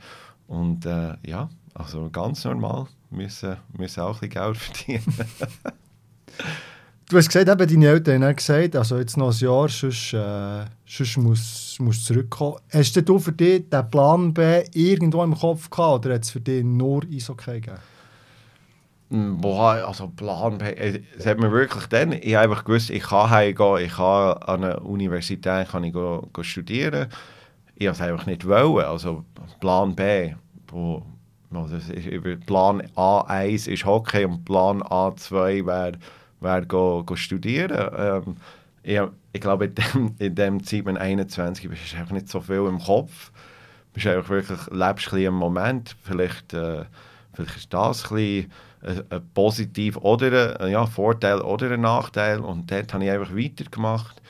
und 0.48 0.86
äh, 0.86 1.16
ja, 1.26 1.50
also 1.74 2.10
ganz 2.10 2.44
normal, 2.46 2.88
müssen, 3.10 3.58
müssen 3.78 4.02
auch 4.02 4.22
ein 4.22 4.30
bisschen 4.30 4.44
Geld 4.44 4.58
verdienen. 4.58 5.04
du 7.12 7.18
hast 7.18 7.28
gesagt, 7.28 7.50
eben 7.50 7.70
deine 7.70 7.88
Eltern 7.88 8.24
haben 8.24 8.36
gesagt, 8.36 8.76
also 8.76 8.98
jetzt 8.98 9.18
noch 9.18 9.32
ein 9.32 9.38
Jahr, 9.38 9.68
sonst, 9.68 10.14
äh, 10.14 10.66
sonst 10.88 11.18
musst 11.18 11.80
du 11.80 11.92
zurückkommen. 11.92 12.58
Hast 12.72 12.96
du 12.96 13.20
für 13.20 13.32
dich 13.34 13.70
den 13.70 13.90
Plan 13.90 14.34
B 14.34 14.64
irgendwo 14.74 15.24
im 15.24 15.38
Kopf 15.38 15.70
gehabt 15.70 16.06
oder 16.06 16.16
hat 16.16 16.24
es 16.24 16.32
für 16.32 16.40
dich 16.40 16.64
nur 16.64 17.04
Eishockey 17.04 17.60
gegeben? 17.60 17.80
Boah, 19.42 19.86
also 19.86 20.08
Plan 20.08 20.58
B, 20.58 20.66
äh, 20.66 21.02
es 21.18 21.26
hat 21.26 21.38
mir 21.38 21.52
wirklich 21.52 21.86
dann, 21.88 22.14
ich 22.14 22.34
habe 22.36 22.50
einfach 22.50 22.64
gewusst, 22.64 22.90
ich 22.90 23.04
kann 23.04 23.30
heimgehen, 23.30 23.86
ich 23.86 23.94
kann 23.94 24.38
an 24.38 24.64
einer 24.64 24.86
Universität 24.86 25.68
kann 25.70 25.84
ich 25.84 25.92
go, 25.92 26.30
go 26.32 26.44
studieren. 26.44 27.10
Ich 27.76 27.88
wollte 27.88 28.04
es 28.04 28.10
einfach 28.10 28.26
nicht 28.26 28.48
wollen, 28.48 28.86
also 28.86 29.26
Plan 29.60 29.96
B, 29.96 30.34
wo, 30.70 31.04
also 31.54 31.76
Plan 32.46 32.82
A1 32.96 33.70
ist 33.70 33.86
Hockey 33.86 34.24
und 34.24 34.46
Plan 34.46 34.82
A2 34.82 35.66
wäre 35.66 35.98
wär 36.42 36.66
go, 36.66 37.04
go 37.04 37.16
studieren. 37.16 37.90
Ähm, 37.98 38.38
ich, 38.84 39.00
ich 39.34 39.42
glaube, 39.42 39.66
in 39.66 39.76
dem, 39.76 40.16
in 40.20 40.36
dem 40.36 40.64
Zeit, 40.64 40.86
wenn 40.86 40.98
21 40.98 41.70
bist, 41.70 41.86
ist 41.86 41.96
einfach 41.96 42.14
nicht 42.14 42.30
so 42.30 42.42
viel 42.42 42.66
im 42.68 42.80
Kopf. 42.80 43.32
Du 43.32 43.94
bist 43.94 44.08
einfach 44.08 44.30
wirklich, 44.30 44.60
lebst 44.72 45.14
ein 45.14 45.22
im 45.22 45.34
Moment, 45.36 45.96
vielleicht... 46.04 46.54
Äh, 46.54 46.86
vielleicht 47.34 47.58
ist 47.58 47.74
das 47.74 48.12
ein, 48.12 48.16
bisschen 48.16 48.52
ein, 48.82 49.04
ein 49.10 49.30
positiv 49.34 49.98
oder 49.98 50.60
ein 50.60 50.72
ja, 50.72 50.86
Vorteil 50.86 51.42
oder 51.42 51.72
ein 51.72 51.82
Nachteil. 51.82 52.40
Und 52.40 52.72
dort 52.72 52.94
habe 52.94 53.04
ich 53.04 53.12
einfach 53.12 53.36
weitergemacht. 53.36 54.22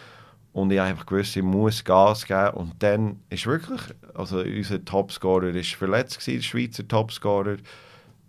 Und 0.53 0.71
ich 0.71 0.79
habe 0.79 0.89
einfach 0.89 1.05
gewusst, 1.05 1.35
ich 1.35 1.43
muss 1.43 1.83
Gas 1.83 2.25
geben. 2.25 2.51
Und 2.51 2.83
dann 2.83 3.19
ist 3.29 3.45
wirklich, 3.45 3.81
also 4.13 4.39
unser 4.39 4.83
Topscorer 4.83 5.55
ist 5.55 5.73
verletzt 5.75 6.25
der 6.27 6.41
Schweizer 6.41 6.87
Topscorer 6.87 7.57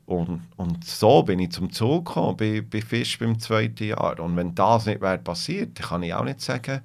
und, 0.06 0.42
und 0.56 0.84
so 0.84 1.22
bin 1.22 1.38
ich 1.38 1.52
zum 1.52 1.72
Zug 1.72 2.06
gekommen, 2.06 2.36
bei, 2.36 2.60
bei 2.60 2.80
Fisch 2.80 3.18
beim 3.18 3.38
zweiten 3.38 3.84
Jahr 3.84 4.18
und 4.20 4.36
wenn 4.36 4.54
das 4.54 4.86
nicht 4.86 5.00
wäre 5.00 5.18
passiert, 5.18 5.76
kann 5.76 6.02
ich 6.02 6.12
auch 6.12 6.24
nicht 6.24 6.40
sagen, 6.40 6.80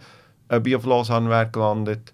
ob 0.49 0.67
ich 0.67 0.75
auf 0.75 0.85
Lausanne 0.85 1.29
wäre 1.29 1.49
gelandet 1.49 2.13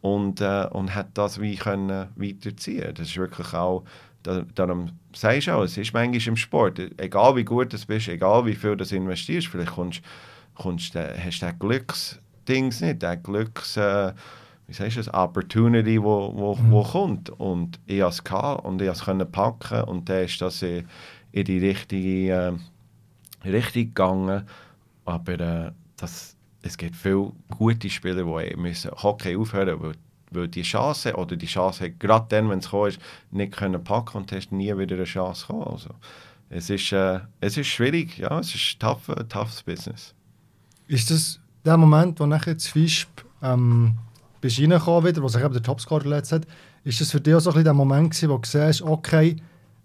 und, 0.00 0.40
äh, 0.40 0.66
und 0.70 0.94
hätte 0.94 1.10
das 1.14 1.40
wie 1.40 1.56
können 1.56 2.08
weiterziehen. 2.16 2.94
Das 2.94 3.08
ist 3.08 3.16
wirklich 3.16 3.54
auch, 3.54 3.84
da, 4.22 4.44
darum 4.54 4.90
sagst 5.14 5.46
du 5.46 5.52
auch, 5.52 5.62
es 5.62 5.78
ist 5.78 5.94
manchmal 5.94 6.28
im 6.28 6.36
Sport, 6.36 6.80
egal 6.98 7.36
wie 7.36 7.44
gut 7.44 7.72
du 7.72 7.78
bist, 7.86 8.08
egal 8.08 8.44
wie 8.44 8.54
viel 8.54 8.76
du 8.76 8.84
investierst, 8.94 9.46
vielleicht 9.46 9.72
kommst, 9.72 10.02
kommst, 10.54 10.94
hast 10.94 11.42
du 11.42 11.46
ein 11.46 11.58
Glücksdings 11.58 12.80
nicht, 12.80 13.04
ein 13.04 13.22
Glücks... 13.22 13.76
Äh, 13.76 14.12
wie 14.70 14.74
sagst 14.74 14.96
du 14.96 15.00
das, 15.00 15.12
Opportunity, 15.12 16.00
wo, 16.00 16.32
wo, 16.32 16.54
mhm. 16.54 16.70
wo 16.70 16.84
kommt. 16.84 17.28
Und 17.28 17.80
ich 17.86 18.02
hatte 18.02 18.22
es 18.24 18.64
und 18.64 18.80
ich 18.80 19.00
konnte 19.00 19.24
es 19.24 19.30
packen 19.32 19.82
und 19.82 20.08
dann 20.08 20.24
ist 20.24 20.40
das 20.40 20.62
in, 20.62 20.86
in 21.32 21.44
die 21.44 21.58
richtige 21.58 22.32
äh, 23.44 23.48
Richtung 23.48 23.86
gegangen. 23.86 24.46
Aber 25.06 25.32
äh, 25.32 25.72
das, 25.96 26.36
es 26.62 26.78
gibt 26.78 26.94
viele 26.94 27.32
gute 27.58 27.90
Spieler, 27.90 28.22
die 28.22 28.56
müssen 28.56 28.92
Hockey 28.92 29.36
aufhören 29.36 29.82
weil, 29.82 29.94
weil 30.30 30.46
die 30.46 30.62
Chance 30.62 31.16
oder 31.16 31.34
die 31.34 31.46
Chance 31.46 31.90
gerade 31.90 32.26
dann, 32.28 32.48
wenn 32.48 32.60
es 32.60 32.72
ist, 32.72 33.02
nicht 33.32 33.52
können 33.56 33.82
packen 33.82 34.18
und 34.18 34.30
hast 34.30 34.52
nie 34.52 34.76
wieder 34.78 34.94
eine 34.94 35.04
Chance 35.04 35.48
gekommen. 35.48 35.66
Also, 35.66 35.90
es 36.48 36.70
ist, 36.70 36.92
äh, 36.92 37.18
es 37.40 37.56
ist 37.56 37.66
schwierig, 37.66 38.18
ja, 38.18 38.38
es 38.38 38.54
ist 38.54 38.78
tough, 38.78 39.10
ein 39.10 39.28
toughes 39.28 39.64
Business. 39.64 40.14
Ist 40.86 41.10
das 41.10 41.40
der 41.64 41.76
Moment, 41.76 42.20
wo 42.20 42.26
nachher 42.26 42.54
das 42.54 42.68
Fisch 42.68 43.08
ähm, 43.42 43.98
bist 44.40 44.60
reingekommen 44.60 45.08
wieder, 45.08 45.22
wo 45.22 45.28
sich 45.28 45.42
eben 45.42 45.52
der 45.52 45.62
Topscorer 45.62 46.02
verletzt 46.02 46.32
hat, 46.32 46.46
ist 46.84 47.00
das 47.00 47.10
für 47.10 47.20
dich 47.20 47.34
auch 47.34 47.40
so 47.40 47.50
ein 47.50 47.54
bisschen 47.54 47.64
der 47.64 47.74
Moment 47.74 48.10
gewesen, 48.10 48.30
wo 48.30 48.38
du 48.38 48.48
siehst, 48.48 48.82
okay, 48.82 49.36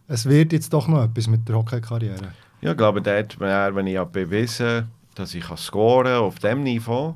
es 0.08 0.26
wird 0.26 0.54
jetzt 0.54 0.72
doch 0.72 0.88
noch 0.88 1.04
etwas 1.04 1.28
mit 1.28 1.48
der 1.48 1.56
Hockey-Karriere? 1.56 2.34
Ja, 2.62 2.72
ich 2.72 2.78
glaube, 2.78 3.02
dort, 3.02 3.40
wenn 3.40 3.88
ich 3.88 4.00
bewiesen 4.06 4.90
dass 5.16 5.34
ich 5.34 5.46
kann 5.46 5.58
scoren 5.58 6.18
auf 6.18 6.40
diesem 6.40 6.64
Niveau, 6.64 7.16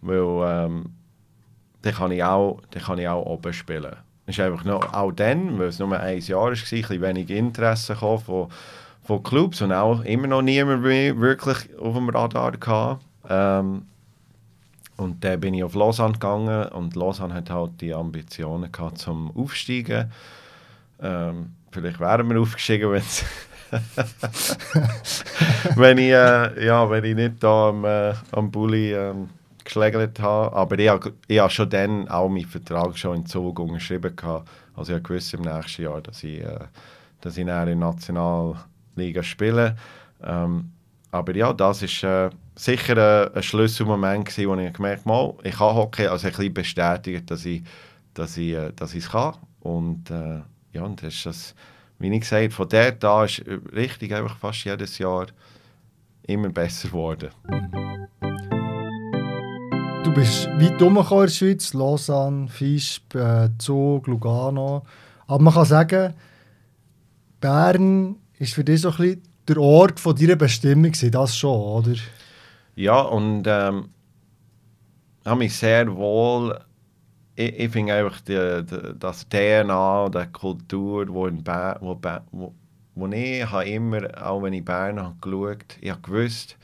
weil 0.00 0.66
ähm, 0.66 0.86
dann, 1.82 1.94
kann 1.94 2.10
ich 2.10 2.24
auch, 2.24 2.60
dann 2.70 2.82
kann 2.82 2.98
ich 2.98 3.06
auch 3.06 3.24
oben 3.24 3.52
spielen. 3.52 3.96
Es 4.26 4.36
ist 4.36 4.40
einfach 4.44 4.64
noch, 4.64 4.92
auch 4.92 5.12
dann, 5.12 5.58
weil 5.58 5.68
es 5.68 5.78
nur 5.78 5.98
ein 5.98 6.18
Jahr 6.18 6.50
war, 6.50 6.90
ein 6.90 7.02
wenig 7.02 7.30
Interesse 7.30 7.94
von, 7.94 8.48
von 9.02 9.22
Clubs 9.22 9.62
und 9.62 9.72
auch 9.72 10.02
immer 10.04 10.26
noch 10.26 10.42
niemand 10.42 10.82
wirklich 10.82 11.76
auf 11.78 11.94
dem 11.94 12.08
Radar 12.08 12.52
hatte. 12.52 12.98
Ähm, 13.28 13.82
und 14.98 15.24
dann 15.24 15.40
bin 15.40 15.54
ich 15.54 15.62
auf 15.62 15.74
Lausanne 15.74 16.12
gegangen 16.14 16.66
und 16.70 16.96
Lausanne 16.96 17.32
hat 17.32 17.50
halt 17.50 17.80
die 17.80 17.94
Ambitionen 17.94 18.70
gehabt 18.70 18.98
zum 18.98 19.30
Aufsteigen. 19.36 20.10
Ähm, 21.00 21.52
vielleicht 21.70 22.00
wären 22.00 22.28
wir 22.28 22.40
aufgestiegen, 22.40 22.90
wenn 25.76 25.98
ich, 25.98 26.10
äh, 26.10 26.66
ja, 26.66 26.90
wenn 26.90 27.04
ich 27.04 27.14
nicht 27.14 27.42
da 27.42 27.68
am, 27.68 27.84
äh, 27.84 28.12
am 28.32 28.50
Bulli 28.50 28.92
ähm, 28.92 29.28
geschlägelt 29.62 30.18
habe. 30.18 30.56
Aber 30.56 30.76
ich, 30.76 30.88
habe 30.88 31.50
schon 31.50 31.70
dann 31.70 32.08
auch 32.08 32.28
meinen 32.28 32.46
Vertrag 32.46 32.98
schon 32.98 33.18
in 33.18 33.26
Zug 33.26 33.60
unterschrieben. 33.60 34.16
Gehabt. 34.16 34.48
Also 34.74 34.96
ich 34.96 35.08
wusste 35.08 35.36
im 35.36 35.44
nächsten 35.44 35.82
Jahr, 35.82 36.00
dass 36.00 36.24
ich, 36.24 36.40
äh, 36.40 36.58
dass 37.20 37.34
ich 37.34 37.42
in 37.42 37.46
der 37.46 37.72
Nationalliga 37.76 39.22
spiele. 39.22 39.76
Ähm, 40.24 40.72
aber 41.10 41.34
ja, 41.34 41.52
das 41.52 41.82
ist 41.82 42.02
äh, 42.02 42.30
sicher 42.54 43.28
ein, 43.28 43.34
ein 43.34 43.42
Schlüsselmoment 43.42 44.26
gewesen, 44.26 44.48
wo 44.48 44.54
ich 44.56 44.72
gemerkt 44.72 45.06
habe, 45.06 45.34
ich 45.42 45.56
kann 45.56 45.74
Hockey, 45.74 46.06
also 46.06 46.26
ein 46.26 46.32
bisschen 46.32 46.54
bestätigt, 46.54 47.30
dass 47.30 47.44
ich, 47.44 47.62
dass 48.14 48.36
ich, 48.36 48.52
äh, 48.52 48.72
dass 48.74 48.94
ich 48.94 49.04
es 49.04 49.10
kann. 49.10 49.34
Und 49.60 50.10
äh, 50.10 50.40
ja, 50.72 50.82
und 50.82 51.02
das 51.02 51.14
ist 51.14 51.26
das, 51.26 51.54
wie 51.98 52.12
ich 52.12 52.20
gesagt 52.20 52.52
von 52.52 52.68
der 52.68 52.92
da 52.92 53.24
ist 53.24 53.42
richtig 53.74 54.14
einfach 54.14 54.36
fast 54.36 54.64
jedes 54.64 54.98
Jahr 54.98 55.26
immer 56.22 56.50
besser 56.50 56.88
geworden. 56.88 57.30
Du 60.04 60.14
bist 60.14 60.46
weit 60.46 60.80
umgekommen 60.80 61.22
in 61.22 61.26
der 61.26 61.28
Schweiz, 61.28 61.74
Lausanne, 61.74 62.48
Fischb, 62.48 63.14
äh, 63.14 63.50
Zug, 63.58 64.06
Lugano. 64.06 64.84
Aber 65.26 65.42
man 65.42 65.54
kann 65.54 65.64
sagen, 65.64 66.14
Bern 67.40 68.16
ist 68.38 68.54
für 68.54 68.64
dich 68.64 68.80
so 68.80 68.90
ein 68.90 68.96
bisschen 68.96 69.27
der 69.48 69.58
Ort 69.58 69.98
von 70.00 70.14
deiner 70.14 70.36
Bestimmung, 70.36 70.92
das 70.92 71.36
schon, 71.36 71.60
oder? 71.60 71.96
Ja, 72.76 73.00
und 73.00 73.44
ähm, 73.46 73.88
habe 75.24 75.38
mich 75.38 75.56
sehr 75.56 75.94
wohl. 75.94 76.58
Ich, 77.34 77.58
ich 77.58 77.70
finde 77.70 77.94
einfach 77.94 78.20
die, 78.20 78.64
die, 78.64 78.98
das 78.98 79.28
DNA, 79.28 80.08
die 80.10 80.26
Kultur, 80.32 81.08
wo 81.08 81.26
in 81.26 81.42
Bern, 81.42 81.78
wo, 81.80 81.98
wo, 82.32 82.54
wo 82.94 83.06
ich 83.08 83.50
habe 83.50 83.68
immer, 83.68 84.02
auch 84.24 84.42
wenn 84.42 84.52
ich 84.52 84.64
Bern 84.64 85.00
habe 85.00 85.16
geschaut, 85.20 85.78
ich 85.80 85.90
habe 85.90 86.00
gewusst, 86.02 86.56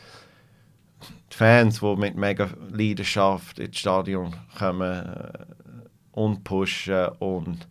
die 1.33 1.37
Fans, 1.37 1.81
die 1.81 1.97
mit 1.97 2.17
mega 2.17 2.49
Leidenschaft 2.71 3.59
ins 3.59 3.79
Stadion 3.79 4.35
kommen 4.59 5.05
äh, 5.05 5.39
und 6.13 6.45
pushen 6.45 7.09
und 7.19 7.67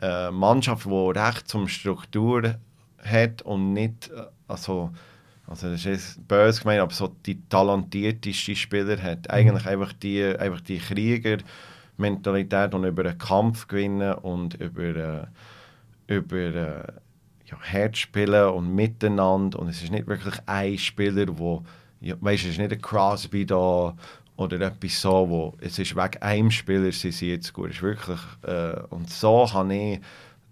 äh, 0.00 0.30
Mannschaft, 0.30 0.86
die 0.86 1.18
recht 1.18 1.48
zum 1.48 1.68
Struktur 1.68 2.54
hat 3.02 3.42
und 3.42 3.72
nicht 3.72 4.10
äh, 4.10 4.22
also 4.46 4.90
also 5.48 5.70
das 5.70 5.86
ist 5.86 6.28
böse 6.28 6.60
gemeint, 6.60 6.82
aber 6.82 6.92
so 6.92 7.08
die 7.24 7.40
talentierteste 7.48 8.54
Spieler 8.54 9.02
hat. 9.02 9.20
Mhm. 9.20 9.30
Eigentlich 9.30 9.66
einfach 9.66 9.94
die, 9.94 10.22
einfach 10.22 10.60
die 10.60 10.78
Krieger-Mentalität 10.78 12.74
und 12.74 12.84
über 12.84 13.06
einen 13.06 13.18
Kampf 13.18 13.66
gewinnen 13.66 14.12
und 14.14 14.54
über, 14.60 14.82
äh, 16.06 16.14
über 16.14 16.36
äh, 16.36 16.92
ja, 17.46 17.56
Herzspielen 17.62 18.50
und 18.50 18.74
miteinander. 18.74 19.58
Und 19.58 19.68
es 19.68 19.82
ist 19.82 19.90
nicht 19.90 20.06
wirklich 20.06 20.34
ein 20.44 20.76
Spieler, 20.76 21.26
wo, 21.38 21.64
ja, 22.02 22.14
weißt, 22.20 22.44
es 22.44 22.50
ist 22.50 22.58
nicht 22.58 22.72
ein 22.72 22.82
Crosby 22.82 23.46
da 23.46 23.96
oder 24.36 24.60
etwas 24.60 25.00
so, 25.00 25.28
wo 25.30 25.56
es 25.60 25.78
ist 25.78 25.96
wegen 25.96 26.22
einem 26.22 26.50
Spieler 26.50 26.92
sie 26.92 27.10
sind 27.10 27.28
jetzt 27.28 27.54
gut. 27.54 27.70
Es 27.70 27.76
ist 27.76 27.82
wirklich, 27.82 28.20
äh, 28.42 28.80
und 28.90 29.08
so 29.08 29.50
habe 29.50 29.74
ich, 29.74 30.00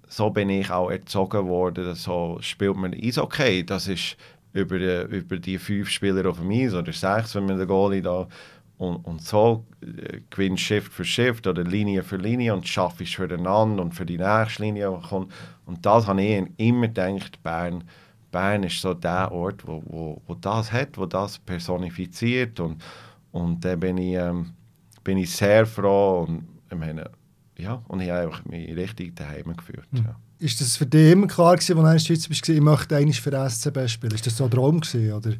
so 0.09 0.31
bin 0.31 0.51
ich 0.51 0.71
auch 0.71 0.91
erzogen 0.91 1.47
worden, 1.49 1.95
so 1.95 2.39
spielt 2.41 2.77
man 2.77 2.95
Eishockey. 2.95 3.65
Das 3.65 3.89
ist 3.89 4.17
über, 4.53 4.79
die, 4.79 5.17
über 5.17 5.37
die 5.37 5.59
fünf 5.59 5.91
Spieler 5.91 6.29
auf 6.29 6.39
dem 6.39 6.51
Eis 6.51 6.75
oder 6.75 6.93
sechs, 6.93 7.35
wenn 7.35 7.47
man 7.47 7.59
den 7.59 7.69
Goalie 7.69 8.03
da 8.03 8.27
und, 8.79 8.97
und 9.07 9.23
so 9.23 9.65
äh, 9.81 10.21
gewinnst 10.31 10.63
Shift 10.63 10.93
für 10.93 11.05
Shift 11.05 11.47
oder 11.47 11.65
Linie 11.65 12.03
für 12.03 12.17
Linie 12.17 12.55
und 12.55 12.69
schaffst 12.69 13.15
füreinander 13.15 13.83
und 13.83 13.95
für 13.95 14.07
die 14.07 14.19
nächste 14.19 14.63
Linie. 14.63 14.91
Und, 14.91 15.33
und 15.65 15.85
das 15.85 16.07
habe 16.07 16.23
ich 16.23 16.47
immer 16.59 16.89
gedacht, 16.89 17.43
Bern, 17.43 17.85
Bern 18.31 18.65
ist 18.65 18.81
so 18.81 18.95
der 18.95 19.33
Ort, 19.33 19.67
wo, 19.67 19.83
wo, 19.87 20.23
wo 20.27 20.35
das 20.35 20.73
hat, 20.73 20.99
wo 20.99 21.07
das 21.07 21.39
personifiziert 21.39 22.61
und, 22.61 22.83
und 23.33 23.65
da 23.65 23.77
bin 23.77 23.99
ich, 23.99 24.15
ähm, 24.15 24.53
bin 25.03 25.19
ich 25.19 25.31
sehr 25.31 25.67
froh 25.67 26.27
und 26.29 26.47
ich 26.71 26.77
meine, 26.77 27.11
ja, 27.59 27.83
und 27.89 28.01
ich 28.01 28.11
habe 28.11 28.31
mich 28.45 28.75
richtig 28.77 29.17
daheim 29.17 29.57
gefühlt. 29.57 29.93
Mhm. 29.93 30.05
Ja. 30.05 30.17
Ist 30.39 30.61
das 30.61 30.77
für 30.77 30.87
dich 30.87 31.13
immer 31.13 31.27
klar 31.27 31.57
gewesen, 31.57 31.79
als 31.79 32.05
du 32.05 32.13
in 32.13 32.15
der 32.15 32.21
Schweiz 32.21 32.29
bist, 32.29 32.49
ich 32.49 32.61
möchte 32.61 32.97
eigentlich 32.97 33.21
für 33.21 33.31
SCB 33.31 33.89
spielen? 33.89 34.15
Ist 34.15 34.27
das 34.27 34.37
so 34.37 34.45
ein 34.45 34.51
Traum 34.51 34.81
gewesen, 34.81 35.13
oder? 35.13 35.33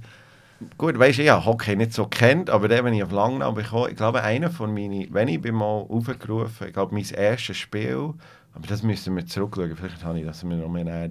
Gut, 0.79 0.99
weißt 0.99 1.19
du, 1.19 1.23
ich 1.23 1.29
habe 1.29 1.45
Hockey 1.45 1.77
nicht 1.77 1.93
so 1.93 2.07
kennt, 2.07 2.49
aber 2.49 2.69
dann, 2.69 2.87
wenn 2.87 2.95
ich 2.95 3.03
auf 3.03 3.13
Langnau 3.13 3.53
bekomme, 3.53 3.91
ich 3.91 3.97
glaube, 3.97 4.23
einer 4.23 4.49
von 4.51 4.73
meinen, 4.73 5.13
wenn 5.13 5.29
ich 5.29 5.43
bin 5.43 5.55
mal 5.55 5.85
aufgerufen, 5.89 6.69
ich 6.69 6.73
glaube, 6.73 6.95
mein 6.95 7.05
erstes 7.05 7.59
Spiel, 7.59 8.15
aber 8.55 8.67
das 8.67 8.83
müssen 8.83 9.15
wir 9.15 9.27
zurückschauen, 9.27 9.77
vielleicht 9.77 10.03
habe 10.03 10.19
ich 10.19 10.25
das 10.25 10.43
mir 10.45 10.57
noch 10.57 10.71
mehr 10.71 11.09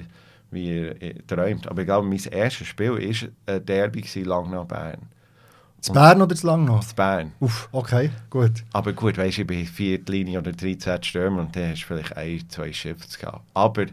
wie 0.49 1.13
träumt, 1.27 1.67
aber 1.67 1.81
ich 1.81 1.85
glaube, 1.85 2.07
mein 2.07 2.23
erstes 2.31 2.65
Spiel 2.65 2.93
war 2.93 3.55
ein 3.55 3.65
Derby 3.65 4.03
Langnau-Bern. 4.23 5.09
Zu 5.85 5.93
Bern 5.93 6.19
oder 6.19 6.35
zu 6.35 6.47
Langnau? 6.47 6.79
Zu 6.79 6.95
Bern. 6.95 7.31
Uff, 7.39 7.69
okay, 7.71 8.09
gut. 8.31 8.63
Aber 8.73 8.91
gut, 8.91 9.19
weißt 9.19 9.37
du, 9.37 9.41
ich 9.41 9.47
bin 9.47 9.67
vierte 9.67 10.11
Linie 10.11 10.39
oder 10.39 10.51
13 10.51 11.03
Stürmer 11.03 11.41
und 11.41 11.55
dann 11.55 11.69
hast 11.69 11.83
du 11.83 11.85
vielleicht 11.85 12.17
ein, 12.17 12.43
zwei 12.49 12.73
Shifts 12.73 13.19
gehabt. 13.19 13.43
Aber 13.53 13.85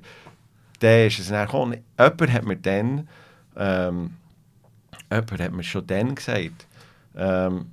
dann 0.80 1.06
ist 1.06 1.18
es 1.18 1.28
dann 1.28 1.44
gekommen. 1.44 1.84
Jemand 1.98 2.32
hat 2.32 2.44
mir 2.46 2.56
dann, 2.56 3.08
ähm, 3.58 4.14
jemand 5.10 5.38
hat 5.38 5.52
mir 5.52 5.62
schon 5.62 5.86
dann 5.86 6.14
gesagt, 6.14 6.66
ähm, 7.14 7.66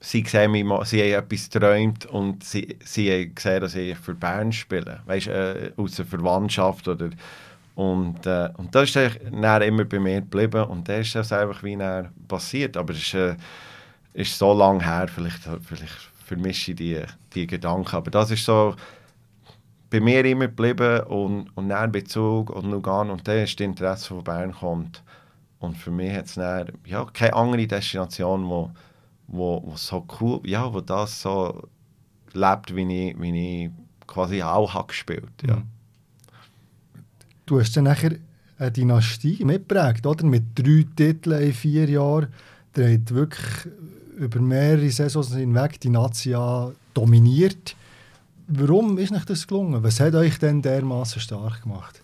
sie, 0.00 0.22
sehen 0.26 0.52
mich 0.52 0.66
sie 0.84 1.00
haben 1.00 1.24
etwas 1.24 1.48
geträumt 1.48 2.04
und 2.04 2.44
sie, 2.44 2.76
sie 2.84 3.10
haben 3.10 3.34
gesehen, 3.34 3.60
dass 3.62 3.74
ich 3.74 3.96
für 3.96 4.14
Bern 4.14 4.52
spiele. 4.52 5.00
Weißt 5.06 5.28
du, 5.28 5.30
äh, 5.30 5.72
aus 5.78 5.92
der 5.92 6.04
Verwandtschaft 6.04 6.88
oder 6.88 7.08
und, 7.76 8.24
äh, 8.24 8.48
und 8.56 8.74
das 8.74 8.96
ist 8.96 9.20
dann 9.30 9.62
immer 9.62 9.84
bei 9.84 10.00
mir 10.00 10.22
geblieben 10.22 10.64
und 10.64 10.88
das 10.88 11.08
ist 11.08 11.14
das 11.14 11.30
einfach 11.30 11.62
wie 11.62 11.78
passiert. 12.26 12.74
Aber 12.74 12.94
es 12.94 13.00
ist, 13.00 13.14
äh, 13.14 13.36
ist 14.14 14.38
so 14.38 14.54
lange 14.54 14.82
her, 14.82 15.06
vielleicht, 15.14 15.42
vielleicht 15.60 16.10
vermische 16.24 16.70
ich 16.72 16.76
die, 16.78 17.02
die 17.34 17.46
Gedanken. 17.46 17.94
Aber 17.94 18.10
das 18.10 18.30
ist 18.30 18.46
so, 18.46 18.74
bei 19.90 20.00
mir 20.00 20.24
immer 20.24 20.46
geblieben 20.46 21.00
und, 21.02 21.50
und 21.54 21.68
dann 21.68 21.92
Bezug 21.92 22.48
und 22.48 22.70
Lugano 22.70 23.12
und 23.12 23.28
dann 23.28 23.40
ist 23.40 23.60
das 23.60 23.66
Interesse 23.66 24.08
von 24.08 24.24
Bern 24.24 24.52
kommt. 24.52 25.02
Und 25.58 25.76
für 25.76 25.90
mich 25.90 26.14
hat 26.14 26.24
es 26.24 26.36
ja, 26.86 27.04
keine 27.12 27.34
andere 27.34 27.66
Destination, 27.66 28.48
wo, 28.48 28.70
wo, 29.26 29.62
wo 29.62 29.76
so 29.76 30.06
cool, 30.18 30.40
ja, 30.44 30.72
wo 30.72 30.80
das 30.80 31.20
so 31.20 31.68
lebt, 32.32 32.74
wie 32.74 33.10
ich, 33.10 33.20
wie 33.20 33.64
ich 33.64 33.70
quasi 34.06 34.42
auch 34.42 34.72
habe 34.72 34.86
gespielt. 34.86 35.42
Ja. 35.46 35.58
Du 37.46 37.60
hast 37.60 37.76
dann 37.76 37.84
nachher 37.84 38.16
eine 38.58 38.72
Dynastie 38.72 39.44
mitgeprägt, 39.44 40.04
oder? 40.04 40.24
Mit 40.26 40.44
drei 40.56 40.84
Titeln 40.96 41.40
in 41.40 41.52
vier 41.52 41.88
Jahren. 41.88 42.28
Der 42.74 42.92
hat 42.92 43.14
wirklich 43.14 43.72
über 44.16 44.40
mehrere 44.40 44.90
Saisons 44.90 45.34
hinweg 45.34 45.80
die 45.80 45.90
Nazi 45.90 46.34
dominiert. 46.92 47.76
Warum 48.48 48.98
ist 48.98 49.12
nicht 49.12 49.30
das 49.30 49.46
gelungen? 49.46 49.82
Was 49.82 50.00
hat 50.00 50.14
euch 50.14 50.38
denn 50.38 50.60
dermaßen 50.60 51.20
stark 51.20 51.62
gemacht? 51.62 52.02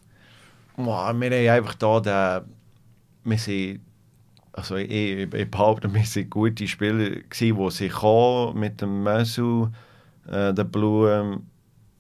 Wow, 0.77 1.13
wir 1.13 1.31
haben 1.31 1.49
einfach 1.49 1.75
da 1.75 2.01
den, 2.01 2.49
wir 3.25 3.39
sind, 3.39 3.81
also 4.53 4.77
ich, 4.77 4.91
ich, 4.91 5.51
behaupte, 5.51 5.93
wir 5.93 6.05
sind 6.05 6.31
gute 6.31 6.67
Spieler 6.67 7.11
gewesen, 7.11 7.59
die 7.59 7.71
sich 7.71 8.03
mit 8.55 8.81
dem 8.81 9.03
Messu, 9.03 9.69
äh, 10.29 10.53
der 10.55 10.65
Blum, 10.65 11.47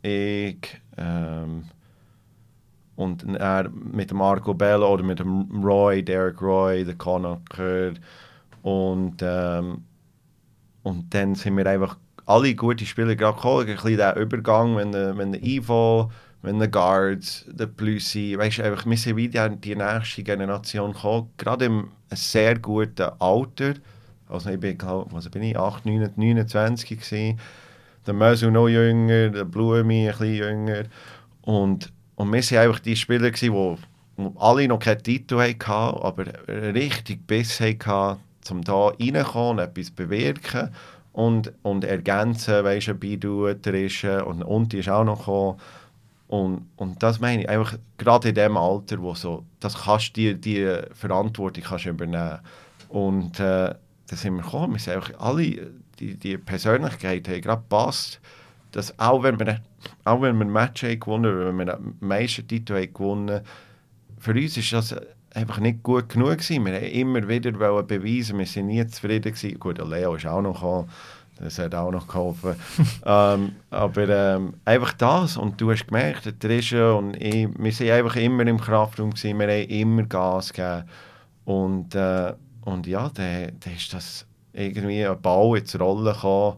ich 0.02 0.80
ähm, 0.96 1.64
und 3.02 3.24
er 3.36 3.68
mit 3.70 4.10
dem 4.10 4.18
Marco 4.18 4.54
Bello 4.54 4.92
oder 4.92 5.02
mit 5.02 5.18
dem 5.18 5.48
Roy, 5.62 6.02
Derek 6.02 6.40
Roy, 6.40 6.84
der 6.84 6.94
Conacher 6.94 7.92
und 8.62 9.16
ähm, 9.20 9.84
und 10.82 11.14
dann 11.14 11.34
sind 11.34 11.56
wir 11.56 11.66
einfach 11.66 11.96
alle 12.26 12.54
gute 12.54 12.86
Spieler 12.86 13.14
gerade 13.16 13.36
gekommen, 13.36 13.68
ein 13.68 13.74
bisschen 13.74 13.96
der 13.96 14.16
Übergang, 14.16 14.76
wenn 14.76 14.92
der, 14.92 15.16
wenn 15.16 15.32
der 15.32 15.42
Ivo, 15.42 16.10
wenn 16.42 16.58
der 16.58 16.68
Guards, 16.68 17.44
der 17.48 17.66
Plüssi, 17.66 18.36
weißt 18.36 18.58
du, 18.58 18.64
einfach, 18.64 18.86
wir 18.86 18.96
sind 18.96 19.16
wie 19.16 19.28
die, 19.28 19.74
nächste 19.76 20.22
Generation 20.22 20.92
gekommen, 20.92 21.30
gerade 21.36 21.66
im 21.66 21.88
sehr 22.10 22.58
guten 22.58 23.10
Alter, 23.18 23.74
also 24.28 24.50
ich 24.50 24.60
bin, 24.60 24.78
was 24.80 25.28
bin 25.28 25.42
ich, 25.42 25.58
8, 25.58 25.86
9, 25.86 26.10
29 26.16 26.88
gewesen, 26.88 27.38
der 28.06 28.14
Mösu 28.14 28.50
noch 28.50 28.68
jünger, 28.68 29.28
der 29.28 29.44
Blumi 29.44 30.08
ein 30.08 30.18
bisschen 30.18 30.34
jünger. 30.34 30.84
Und, 31.42 31.92
und 32.22 32.32
wir 32.32 32.40
waren 32.40 32.58
einfach 32.68 32.78
die 32.78 32.94
Spieler, 32.94 33.32
die 33.32 33.76
alle 34.38 34.68
noch 34.68 34.78
keinen 34.78 35.02
Titel 35.02 35.40
hatten, 35.40 35.72
aber 35.72 36.26
richtig 36.48 37.26
Biss 37.26 37.58
hatten, 37.58 38.20
um 38.48 38.62
da 38.62 38.90
reinzukommen 38.90 39.64
etwas 39.64 39.86
zu 39.86 39.94
bewirken 39.94 40.70
und, 41.12 41.52
und 41.62 41.82
ergänzen, 41.82 42.62
weißt 42.62 42.88
du, 42.88 42.94
Bidu, 42.94 43.52
Trische 43.54 44.24
und 44.24 44.44
Unti 44.44 44.78
ist 44.78 44.88
auch 44.88 45.02
noch 45.02 45.18
gekommen. 45.18 45.58
Und, 46.28 46.68
und 46.76 47.02
das 47.02 47.18
meine 47.18 47.42
ich, 47.42 47.48
einfach 47.48 47.76
gerade 47.98 48.28
in 48.28 48.36
dem 48.36 48.56
Alter, 48.56 49.02
wo 49.02 49.14
so, 49.14 49.44
das 49.58 49.82
kannst 49.82 50.14
die, 50.14 50.40
die 50.40 50.78
Verantwortung 50.92 51.64
kannst 51.64 51.86
übernehmen. 51.86 52.38
Und 52.88 53.40
äh, 53.40 53.74
da 54.06 54.16
sind 54.16 54.36
wir 54.36 54.42
gekommen, 54.42 54.74
wir 54.74 54.78
sind 54.78 54.94
einfach 54.94 55.18
alle 55.18 55.72
die, 55.98 56.16
die 56.16 56.38
Persönlichkeit 56.38 57.26
haben 57.26 57.40
gerade 57.40 57.62
passt, 57.68 58.20
dass 58.72 58.98
auch 58.98 59.22
wenn 59.22 59.38
wir, 59.38 59.60
auch 60.04 60.20
wenn 60.20 60.36
wir 60.38 60.44
ein 60.44 60.52
Match 60.52 60.82
haben 60.82 61.00
gewonnen 61.00 61.46
wenn 61.46 61.66
wir 61.66 61.76
einen 61.76 61.96
Meistertitel 62.00 62.74
haben 62.74 62.92
gewonnen 62.92 63.40
für 64.18 64.32
uns 64.32 64.56
ist 64.56 64.72
das 64.72 64.94
einfach 65.34 65.58
nicht 65.58 65.82
gut 65.82 66.08
genug 66.08 66.38
gewesen. 66.38 66.64
Wir 66.66 66.74
haben 66.74 66.84
immer 66.84 67.28
wieder 67.28 67.52
beweisen, 67.52 68.38
wir 68.38 68.46
sind 68.46 68.66
nie 68.66 68.86
zufrieden 68.86 69.32
gewesen. 69.32 69.58
Gut, 69.58 69.78
Leo 69.78 70.14
ist 70.14 70.26
auch 70.26 70.42
noch 70.42 70.54
gekommen, 70.54 70.88
das 71.38 71.58
hat 71.58 71.74
auch 71.74 71.90
noch 71.90 72.06
geholfen. 72.06 72.54
ähm, 73.06 73.52
aber 73.70 74.08
ähm, 74.08 74.54
einfach 74.64 74.92
das 74.92 75.36
und 75.36 75.60
du 75.60 75.70
hast 75.70 75.86
gemerkt, 75.86 76.26
der 76.26 76.38
Trisha 76.38 76.92
und 76.92 77.14
ich, 77.16 77.48
wir 77.56 77.72
sind 77.72 77.90
einfach 77.90 78.16
immer 78.16 78.46
im 78.46 78.60
Kraftraum 78.60 79.10
gewesen, 79.10 79.38
wir 79.38 79.48
haben 79.48 79.68
immer 79.68 80.02
Gas 80.04 80.52
gegeben 80.52 80.84
und, 81.44 81.94
äh, 81.94 82.34
und 82.64 82.86
ja, 82.86 83.10
dann 83.12 83.52
ist 83.74 83.92
das 83.92 84.26
irgendwie 84.52 85.04
ein 85.04 85.20
Ball 85.20 85.58
ins 85.58 85.78
Rollen 85.78 86.14
kam, 86.14 86.56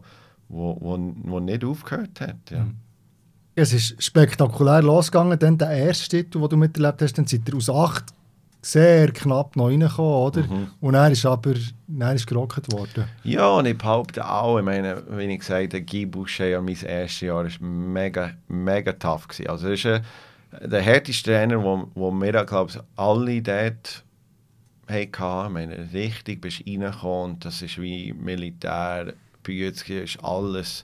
wo, 0.49 0.77
wo, 0.79 1.13
wo 1.23 1.39
nicht 1.39 1.63
aufgehört 1.63 2.21
hat. 2.21 2.51
Ja. 2.51 2.67
Es 3.55 3.73
ist 3.73 4.01
spektakulär 4.03 4.81
losgegangen. 4.81 5.39
Dann 5.39 5.57
der 5.57 5.71
erste 5.71 6.09
Titel, 6.09 6.39
den 6.41 6.49
du 6.49 6.57
miterlebt 6.57 7.01
hast, 7.01 7.17
dann 7.17 7.25
seid 7.25 7.47
ihr 7.47 7.55
aus 7.55 7.69
acht 7.69 8.05
sehr 8.61 9.11
knapp 9.11 9.55
noch 9.55 9.67
reingekommen, 9.67 10.11
oder? 10.11 10.41
Mhm. 10.41 10.67
Und 10.81 10.95
er 10.95 11.11
ist 11.11 11.25
aber 11.25 11.53
dann 11.87 12.15
ist 12.15 12.25
gerockt 12.25 12.71
worden. 12.73 13.05
Ja, 13.23 13.47
und 13.49 13.67
ich 13.67 13.77
behaupte 13.77 14.27
auch, 14.27 14.57
ich 14.57 14.65
meine, 14.65 15.03
wie 15.11 15.25
ich 15.25 15.39
gesagt 15.39 15.73
habe, 15.73 15.83
Guy 15.83 16.05
Boucher, 16.07 16.61
mein 16.61 16.75
erstes 16.75 17.21
Jahr, 17.21 17.45
war 17.45 17.51
mega, 17.61 18.31
mega 18.47 18.91
tough. 18.93 19.27
Gewesen. 19.27 19.49
Also, 19.49 19.67
er 19.67 19.73
ist 19.73 19.85
ein, 19.85 20.01
der 20.67 20.81
härteste 20.81 21.31
Trainer, 21.31 21.63
wo, 21.63 21.87
wo 21.93 22.11
wir, 22.11 22.43
glaube 22.43 22.71
ich, 22.71 22.79
alle 22.95 23.41
dort 23.41 24.03
hatten. 24.87 25.45
Ich 25.45 25.53
meine, 25.53 25.93
richtig 25.93 26.41
bist 26.41 26.63
reingekommen 26.67 27.33
und 27.33 27.45
das 27.45 27.61
ist 27.61 27.79
wie 27.79 28.13
Militär. 28.13 29.13
Bützki 29.45 29.99
ist 30.01 30.23
alles 30.23 30.83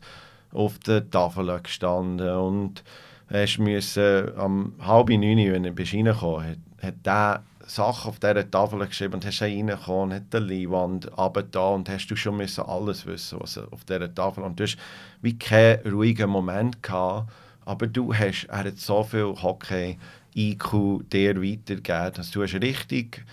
auf 0.53 0.79
der 0.79 1.09
Tafel 1.09 1.59
gestanden 1.61 2.29
und 2.29 2.83
hast 3.29 3.59
müssen, 3.59 4.37
am 4.37 4.73
halb 4.79 5.09
neun, 5.09 5.37
wenn 5.37 5.63
du 5.63 5.71
bist 5.71 5.93
reingekommen 5.93 6.47
hat, 6.47 6.57
hat 6.81 7.05
der 7.05 7.43
Sachen 7.65 8.09
auf 8.09 8.19
dieser 8.19 8.49
Tafel 8.49 8.85
geschrieben 8.85 9.15
und 9.15 9.25
hast 9.25 9.41
reingekommen, 9.41 10.15
hat 10.15 10.33
die 10.33 10.37
Leinwand 10.37 11.09
da 11.51 11.69
und 11.69 11.89
hast 11.89 12.07
du 12.07 12.15
schon 12.15 12.37
müssen 12.37 12.65
alles 12.65 13.05
wissen, 13.05 13.39
was 13.39 13.57
auf 13.57 13.85
dieser 13.85 14.13
Tafel 14.13 14.43
und 14.43 14.59
du 14.59 14.63
hast 14.63 14.77
wie 15.21 15.37
keinen 15.37 15.87
ruhigen 15.87 16.29
Moment 16.29 16.83
gehabt, 16.83 17.31
aber 17.65 17.87
du 17.87 18.13
hast, 18.13 18.45
er 18.45 18.65
hat 18.65 18.77
so 18.77 19.03
viel 19.03 19.33
Hockey 19.41 19.97
IQ 20.35 21.09
dir 21.11 21.41
weitergegeben, 21.41 22.13
dass 22.13 22.31
du 22.31 22.43
hast 22.43 22.55
richtig 22.55 23.25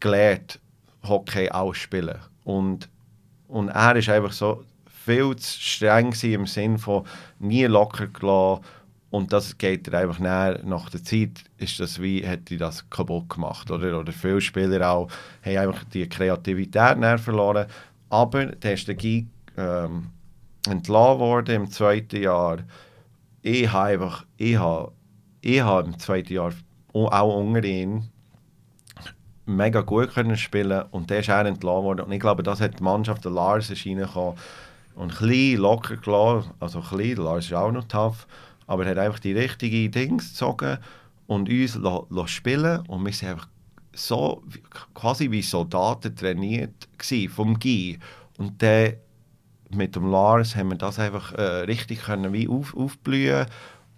gelernt, 0.00 0.58
Hockey 1.04 1.50
ausspielen. 1.50 2.18
Und, 2.44 2.88
und 3.48 3.68
er 3.68 3.96
ist 3.96 4.08
einfach 4.08 4.32
so 4.32 4.64
viel 4.88 5.36
zu 5.36 5.60
streng 5.60 6.12
im 6.22 6.46
Sinn 6.46 6.78
von 6.78 7.04
nie 7.38 7.64
locker 7.64 8.08
gelassen. 8.08 8.64
Und 9.10 9.32
das 9.32 9.56
geht 9.56 9.86
er 9.88 10.00
einfach 10.00 10.18
näher. 10.18 10.60
Nach 10.64 10.90
der 10.90 11.02
Zeit 11.02 11.44
ist 11.58 11.78
das 11.78 12.02
wie, 12.02 12.22
hätte 12.26 12.56
das 12.56 12.90
kaputt 12.90 13.30
gemacht. 13.30 13.70
Oder, 13.70 14.00
oder 14.00 14.12
viele 14.12 14.40
Spieler 14.40 14.90
auch 14.90 15.08
haben 15.44 15.56
einfach 15.58 15.84
die 15.84 16.08
Kreativität 16.08 16.98
näher 16.98 17.18
verloren. 17.18 17.66
Aber 18.10 18.46
der 18.46 18.74
ist 18.74 18.88
der 18.88 18.96
Guy 18.96 19.26
ähm, 19.56 20.08
entlassen 20.68 21.20
worden 21.20 21.54
im 21.54 21.70
zweiten 21.70 22.20
Jahr. 22.20 22.58
Ich 23.42 23.72
habe 23.72 23.90
einfach, 23.90 24.26
ich 24.36 24.56
habe, 24.56 24.92
ich 25.40 25.60
habe 25.60 25.88
im 25.88 25.98
zweiten 25.98 26.32
Jahr 26.32 26.52
auch 26.92 27.38
unter 27.38 27.64
ihn 27.64 28.10
mega 29.46 29.80
gut 29.80 30.12
können 30.12 30.36
spielen 30.36 30.84
und 30.90 31.08
der 31.08 31.20
ist 31.20 31.30
auch 31.30 31.44
entlassen 31.44 31.84
worden. 31.84 32.00
Und 32.02 32.12
ich 32.12 32.20
glaube, 32.20 32.42
das 32.42 32.60
hat 32.60 32.78
die 32.78 32.82
Mannschaft, 32.82 33.24
der 33.24 33.32
Lars 33.32 33.70
ist 33.70 33.86
reingekommen 33.86 34.34
und 34.96 35.12
ein 35.12 35.28
bisschen 35.28 35.60
locker 35.60 35.96
gelassen, 35.96 36.50
also 36.60 36.80
ein 36.80 36.96
bisschen, 36.96 37.24
Lars 37.24 37.46
ist 37.46 37.54
auch 37.54 37.70
noch 37.70 37.84
tough, 37.84 38.26
aber 38.66 38.84
er 38.84 38.90
hat 38.90 38.98
einfach 38.98 39.20
die 39.20 39.32
richtigen 39.32 39.90
Dinge 39.90 40.16
gezogen 40.16 40.78
und 41.26 41.48
uns 41.48 41.76
la, 41.76 42.26
spielen 42.26 42.80
und 42.88 43.04
wir 43.04 43.12
sind 43.12 43.30
einfach 43.30 43.48
so 43.92 44.42
quasi 44.94 45.30
wie 45.30 45.42
Soldaten 45.42 46.14
trainiert 46.14 46.88
gewesen, 46.98 47.30
vom 47.30 47.58
Guy. 47.58 47.98
Und 48.36 48.62
dann 48.62 48.94
mit 49.70 49.96
dem 49.96 50.10
Lars 50.10 50.54
haben 50.54 50.68
wir 50.68 50.76
das 50.76 50.98
einfach 50.98 51.32
äh, 51.32 51.42
richtig 51.64 52.02
können 52.02 52.32
wie 52.32 52.48
auf, 52.48 52.76
aufblühen 52.76 53.46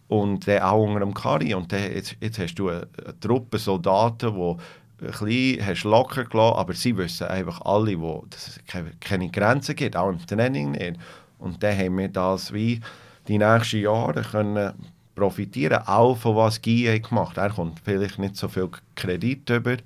und 0.07 0.47
dann 0.47 0.63
auch 0.63 0.85
unter 0.85 1.01
dem 1.01 1.15
Kari 1.15 1.55
und 1.55 1.73
dann, 1.73 1.93
jetzt, 1.93 2.17
jetzt 2.21 2.39
hast 2.39 2.55
du 2.55 2.69
eine, 2.69 2.87
eine 3.05 3.21
Truppe 3.21 3.59
Soldaten, 3.59 4.35
die 4.35 4.57
bisschen 4.99 5.67
hast 5.67 5.85
locker 5.85 6.25
gelassen, 6.25 6.57
aber 6.59 6.75
sie 6.75 6.97
wissen 6.97 7.29
einfach 7.29 7.61
alle, 7.63 7.99
wo 8.01 8.25
es 8.31 8.61
keine, 9.01 9.31
Grenzen 9.31 9.77
gibt, 9.77 9.97
auch 9.97 10.11
im 10.11 10.25
Training 10.27 10.73
nicht. 10.73 10.99
Und 11.39 11.63
dann 11.63 11.79
haben 11.79 11.99
wir 11.99 12.09
das 12.09 12.53
wie 12.53 12.81
die 13.29 13.39
nächsten 13.39 13.81
Jahre 13.81 14.23
können 14.23 14.73
profitieren, 15.15 15.83
auch 15.87 16.17
von 16.17 16.37
was 16.37 16.63
Guy 16.63 17.01
gemacht 17.01 17.37
hat. 17.37 17.51
Er 17.51 17.55
kommt 17.55 17.81
vielleicht 17.85 18.19
nicht 18.19 18.37
so 18.37 18.49
viel 18.49 18.69
Kredit 18.95 19.49
über 19.51 19.77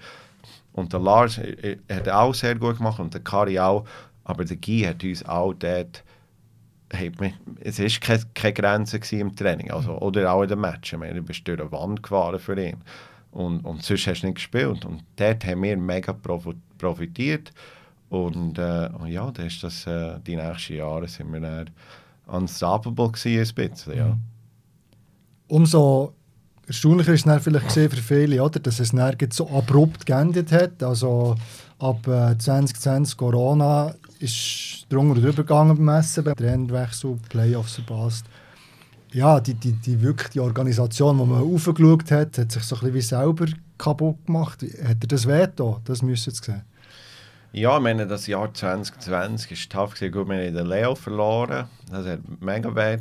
und 0.73 0.93
der 0.93 1.01
Lars 1.01 1.39
hat 1.91 2.09
auch 2.09 2.35
sehr 2.35 2.55
gut 2.55 2.79
gemacht 2.79 2.99
und 2.99 3.13
der 3.13 3.21
Kari 3.23 3.59
auch, 3.59 3.85
aber 4.25 4.45
der 4.45 4.57
Guy 4.57 4.83
hat 4.83 5.03
uns 5.05 5.25
auch 5.25 5.55
dort 5.55 6.03
es 7.61 7.79
war 7.79 8.01
keine, 8.01 8.23
keine 8.35 8.53
Grenze 8.53 9.01
im 9.17 9.35
Training 9.35 9.71
also, 9.71 9.99
oder 9.99 10.31
auch 10.31 10.43
in 10.43 10.51
den 10.51 10.59
Matchen. 10.59 11.01
du 11.01 11.23
bist 11.23 11.47
durch 11.49 11.59
eine 11.59 11.73
Wand 11.73 12.03
gefahren 12.03 12.39
für 12.39 12.61
ihn. 12.63 12.77
Und, 13.33 13.65
und 13.65 13.83
sonst 13.83 14.07
hast 14.07 14.21
du 14.21 14.27
nicht 14.27 14.37
gespielt. 14.37 14.85
Und 14.85 15.03
dort 15.17 15.45
haben 15.45 15.63
wir 15.63 15.77
mega 15.77 16.15
profitiert. 16.79 17.53
Und, 18.11 18.59
äh, 18.59 18.91
ja, 19.09 19.31
da 19.31 19.43
ist 19.43 19.63
das, 19.63 19.87
äh, 19.87 20.21
die 20.27 20.37
nächsten 20.37 20.75
Jahre 20.75 21.09
sind 21.09 21.33
wir 21.33 21.41
dann 21.41 21.71
unstoppable 22.27 23.11
gewesen, 23.11 23.59
ein 23.59 23.71
bisschen, 23.71 23.97
ja. 23.97 24.17
Umso 25.49 26.15
erstaunlicher 26.67 27.13
ist 27.13 27.27
es 27.27 27.43
vielleicht 27.43 27.67
gesehen 27.67 27.91
für 27.91 27.97
viele, 27.97 28.43
oder, 28.43 28.61
dass 28.61 28.81
es 28.81 28.91
dann 28.91 29.17
so 29.31 29.49
abrupt 29.49 30.07
geendet 30.07 30.53
hat. 30.53 30.83
Also 30.83 31.35
ab 31.79 32.07
äh, 32.07 32.37
2020 32.39 33.17
Corona 33.17 33.95
ist 34.19 34.87
drunter 34.89 35.17
und 35.17 35.23
drüber 35.23 35.43
gegangen 35.43 35.77
beim 35.77 35.87
beim 35.87 36.37
Trendwechsel, 36.37 37.19
Playoffs 37.29 37.75
verpasst. 37.75 38.27
Ja, 39.13 39.41
die, 39.41 39.55
die, 39.55 39.73
die, 39.73 40.01
wirklich 40.01 40.31
die 40.31 40.41
Organisation, 40.41 41.19
die 41.19 41.25
man 41.25 41.43
aufgeschaut 41.43 42.11
hat, 42.11 42.39
hat 42.39 42.53
sich 42.53 42.63
so 42.63 42.77
ein 42.77 42.81
bisschen 42.81 42.95
wie 42.95 43.01
selber 43.01 43.47
kaputt 43.77 44.25
gemacht. 44.27 44.63
Hat 44.63 44.97
er 45.03 45.09
das 45.09 45.27
Veto? 45.27 45.81
Das 45.85 46.03
müsst 46.03 46.27
ihr 46.27 46.33
sehen. 46.33 46.63
Ja, 47.53 47.77
ich 47.77 47.83
meine, 47.83 48.07
das 48.07 48.27
Jahr 48.27 48.53
2020 48.53 49.51
war 49.51 49.87
tough. 49.87 50.01
Gut, 50.01 50.29
wir 50.29 50.47
haben 50.47 50.55
den 50.55 50.67
Leo 50.67 50.95
verloren. 50.95 51.69
Das 51.91 52.07
hat 52.07 52.21
mega 52.41 52.75
weh 52.75 52.99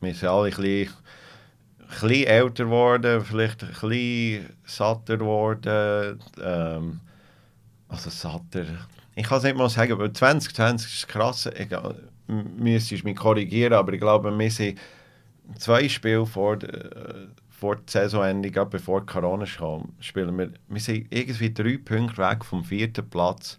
Wir 0.00 0.14
sind 0.14 0.28
alle 0.28 0.48
ein 0.48 0.50
bisschen, 0.50 0.88
ein 0.88 1.86
bisschen 1.88 2.26
älter 2.26 2.64
geworden, 2.64 3.24
vielleicht 3.24 3.62
ein 3.62 3.68
bisschen 3.68 4.46
satter 4.64 5.16
geworden. 5.16 6.18
Ähm, 6.42 7.00
also 7.88 8.10
satter. 8.10 8.64
Ich 9.14 9.24
kann 9.24 9.38
es 9.38 9.44
nicht 9.44 9.56
mal 9.56 9.70
sagen, 9.70 9.92
aber 9.92 10.12
2020 10.12 10.92
ist 10.92 11.08
krass. 11.08 11.46
Ich, 11.46 11.68
müsstest 12.26 13.04
mich 13.04 13.16
korrigieren, 13.16 13.74
aber 13.74 13.92
ich 13.92 14.00
glaube, 14.00 14.36
wir 14.36 14.50
sind 14.50 14.78
zwei 15.58 15.88
Spiele 15.88 16.26
vor, 16.26 16.62
äh, 16.62 17.28
vor 17.50 17.76
der 17.76 17.84
Saisonende, 17.86 18.50
bevor 18.66 19.06
Corona 19.06 19.44
kam, 19.44 19.92
spielen 20.00 20.36
wir, 20.38 20.50
wir 20.68 20.80
sind 20.80 21.06
irgendwie 21.10 21.52
drei 21.52 21.78
Punkte 21.78 22.18
weg 22.18 22.44
vom 22.44 22.64
vierten 22.64 23.08
Platz 23.08 23.58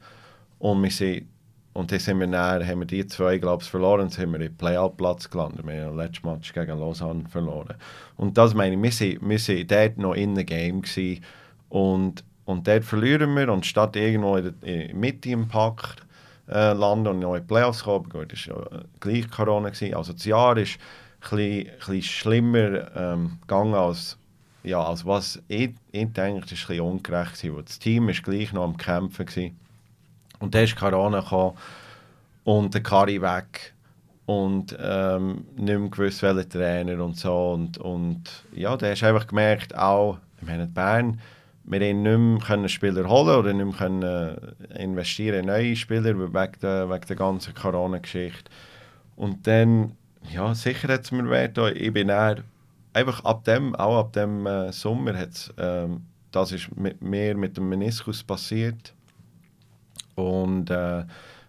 und 0.60 0.84
wir 0.84 0.92
sind 0.92 1.28
und 1.74 1.92
dann 1.92 2.00
sind 2.00 2.20
wir 2.20 2.28
näher, 2.28 2.66
haben 2.66 2.82
wir 2.82 2.86
die 2.86 3.06
zwei, 3.08 3.40
glaube 3.40 3.64
ich, 3.64 3.70
verloren 3.70 4.02
und 4.02 4.14
sind 4.14 4.32
wir 4.32 4.40
im 4.40 4.56
Playoff-Platz 4.56 5.30
gelandet. 5.30 5.66
Wir 5.66 5.86
haben 5.86 5.98
letzten 5.98 6.30
Match 6.30 6.54
gegen 6.54 6.80
Lausanne 6.80 7.24
verloren. 7.28 7.74
Und 8.16 8.38
das 8.38 8.54
meine 8.54 8.76
ich, 8.76 9.00
wir 9.00 9.22
wir 9.28 9.40
sind 9.40 9.72
dort 9.72 9.98
noch 9.98 10.14
in 10.14 10.36
the 10.36 10.46
game 10.46 10.84
gewesen 10.84 11.24
und, 11.70 12.24
und 12.46 12.68
dort 12.68 12.84
verlieren 12.84 13.36
wir 13.36 13.52
und 13.52 13.66
statt 13.66 13.96
irgendwo 13.96 14.38
in 14.38 14.54
der 14.62 14.94
Mitte 14.94 15.32
im 15.32 15.48
Pakt 15.48 16.06
äh, 16.48 16.74
landen 16.74 17.08
und 17.08 17.20
noch 17.20 17.36
in 17.36 17.42
die 17.42 17.48
Playoffs 17.48 17.84
kommen, 17.84 18.08
gut, 18.08 18.32
das 18.32 18.48
war 18.48 18.72
ja 18.72 18.82
gleich 19.00 19.30
Corona. 19.32 19.70
Gewesen. 19.70 19.96
Also 19.96 20.14
das 20.14 20.26
Jahr 20.26 20.56
ist 20.58 20.78
ein 21.32 21.66
bisschen, 21.78 22.02
schlimmer 22.02 22.96
ähm, 22.96 23.38
gegangen 23.42 23.74
als, 23.74 24.18
ja, 24.64 24.84
als 24.84 25.06
was 25.06 25.42
ich, 25.48 25.72
ich 25.92 26.14
denke, 26.14 26.42
das 26.42 26.52
bisschen 26.52 26.82
ungerecht 26.82 27.44
das 27.66 27.80
Team 27.80 28.08
war 28.08 28.14
gleich 28.14 28.54
noch 28.54 28.64
am 28.64 28.78
Kämpfen 28.78 29.26
gewesen. 29.26 29.58
und 30.40 30.54
dann 30.54 30.64
ist 30.64 30.76
Corona 30.76 31.22
gekommen 31.22 31.58
und 32.44 32.74
der 32.74 32.84
Kari 32.84 33.22
weg 33.22 33.74
und 34.26 34.78
ähm, 34.80 35.46
nicht 35.56 35.80
mehr 35.80 35.90
gewusst, 35.90 36.22
welcher 36.22 36.48
Trainer 36.48 37.04
und 37.04 37.18
so 37.18 37.54
und, 37.54 37.78
und 37.78 38.46
ja, 38.54 38.76
da 38.78 38.90
hast 38.90 39.02
du 39.02 39.08
einfach 39.08 39.28
gemerkt, 39.28 39.76
auch, 39.78 40.18
ich 40.42 40.48
meine, 40.48 40.68
Bern, 40.68 41.20
wir 41.66 41.80
haben 41.80 42.02
nicht 42.02 42.50
mehr 42.50 42.70
Spieler 42.70 43.08
holen 43.08 43.38
oder 43.38 43.54
nicht 43.54 43.80
mehr 43.80 44.38
äh, 44.74 44.84
investieren 44.84 45.40
in 45.40 45.46
neue 45.46 45.76
Spieler 45.76 46.18
wegen 46.18 46.60
der, 46.62 46.90
wegen 46.90 47.08
der 47.08 47.16
ganzen 47.16 47.54
Corona-Geschichte. 47.54 48.52
Und 49.16 49.48
dann 49.48 49.94
ja, 50.32 50.54
sicher 50.54 50.94
hat 50.94 51.04
es 51.04 51.12
mir 51.12 51.30
weh 51.30 51.72
Ich 51.74 51.94
bin 51.94 52.10
eher, 52.10 52.44
einfach 52.94 53.24
ab 53.26 53.44
dem, 53.44 53.76
auch 53.76 54.00
ab 54.00 54.14
dem 54.14 54.46
äh, 54.46 54.72
Sommer, 54.72 55.18
hat's, 55.18 55.54
ähm, 55.58 56.02
das 56.32 56.52
ist 56.52 56.76
mit 56.76 57.02
mir 57.02 57.36
mit 57.36 57.58
dem 57.58 57.70
Meniskus 57.70 58.24
passiert. 58.24 58.94
Und 60.16 60.70
äh, 60.70 61.06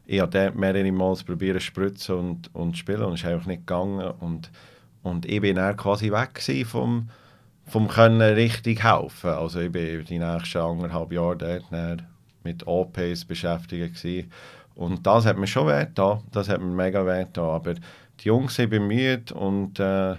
ich 0.06 0.20
habe 0.20 0.52
mehrere 0.54 0.92
Mal 0.92 1.14
probiert 1.26 1.60
zu 1.60 1.66
spritzen 1.66 2.14
und, 2.16 2.54
und 2.54 2.76
spielen 2.76 3.02
und 3.02 3.14
es 3.14 3.20
ist 3.20 3.26
einfach 3.26 3.46
nicht 3.46 3.66
gegangen. 3.66 4.10
Und, 4.20 4.50
und 5.02 5.26
ich 5.26 5.40
bin 5.40 5.56
dann 5.56 5.76
quasi 5.76 6.10
weg 6.12 6.40
vom, 6.66 7.08
vom 7.66 7.88
Können 7.88 8.34
richtig 8.34 8.84
helfen. 8.84 9.30
Also 9.30 9.60
ich 9.60 9.72
bin 9.72 10.04
die 10.04 10.18
nächsten 10.18 10.58
anderthalb 10.58 11.12
Jahre 11.12 11.36
dort 11.36 12.04
mit 12.42 12.66
OPs 12.66 13.24
beschäftigt 13.24 13.96
gewesen. 13.96 14.30
Und 14.74 15.06
das 15.06 15.24
hat 15.24 15.38
mir 15.38 15.46
schon 15.46 15.68
weh 15.68 15.86
das 15.94 16.48
hat 16.48 16.60
mir 16.60 16.66
mega 16.66 17.06
weh 17.06 17.24
aber 17.36 17.74
die 18.20 18.28
Jungs 18.28 18.54
sind 18.54 18.70
bemüht 18.70 19.32
und, 19.32 19.78
äh, 19.80 20.16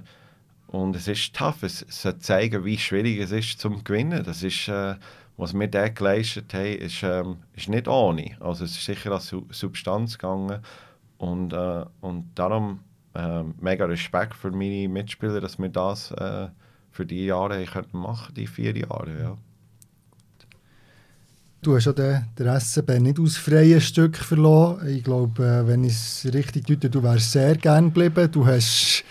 und 0.67 0.95
es 0.95 1.07
ist 1.07 1.35
tough. 1.35 1.63
Es, 1.63 1.81
es 1.83 2.19
zeigen, 2.19 2.65
wie 2.65 2.77
schwierig 2.77 3.19
es 3.19 3.31
ist 3.31 3.59
zum 3.59 3.83
Gewinnen. 3.83 4.23
Das 4.23 4.43
ist, 4.43 4.67
äh, 4.67 4.95
was 5.37 5.53
wir 5.53 5.67
da 5.67 5.89
geleistet 5.89 6.53
haben, 6.53 6.77
ist, 6.77 7.03
ähm, 7.03 7.37
ist 7.53 7.69
nicht 7.69 7.87
ohne. 7.87 8.37
Also 8.39 8.65
es 8.65 8.71
ist 8.71 8.85
sicher 8.85 9.11
an 9.11 9.21
Substanz 9.49 10.17
gegangen 10.17 10.61
und, 11.17 11.53
äh, 11.53 11.85
und 12.01 12.31
darum 12.35 12.79
äh, 13.15 13.43
mega 13.59 13.85
Respekt 13.85 14.35
für 14.35 14.51
meine 14.51 14.87
Mitspieler, 14.89 15.41
dass 15.41 15.57
wir 15.57 15.69
das 15.69 16.11
äh, 16.11 16.49
für 16.91 17.05
die 17.05 17.25
Jahre 17.25 17.65
machen, 17.91 18.33
die 18.35 18.47
vier 18.47 18.75
Jahre. 18.77 19.19
Ja. 19.19 19.37
Du 21.65 21.75
hast 21.75 21.85
ja 21.85 21.93
den, 21.93 22.23
den 22.37 22.59
SCB 22.59 22.99
nicht 22.99 23.19
aus 23.19 23.37
freien 23.37 23.81
Stück 23.81 24.17
verloren. 24.17 24.87
Ich 24.87 25.03
glaube, 25.03 25.43
äh, 25.43 25.67
wenn 25.67 25.83
ich 25.83 25.93
es 25.93 26.29
richtig 26.31 26.67
deute, 26.67 26.91
du 26.91 27.01
wärst 27.01 27.31
sehr 27.31 27.55
gerne 27.55 27.87
geblieben. 27.89 28.31
Du 28.31 28.45
hast 28.45 29.03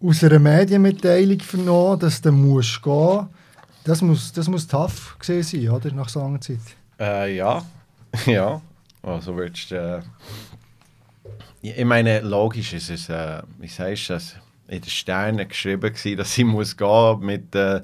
aus 0.00 0.22
einer 0.22 0.38
Medienmitteilung 0.38 1.40
vernommen, 1.40 1.98
dass 1.98 2.22
du 2.22 2.30
musst 2.30 2.80
gehen 2.80 3.26
Das 3.82 4.02
muss, 4.02 4.32
das 4.32 4.46
muss 4.46 4.68
tough 4.68 5.16
gewesen 5.18 5.62
sein, 5.62 5.70
oder? 5.70 5.92
Nach 5.92 6.08
so 6.08 6.20
langer 6.20 6.40
Zeit. 6.40 6.60
Äh, 7.00 7.34
ja, 7.34 7.60
ja. 8.26 8.62
Also 9.02 9.34
würdest 9.34 9.72
äh, 9.72 9.98
Ich 11.60 11.84
meine, 11.84 12.20
logisch 12.20 12.72
ist 12.72 12.90
es, 12.90 13.08
äh, 13.08 13.42
wie 13.58 13.66
sagst 13.66 14.10
du 14.10 14.12
das, 14.12 14.36
in 14.68 14.80
den 14.80 14.90
Sternen 14.90 15.48
geschrieben 15.48 15.92
gewesen, 15.92 16.18
dass 16.18 16.38
ich 16.38 16.44
muss 16.44 16.76
gehen 16.76 17.18
mit, 17.18 17.52
äh, 17.56 17.82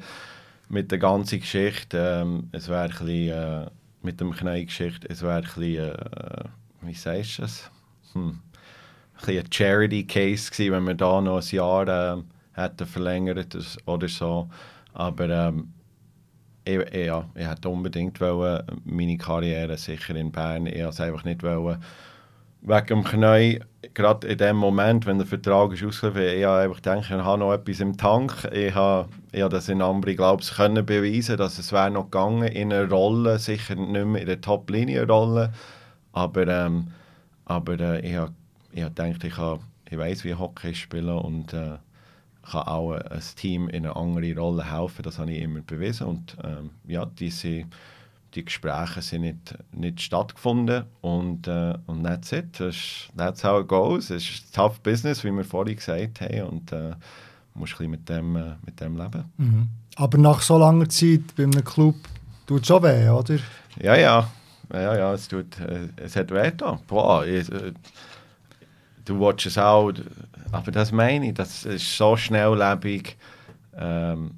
mit 0.68 0.92
der 0.92 0.98
ganzen 0.98 1.40
Geschichte. 1.40 2.20
Ähm, 2.22 2.50
es 2.52 2.68
wäre 2.68 2.84
ein 2.84 2.90
bisschen... 2.90 3.70
Mit 4.06 4.20
dem 4.20 4.30
Knie-Geschichte, 4.30 5.08
es 5.10 5.20
wäre 5.22 5.38
ein 5.38 5.42
bisschen, 5.42 5.92
äh, 5.92 6.44
wie 6.82 6.94
sagst 6.94 7.38
du 7.38 7.42
das? 7.42 7.70
Hm. 8.12 8.38
Ein, 9.26 9.44
Charity-Case 9.50 10.70
wenn 10.70 10.84
wir 10.84 10.94
da 10.94 11.20
noch 11.20 11.42
ein 11.42 11.48
Jahr 11.56 11.88
äh, 11.88 12.22
hätten 12.52 12.86
verlängert 12.86 13.56
oder 13.84 14.06
so. 14.06 14.48
Aber 14.92 15.28
ähm, 15.28 15.72
ich, 16.64 16.78
ja, 16.94 17.28
ich 17.34 17.66
unbedingt 17.66 18.20
wollen, 18.20 18.62
meine 18.84 19.18
Karriere 19.18 19.76
sicher 19.76 20.14
in 20.14 20.30
Bern. 20.30 20.66
Ich 20.66 20.74
wollte 20.74 20.88
es 20.90 21.00
einfach 21.00 21.24
nicht 21.24 21.42
wollen, 21.42 21.82
wegen 22.66 22.86
dem 22.86 23.04
Knie, 23.04 23.60
gerade 23.94 24.26
in 24.26 24.38
dem 24.38 24.56
Moment, 24.56 25.06
wenn 25.06 25.18
der 25.18 25.26
Vertrag 25.26 25.72
ist 25.72 25.84
ausgelaufen, 25.84 26.22
ich 26.22 26.44
habe 26.44 26.62
einfach 26.62 26.76
gedacht, 26.76 27.04
ich 27.04 27.10
habe 27.10 27.38
noch 27.38 27.52
etwas 27.52 27.78
im 27.78 27.96
Tank. 27.96 28.48
Ich 28.52 28.74
habe, 28.74 29.08
ich 29.30 29.40
habe 29.40 29.54
das 29.54 29.68
in 29.68 29.80
Ambri, 29.80 30.16
glaube 30.16 30.42
ich, 30.42 30.50
können 30.52 30.84
beweisen, 30.84 31.36
dass 31.36 31.58
es 31.58 31.72
wäre 31.72 31.92
noch 31.92 32.10
gegangen 32.10 32.48
in 32.48 32.72
einer 32.72 32.90
Rolle, 32.90 33.38
sicher 33.38 33.76
nicht 33.76 34.06
mehr 34.06 34.20
in 34.20 34.26
der 34.26 34.40
Top-Linie-Rolle, 34.40 35.52
aber, 36.12 36.48
ähm, 36.48 36.88
aber 37.44 37.78
äh, 37.78 38.00
ich 38.00 38.16
habe, 38.16 38.32
ich 38.72 38.82
habe 38.82 38.94
gedacht, 38.94 39.22
ich, 39.22 39.36
habe, 39.36 39.60
ich 39.88 39.96
weiß, 39.96 40.24
wie 40.24 40.34
Hockey 40.34 40.74
spielen 40.74 41.18
und 41.18 41.52
äh, 41.54 41.78
kann 42.50 42.62
auch 42.66 42.92
ein 42.94 43.22
Team 43.36 43.68
in 43.68 43.86
eine 43.86 43.94
andere 43.94 44.34
Rolle 44.36 44.70
helfen. 44.70 45.02
Das 45.02 45.18
habe 45.18 45.32
ich 45.32 45.40
immer 45.40 45.60
bewiesen 45.60 46.06
und 46.08 46.36
ähm, 46.42 46.70
ja, 46.86 47.06
diese 47.06 47.64
die 48.36 48.44
Gespräche 48.44 49.00
sind 49.00 49.22
nicht, 49.22 49.54
nicht 49.72 50.00
stattgefunden 50.02 50.84
und, 51.00 51.48
äh, 51.48 51.74
und 51.86 52.04
that's 52.04 52.32
it. 52.32 52.60
Das 52.60 52.76
ist, 52.76 53.08
that's 53.16 53.42
how 53.42 53.62
it 53.62 53.68
goes. 53.68 54.10
Es 54.10 54.28
ist 54.28 54.54
tough 54.54 54.78
business, 54.80 55.24
wie 55.24 55.32
wir 55.32 55.44
vorhin 55.44 55.76
gesagt 55.76 56.20
haben 56.20 56.42
und 56.42 56.72
äh, 56.72 56.94
musst 57.54 57.80
ein 57.80 57.90
mit 57.90 58.08
dem, 58.08 58.36
äh, 58.36 58.54
mit 58.64 58.78
dem 58.80 58.96
leben. 58.96 59.24
Mhm. 59.38 59.68
Aber 59.96 60.18
nach 60.18 60.42
so 60.42 60.58
langer 60.58 60.88
Zeit 60.88 61.34
bei 61.34 61.44
einem 61.44 61.64
Club 61.64 61.96
tut 62.46 62.60
es 62.60 62.68
schon 62.68 62.82
weh, 62.82 63.08
oder? 63.08 63.38
Ja, 63.80 63.96
ja. 63.96 64.30
Ja, 64.72 64.96
ja, 64.96 65.14
es, 65.14 65.28
tut, 65.28 65.58
äh, 65.60 65.88
es 65.96 66.14
hat 66.14 66.30
weh 66.30 66.50
da. 66.54 66.78
Boah, 66.86 67.24
ich, 67.24 67.50
äh, 67.50 67.72
du 69.04 69.18
watchst 69.18 69.46
es 69.46 69.58
auch, 69.58 69.92
aber 70.52 70.70
das 70.72 70.92
meine 70.92 71.28
ich, 71.28 71.34
das 71.34 71.64
ist 71.64 71.96
so 71.96 72.16
schnelllebig. 72.16 73.16
Ähm, 73.78 74.32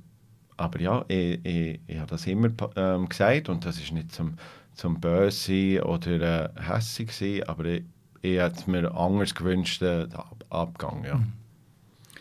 aber 0.59 0.81
ja, 0.81 1.05
ich, 1.09 1.45
ich, 1.45 1.81
ich 1.87 1.99
habe 1.99 2.11
das 2.11 2.27
immer 2.27 2.51
ähm, 2.77 3.09
gesagt 3.09 3.49
und 3.49 3.65
das 3.65 3.79
ist 3.79 3.93
nicht 3.93 4.13
zum, 4.13 4.35
zum 4.75 5.01
Böse 5.01 5.83
oder 5.85 6.51
äh, 6.57 6.61
hässig 6.61 7.09
gewesen, 7.09 7.49
aber 7.49 7.65
ich, 7.65 7.85
ich 8.21 8.39
hätte 8.39 8.61
es 8.61 8.67
mir 8.67 8.95
anders 8.95 9.35
gewünscht, 9.35 9.81
äh, 9.83 10.07
Ab 10.13 10.45
Abgang, 10.51 11.05
ja. 11.05 11.17
Mhm. 11.17 11.33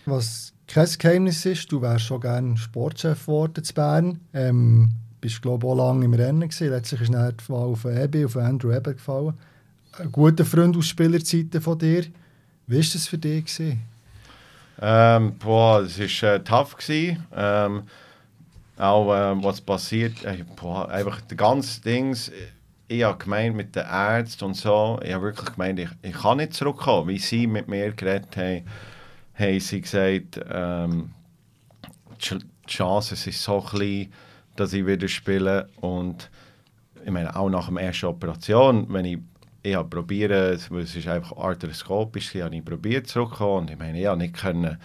Was 0.06 0.54
kein 0.68 0.88
Geheimnis 1.00 1.46
ist, 1.46 1.72
du 1.72 1.82
wärst 1.82 2.06
schon 2.06 2.22
gerne 2.22 2.58
Sportchef 2.58 3.26
geworden 3.26 3.64
zu 3.64 3.74
Bern. 3.74 4.20
Ähm, 4.34 4.90
bist 5.20 5.42
glaube 5.42 5.66
ich 5.66 5.72
auch 5.72 5.76
lange 5.76 6.06
im 6.06 6.14
Rennen 6.14 6.48
gewesen. 6.48 6.70
Letztlich 6.70 7.02
ist 7.02 7.14
dann 7.14 7.36
die 7.36 7.50
Wahl 7.50 7.70
auf 7.70 7.86
Ebi, 7.86 8.26
auf 8.26 8.38
Andrew 8.38 8.72
Ebbe 8.72 8.94
gefallen. 8.94 9.34
Ein 9.98 10.12
guter 10.12 10.46
Freund 10.46 10.78
aus 10.78 10.88
Spielerzeiten 10.88 11.62
von 11.62 11.80
dir. 11.80 12.04
Wie 12.68 12.76
war 12.76 12.82
das 12.82 13.08
für 13.08 13.18
dich? 13.18 13.60
Ähm, 14.80 15.38
boah, 15.40 15.82
es 15.82 16.00
war 16.00 16.34
äh, 16.34 16.44
tough. 16.44 16.76
Gewesen. 16.78 17.26
Ähm, 17.36 17.84
auch 18.78 19.14
äh, 19.14 19.44
was 19.44 19.62
passiert, 19.62 20.24
äh, 20.24 20.44
boah, 20.56 20.90
einfach 20.90 21.22
die 21.22 21.36
ganzen 21.36 21.84
Dings, 21.84 22.32
ich 22.88 23.04
habe 23.04 23.18
gemeint 23.18 23.56
mit 23.56 23.76
den 23.76 23.86
Ärzten 23.86 24.46
und 24.46 24.54
so, 24.56 25.00
ich 25.04 25.14
habe 25.14 25.26
wirklich 25.26 25.54
gemeint, 25.54 25.80
ich, 25.80 25.90
ich 26.02 26.14
kann 26.14 26.38
nicht 26.38 26.54
zurückkommen. 26.54 27.10
Wie 27.10 27.18
sie 27.18 27.48
mit 27.48 27.68
mir 27.68 27.92
geredet 27.92 28.38
haben, 28.38 28.66
haben 29.36 29.60
sie 29.60 29.82
gesagt, 29.82 30.40
ähm, 30.50 31.12
die 32.22 32.40
Chance 32.68 33.14
ist 33.14 33.44
so 33.44 33.62
klein, 33.62 34.12
dass 34.56 34.74
ich 34.74 34.86
wieder 34.86 35.08
spiele 35.08 35.70
und 35.82 36.30
ich 37.06 37.12
meine, 37.12 37.36
auch 37.36 37.50
nach 37.50 37.70
der 37.70 37.82
ersten 37.84 38.08
Operation, 38.08 38.86
wenn 38.90 39.06
ich 39.06 39.20
ich 39.64 39.76
habe 39.76 39.90
probiert, 39.90 40.32
es 40.32 40.96
ist 40.96 41.08
einfach 41.08 41.36
arthroskopisch, 41.36 42.34
ich 42.36 42.42
habe 42.42 42.62
probiert 42.62 43.08
zurückzukommen 43.08 43.64
und 43.64 43.72
ich 43.72 43.78
meine, 43.78 44.00
ich 44.00 44.06
habe 44.06 44.18
nicht 44.18 44.36
können 44.36 44.78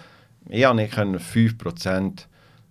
ich 0.49 0.65
konnte 0.65 0.83
nicht 0.83 0.95
5% 0.95 2.27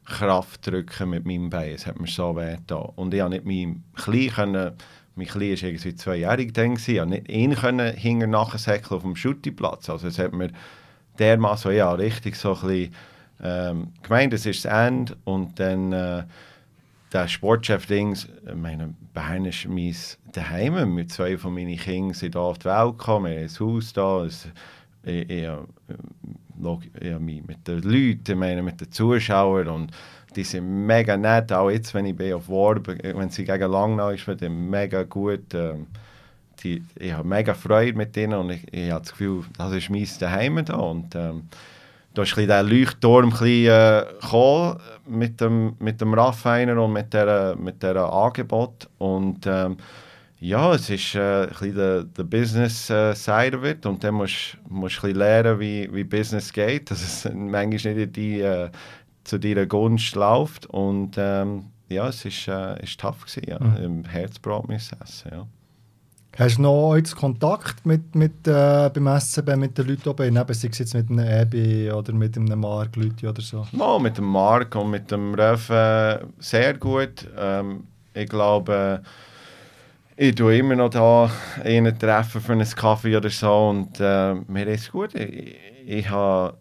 Kraft 0.05 0.67
drücken 0.67 1.09
mit 1.09 1.25
meinem 1.25 1.49
Bein. 1.49 1.73
Es 1.73 1.85
hat 1.85 1.99
mir 1.99 2.07
so 2.07 2.35
weh 2.35 2.55
getan. 2.55 2.89
Und 2.95 3.13
ich 3.13 3.19
konnte 3.21 3.41
nicht 3.41 3.45
mein 3.45 3.83
Klein 3.95 4.29
können, 4.29 4.71
mein 5.15 5.27
Klein 5.27 5.61
war 5.61 5.63
irgendwie 5.63 5.95
zweijährig 5.95 6.53
dann, 6.53 6.73
ich 6.73 6.85
konnte 6.85 7.05
nicht 7.05 7.29
ihn 7.29 7.55
können 7.55 7.95
hinter 7.95 8.27
nachher 8.27 8.57
säckeln 8.57 8.97
auf 8.97 9.03
dem 9.03 9.15
Schuttiplatz. 9.15 9.89
Also 9.89 10.07
es 10.07 10.19
hat 10.19 10.33
mir 10.33 10.51
dermaßen, 11.19 11.73
ja, 11.73 11.91
richtig 11.93 12.35
so 12.35 12.55
ein 12.55 12.61
bisschen 12.61 12.95
ähm, 13.43 13.93
gemeint, 14.01 14.33
das 14.33 14.45
ist 14.45 14.65
das 14.65 14.87
Ende 14.87 15.15
und 15.23 15.59
dann 15.59 15.91
äh, 15.91 16.23
der 17.11 17.27
Sportchef-Dings, 17.27 18.29
ich 18.47 18.55
meine, 18.55 18.93
Bern 19.13 19.45
ist 19.45 19.67
mein 19.67 19.93
Daheim, 20.31 20.93
mit 20.93 21.11
zwei 21.11 21.37
von 21.37 21.53
meinen 21.53 21.77
Kindern 21.77 22.13
sind 22.13 22.35
hier 22.35 22.41
auf 22.41 22.59
die 22.59 22.65
Welt 22.65 22.97
gekommen, 22.97 23.33
wir 23.33 23.41
haben 23.41 23.43
ein 23.43 23.59
Haus 23.59 23.93
ich, 23.93 24.47
ich, 25.03 25.29
ich, 25.29 25.47
ich, 26.99 27.47
mit 27.47 27.67
den 27.67 27.81
Leuten, 27.81 28.39
meine, 28.39 28.61
mit 28.61 28.81
den 28.81 28.91
Zuschauern 28.91 29.67
und 29.67 29.91
die 30.35 30.43
sind 30.43 30.85
mega 30.85 31.17
nett, 31.17 31.51
auch 31.51 31.69
jetzt, 31.69 31.93
wenn 31.93 32.05
ich 32.05 32.15
bin 32.15 32.33
auf 32.33 32.47
Warb, 32.47 32.87
wenn 32.87 33.29
sie 33.29 33.43
gegen 33.43 33.71
Langnau 33.71 34.09
ist, 34.09 34.25
die 34.39 34.49
mega 34.49 35.03
gut, 35.03 35.53
ähm, 35.53 35.87
die, 36.63 36.83
ich 36.97 37.11
habe 37.11 37.27
mega 37.27 37.53
Freude 37.53 37.97
mit 37.97 38.15
denen 38.15 38.35
und 38.35 38.51
ich, 38.51 38.73
ich 38.73 38.91
habe 38.91 39.01
das 39.01 39.11
Gefühl, 39.11 39.43
das 39.57 39.73
ist 39.73 39.89
mein 39.89 40.07
Daheim 40.19 40.63
da 40.63 40.75
und 40.75 41.15
ähm, 41.15 41.43
da 42.13 42.23
ist 42.23 42.35
der 42.35 42.63
Leuchtturm 42.63 43.25
ein 43.25 43.29
bisschen, 43.29 43.73
äh, 43.73 44.05
gekommen 44.21 44.77
mit 45.07 45.39
dem, 45.39 45.75
mit 45.79 46.01
dem 46.01 46.13
Raffiner 46.13 46.81
und 46.81 46.93
mit 46.93 47.13
dieser 47.13 47.55
mit 47.55 47.83
Angebot. 47.83 48.89
Und 48.97 49.47
ähm, 49.47 49.77
ja, 50.41 50.73
es 50.73 50.89
ist 50.89 51.13
äh, 51.13 51.47
ein 51.61 51.75
der, 51.75 52.03
der 52.03 52.23
Business 52.23 52.89
äh, 52.89 53.13
Side 53.13 53.55
of 53.55 53.63
it. 53.63 53.85
Und 53.85 54.03
dann 54.03 54.15
musst 54.15 54.57
du 54.67 55.07
ein 55.07 55.15
lernen, 55.15 55.59
wie, 55.59 55.87
wie 55.93 56.03
Business 56.03 56.51
geht, 56.51 56.89
dass 56.89 57.01
es 57.03 57.31
manchmal 57.33 57.93
nicht 57.93 58.15
die, 58.15 58.41
äh, 58.41 58.69
zu 59.23 59.37
deiner 59.37 59.67
Gunst 59.67 60.15
läuft. 60.15 60.65
Und 60.65 61.11
ähm, 61.17 61.65
ja, 61.89 62.07
es 62.07 62.25
ist, 62.25 62.47
äh, 62.47 62.83
ist 62.83 62.99
tough 62.99 63.21
gewesen, 63.21 63.43
ja. 63.47 63.59
Mhm. 63.59 63.83
Im 63.83 64.05
Herzbrot 64.05 64.67
essen, 64.71 65.29
ja. 65.31 65.45
Hast 66.37 66.57
du 66.57 66.61
noch 66.63 66.95
jetzt 66.95 67.15
Kontakt 67.15 67.85
mit, 67.85 68.15
mit, 68.15 68.47
äh, 68.47 68.89
beim 68.91 69.19
SCB 69.19 69.55
mit 69.57 69.77
den 69.77 69.89
Leuten 69.89 70.09
oben? 70.09 70.35
Eben, 70.35 70.53
sei 70.53 70.69
es 70.69 70.79
jetzt 70.79 70.95
mit 70.95 71.09
einem 71.11 71.19
Ebi 71.27 71.91
oder 71.91 72.13
mit 72.13 72.35
einem 72.35 72.61
Mark 72.61 72.95
Leute 72.95 73.29
oder 73.29 73.41
so? 73.41 73.67
Ja, 73.73 73.99
mit 73.99 74.17
dem 74.17 74.25
Mark 74.25 74.73
und 74.75 74.89
mit 74.89 75.11
dem 75.11 75.35
Ref 75.35 75.69
äh, 75.69 76.19
sehr 76.39 76.73
gut. 76.75 77.27
Ähm, 77.37 77.83
ich 78.13 78.27
glaube, 78.27 79.03
ich 80.21 80.35
tue 80.35 80.55
immer 80.59 80.75
noch 80.75 80.89
da 80.89 81.31
einen 81.63 81.97
treffen 81.97 82.41
für 82.41 82.51
einen 82.51 82.69
Kaffee 82.69 83.17
oder 83.17 83.31
so 83.31 83.69
und 83.69 83.99
äh, 83.99 84.35
mir 84.35 84.67
ist 84.67 84.91
gut. 84.91 85.15
Ich, 85.15 85.57
ich, 85.83 86.09
habe, 86.11 86.59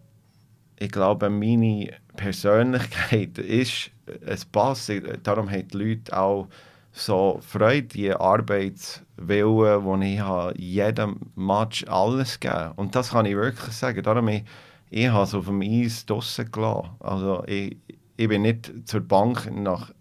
ich 0.79 0.91
glaube, 0.91 1.29
meine 1.29 1.91
Persönlichkeit 2.17 3.37
ist, 3.37 3.91
es 4.25 4.45
passt. 4.45 4.91
Darum 5.21 5.47
haben 5.51 5.67
die 5.67 5.77
Leute 5.77 6.17
auch 6.17 6.47
so 6.91 7.39
Freude, 7.47 7.83
die 7.83 8.11
Arbeitswille, 8.11 9.83
wo 9.83 9.95
ich 9.97 10.19
habe, 10.19 10.59
jedem 10.59 11.19
Match 11.35 11.85
alles 11.87 12.39
geben 12.39 12.71
Und 12.77 12.95
das 12.95 13.11
kann 13.11 13.27
ich 13.27 13.35
wirklich 13.35 13.75
sagen. 13.75 14.01
Darum 14.01 14.27
ich, 14.29 14.43
ich 14.89 15.07
habe 15.07 15.25
es 15.25 15.35
auf 15.35 15.45
dem 15.45 15.61
Eis 15.61 16.07
draussen 16.07 16.51
gelassen. 16.51 16.89
Also 16.99 17.43
ich, 17.45 17.77
ich 18.17 18.27
bin 18.27 18.41
nicht 18.41 18.71
zur 18.85 19.01
Bank 19.01 19.51
nach 19.51 19.91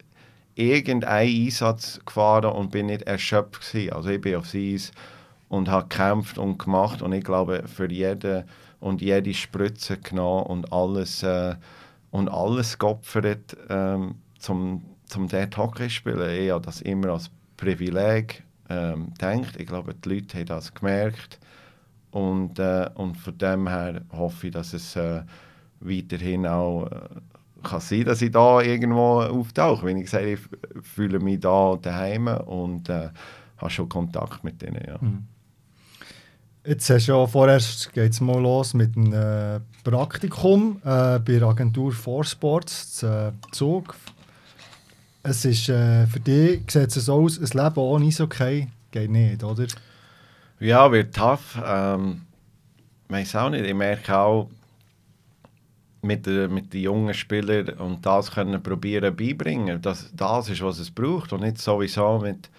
irgendeinem 0.54 1.28
Einsatz 1.46 2.00
gefahren 2.04 2.52
und 2.52 2.70
bin 2.70 2.86
nicht 2.86 3.02
erschöpft 3.02 3.72
gewesen. 3.72 3.92
Also 3.92 4.10
ich 4.10 4.20
bin 4.20 4.36
aufs 4.36 4.54
Eis 4.54 4.92
und 5.48 5.68
habe 5.68 5.88
gekämpft 5.88 6.38
und 6.38 6.58
gemacht 6.58 7.02
und 7.02 7.12
ich 7.12 7.24
glaube 7.24 7.64
für 7.66 7.90
jeden 7.90 8.44
und 8.80 9.02
jede 9.02 9.34
Spritze 9.34 9.98
genommen 9.98 10.46
und 10.46 10.72
alles 10.72 11.22
äh, 11.22 11.54
und 12.10 12.28
alles 12.28 12.78
geopfert 12.78 13.56
ähm, 13.68 14.16
zum 14.38 14.82
zum 15.10 15.28
dort 15.28 15.56
Hockey 15.56 15.90
spielen. 15.90 16.30
Ich 16.30 16.50
habe 16.50 16.64
das 16.64 16.80
immer 16.80 17.10
als 17.10 17.30
Privileg 17.56 18.44
ähm, 18.68 19.12
gedacht. 19.14 19.56
Ich 19.58 19.66
glaube, 19.66 19.94
die 19.94 20.08
Leute 20.08 20.38
haben 20.38 20.46
das 20.46 20.72
gemerkt. 20.72 21.38
Und, 22.12 22.58
äh, 22.58 22.88
und 22.94 23.16
von 23.16 23.36
dem 23.36 23.68
her 23.68 24.02
hoffe 24.12 24.48
ich, 24.48 24.52
dass 24.52 24.72
es 24.72 24.96
äh, 24.96 25.22
weiterhin 25.80 26.46
auch 26.46 26.86
äh, 26.86 27.00
kann 27.62 27.80
sein, 27.80 28.04
dass 28.04 28.22
ich 28.22 28.30
da 28.30 28.60
irgendwo 28.60 29.20
auftauche. 29.20 29.86
Wenn 29.86 29.98
ich 29.98 30.10
sage, 30.10 30.34
ich 30.34 30.40
fühle 30.82 31.18
mich 31.18 31.40
da 31.40 31.76
daheim 31.80 32.26
und 32.26 32.88
äh, 32.88 33.08
habe 33.58 33.70
schon 33.70 33.88
Kontakt 33.88 34.44
mit 34.44 34.60
denen. 34.62 34.82
Ja. 34.86 34.98
Mhm. 35.00 35.26
Jetzt 36.64 36.90
hast 36.90 37.08
du 37.08 37.12
ja 37.12 37.26
vorerst 37.26 37.92
geht's 37.94 38.20
mal 38.20 38.40
los 38.40 38.74
mit 38.74 38.94
einem 38.96 39.12
äh, 39.12 39.60
Praktikum 39.82 40.76
äh, 40.84 41.18
bei 41.18 41.38
der 41.38 41.44
Agentur 41.44 41.90
For 41.92 42.22
Sports, 42.22 43.02
äh, 43.02 43.32
Zug 43.50 43.94
es 45.22 45.44
ist 45.44 45.68
äh, 45.68 46.06
für 46.06 46.20
dich 46.20 46.62
sieht 46.70 46.96
es 46.96 47.06
so 47.06 47.14
aus, 47.14 47.38
ein 47.38 47.58
Leben 47.58 47.76
ohne 47.76 48.06
Eishockey 48.06 48.68
geht 48.90 49.10
nicht, 49.10 49.44
oder? 49.44 49.66
Ja, 50.58 50.90
wird 50.90 51.14
tough. 51.14 51.58
Ähm, 51.64 52.22
ich 53.08 53.14
weiß 53.14 53.36
auch 53.36 53.50
nicht. 53.50 53.64
Ich 53.64 53.74
merke 53.74 54.16
auch 54.16 54.50
mit, 56.02 56.26
der, 56.26 56.48
mit 56.48 56.72
den 56.72 56.82
jungen 56.82 57.14
Spielern 57.14 57.68
und 57.78 58.04
das 58.06 58.30
können 58.30 58.62
probieren 58.62 59.14
beibringen. 59.14 59.82
Das, 59.82 60.10
das 60.14 60.48
ist, 60.48 60.62
was 60.62 60.78
es 60.78 60.90
braucht 60.90 61.32
und 61.32 61.42
nicht 61.42 61.58
sowieso 61.58 62.18
mit, 62.18 62.50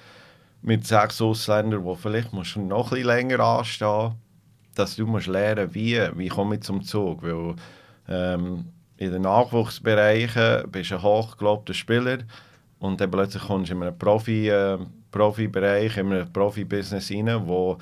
mit 0.61 0.85
sechs 0.85 1.21
Ausländern, 1.21 1.83
die 1.83 1.95
vielleicht 1.95 2.33
musst 2.33 2.55
du 2.55 2.61
noch 2.61 2.91
ein 2.91 3.03
länger 3.03 3.39
anstehen 3.39 4.15
dass 4.75 4.95
du 4.95 5.05
musst 5.05 5.27
lernen, 5.27 5.73
wie, 5.73 5.99
wie 6.15 6.27
komme 6.27 6.55
ich 6.55 6.61
zum 6.61 6.83
Zug. 6.83 7.23
Weil 7.23 7.55
ähm, 8.07 8.65
in 8.97 9.11
den 9.11 9.23
Nachwuchsbereichen 9.23 10.69
bist 10.71 10.91
du 10.91 10.95
ein 10.95 11.03
hochgelobter 11.03 11.73
Spieler 11.73 12.19
und 12.79 13.01
dann 13.01 13.11
plötzlich 13.11 13.43
kommst 13.43 13.71
du 13.71 13.75
in 13.75 13.83
einen 13.83 13.97
Profi, 13.97 14.49
äh, 14.49 14.77
Profibereich, 15.11 15.97
in 15.97 16.11
einem 16.11 16.31
Profibusiness 16.31 17.11
rein, 17.11 17.41
wo, 17.45 17.77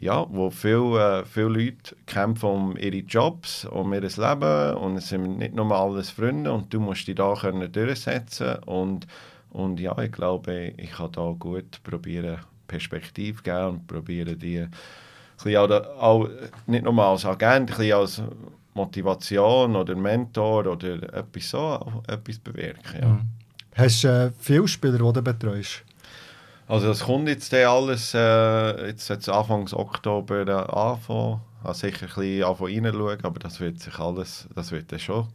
ja, 0.00 0.26
wo 0.30 0.50
viele, 0.50 1.20
äh, 1.20 1.24
viele 1.24 1.48
Leute 1.48 1.96
kämpfen 2.06 2.48
um 2.48 2.76
ihre 2.76 2.98
Jobs, 2.98 3.64
um 3.64 3.92
ihr 3.92 4.00
Leben 4.00 4.76
und 4.76 4.96
es 4.96 5.08
sind 5.08 5.38
nicht 5.38 5.54
nur 5.54 5.70
alles 5.72 6.10
Freunde 6.10 6.52
und 6.52 6.72
du 6.72 6.80
musst 6.80 7.08
dich 7.08 7.16
da 7.16 7.34
durchsetzen 7.34 8.56
und, 8.64 9.06
und 9.50 9.80
ja, 9.80 9.98
ich 9.98 10.12
glaube, 10.12 10.72
ich 10.76 10.92
kann 10.92 11.12
da 11.12 11.34
gut 11.38 11.82
probieren, 11.82 12.38
Perspektive 12.66 13.42
geben 13.42 13.66
und 13.66 13.86
probieren 13.86 14.38
die 14.38 14.66
auch, 15.56 15.70
auch, 15.70 16.28
nicht 16.66 16.84
nur 16.84 17.02
als 17.02 17.24
Agent, 17.24 17.78
ein 17.78 17.92
als 17.92 18.22
Motivation 18.74 19.76
oder 19.76 19.96
Mentor 19.96 20.66
oder 20.66 20.94
etwas 21.14 21.50
so, 21.50 22.02
etwas 22.06 22.38
bewirken. 22.38 23.00
Ja. 23.00 23.08
Mhm. 23.08 23.20
Hast 23.74 24.04
du 24.04 24.08
äh, 24.08 24.30
viele 24.38 24.68
Spieler, 24.68 24.98
die 24.98 25.12
du 25.12 25.22
betreust? 25.22 25.84
Also 26.68 26.88
das 26.88 27.00
kommt 27.00 27.28
jetzt 27.28 27.52
alles, 27.54 28.12
äh, 28.14 28.88
jetzt 28.88 29.08
jetzt 29.08 29.28
Anfang 29.28 29.66
Oktober 29.72 30.46
äh, 30.46 30.50
anfangen. 30.50 31.40
Habe 31.64 31.74
sicher 31.74 32.02
ein 32.02 32.14
bisschen 32.14 32.42
reinschauen, 32.42 33.24
aber 33.24 33.38
das 33.40 33.58
wird 33.58 33.80
sich 33.80 33.98
alles, 33.98 34.46
das 34.54 34.70
wird 34.70 34.92
dann 34.92 34.98
schon, 34.98 35.26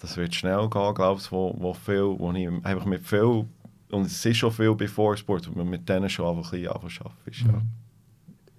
das 0.00 0.16
wird 0.16 0.34
schnell 0.34 0.68
gehen, 0.68 0.94
glaube 0.94 1.20
ich, 1.20 1.32
wo, 1.32 1.54
wo 1.58 1.72
viel, 1.72 2.14
wo 2.18 2.30
ich 2.32 2.48
einfach 2.64 2.84
mit 2.84 3.04
viel, 3.04 3.46
und 3.90 4.06
es 4.06 4.24
ist 4.24 4.36
schon 4.36 4.52
viel 4.52 4.74
bei 4.74 4.86
Vorsport, 4.86 5.50
wo 5.50 5.58
man 5.58 5.68
mit 5.68 5.88
denen 5.88 6.08
schon 6.08 6.26
einfach 6.26 6.52
ein 6.52 6.60
bisschen 6.60 6.68
arbeiten 6.68 7.30
ist. 7.30 7.40
Ja. 7.40 7.62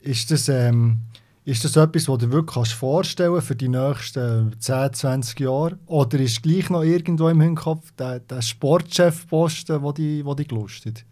Ist 0.01 0.31
das, 0.31 0.49
ähm, 0.49 1.01
ist 1.45 1.63
das 1.63 1.77
etwas, 1.77 2.09
was 2.09 2.17
du 2.17 2.31
wirklich 2.31 2.73
vorstellen 2.73 3.31
kannst 3.31 3.47
für 3.47 3.55
die 3.55 3.69
nächsten 3.69 4.59
10, 4.59 4.93
20 4.93 5.39
Jahre? 5.39 5.77
Oder 5.85 6.19
ist 6.19 6.43
gleich 6.43 6.69
noch 6.69 6.83
irgendwo 6.83 7.29
im 7.29 7.39
Hinterkopf 7.39 7.91
der, 7.93 8.19
der 8.19 8.41
Sportchefposten, 8.41 9.81
der 9.81 10.35
dich 10.35 10.47
gelustet? 10.47 11.05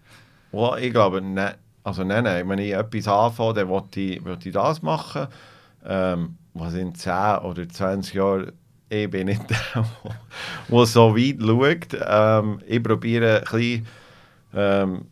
Well, 0.52 0.82
ich 0.84 0.92
glaube, 0.92 1.22
ne, 1.22 1.56
also 1.84 2.04
nein, 2.04 2.24
nein. 2.24 2.48
Wenn 2.50 2.60
ich 2.60 2.74
etwas 2.74 3.08
anfange, 3.08 3.54
dann 3.56 3.70
will 3.70 3.84
ich, 3.96 4.24
will 4.26 4.38
ich 4.44 4.54
das 4.54 4.82
machen. 4.82 5.28
Ähm, 5.86 6.38
was 6.54 6.74
in 6.74 6.96
10 6.96 7.40
oder 7.40 7.68
20 7.70 8.16
Jahren 8.16 8.52
ich 8.92 9.10
bin 9.10 9.28
nicht 9.28 9.50
der, 9.50 9.58
der 10.70 10.86
so 10.88 11.16
weit 11.16 11.38
schaut. 11.42 12.02
Ähm, 12.08 12.60
ich 12.68 12.82
probiere 12.84 13.38
ein 13.40 13.44
bisschen 13.44 13.88
ähm, 14.54 15.06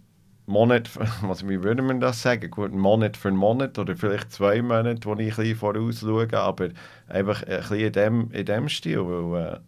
Monat, 0.48 0.90
was, 1.22 1.48
wie 1.48 1.64
würde 1.64 1.82
man 1.84 2.00
das 2.00 2.22
sagen? 2.22 2.50
Gut, 2.52 2.74
Monat 2.74 3.18
für 3.18 3.32
Monat 3.32 3.78
oder 3.80 3.96
vielleicht 3.96 4.32
zwei 4.32 4.62
Monate, 4.62 5.06
wo 5.08 5.14
ich 5.16 5.20
ein 5.20 5.36
bisschen 5.38 5.56
vorausschaue, 5.58 6.34
aber 6.34 6.70
einfach 7.08 7.44
ein 7.44 7.58
bisschen 7.60 7.80
in 7.80 7.94
dem, 7.94 8.32
in 8.32 8.46
dem 8.46 8.70
Stil, 8.70 9.06
weil 9.06 9.54
äh, 9.56 9.60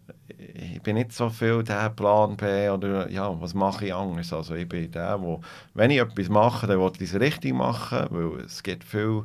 ich 0.54 0.82
bin 0.82 0.96
nicht 0.96 1.12
so 1.12 1.28
viel 1.28 1.62
der 1.62 1.90
Plan 1.90 2.36
B 2.36 2.68
oder 2.68 3.10
ja, 3.10 3.40
was 3.40 3.54
mache 3.54 3.86
ich 3.86 3.94
anders? 3.94 4.32
Also 4.32 4.54
ich 4.54 4.68
bin 4.68 4.90
der, 4.90 5.20
wo, 5.20 5.40
wenn 5.74 5.90
ich 5.90 5.98
etwas 5.98 6.28
mache, 6.28 6.66
dann 6.66 6.80
will 6.80 6.92
ich 6.98 7.12
es 7.12 7.20
richtig 7.20 7.54
machen, 7.54 8.06
weil 8.10 8.44
es 8.44 8.62
gibt 8.62 8.84
viele, 8.84 9.24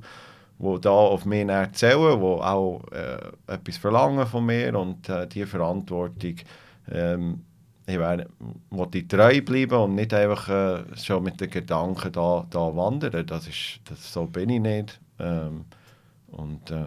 die 0.59 0.81
da 0.81 0.89
auf 0.89 1.25
mich 1.25 1.47
erzählen, 1.47 2.19
die 2.19 2.25
auch 2.25 2.81
äh, 2.91 3.53
etwas 3.53 3.77
verlangen 3.77 4.27
von 4.27 4.45
mir 4.45 4.77
und 4.77 5.09
äh, 5.09 5.27
diese 5.27 5.47
Verantwortung 5.47 6.35
ähm, 6.91 7.41
ich 7.87 7.99
will 7.99 9.07
treu 9.07 9.41
bleiben 9.41 9.77
und 9.77 9.95
nicht 9.95 10.13
einfach 10.13 10.49
äh, 10.49 10.97
schon 10.97 11.23
mit 11.23 11.39
den 11.39 11.49
Gedanken 11.49 12.11
da, 12.11 12.45
da 12.49 12.75
wandern. 12.75 13.25
Das 13.25 13.47
ist, 13.47 13.79
das, 13.85 14.11
so 14.11 14.25
bin 14.25 14.49
ich 14.49 14.61
nicht. 14.61 14.99
Ähm, 15.19 15.65
und 16.31 16.71
äh, 16.71 16.85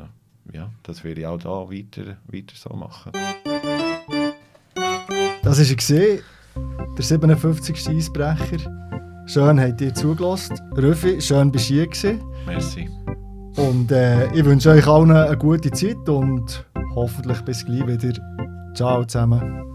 ja, 0.52 0.70
das 0.82 1.04
werde 1.04 1.20
ich 1.20 1.26
auch 1.26 1.38
da 1.38 1.70
weiter, 1.70 2.16
weiter 2.26 2.54
so 2.54 2.74
machen. 2.74 3.12
Das 5.48 5.58
war 5.58 5.96
er, 5.96 6.18
der 6.94 7.02
57. 7.02 7.88
Eisbrecher. 7.88 8.58
Schön 9.24 9.58
habt 9.58 9.80
ihr 9.80 9.94
zugelassen. 9.94 10.60
Röfi, 10.76 11.22
schön 11.22 11.50
bist 11.50 11.70
du 11.70 11.74
hier 11.74 11.86
gewesen. 11.86 12.20
Merci. 12.46 12.90
Und 13.56 13.90
äh, 13.90 14.30
ich 14.34 14.44
wünsche 14.44 14.68
euch 14.68 14.86
allen 14.86 15.10
eine 15.10 15.38
gute 15.38 15.70
Zeit 15.70 16.06
und 16.06 16.66
hoffentlich 16.94 17.40
bis 17.46 17.64
gleich 17.64 17.86
wieder. 17.86 18.12
Ciao 18.74 19.06
zusammen. 19.06 19.67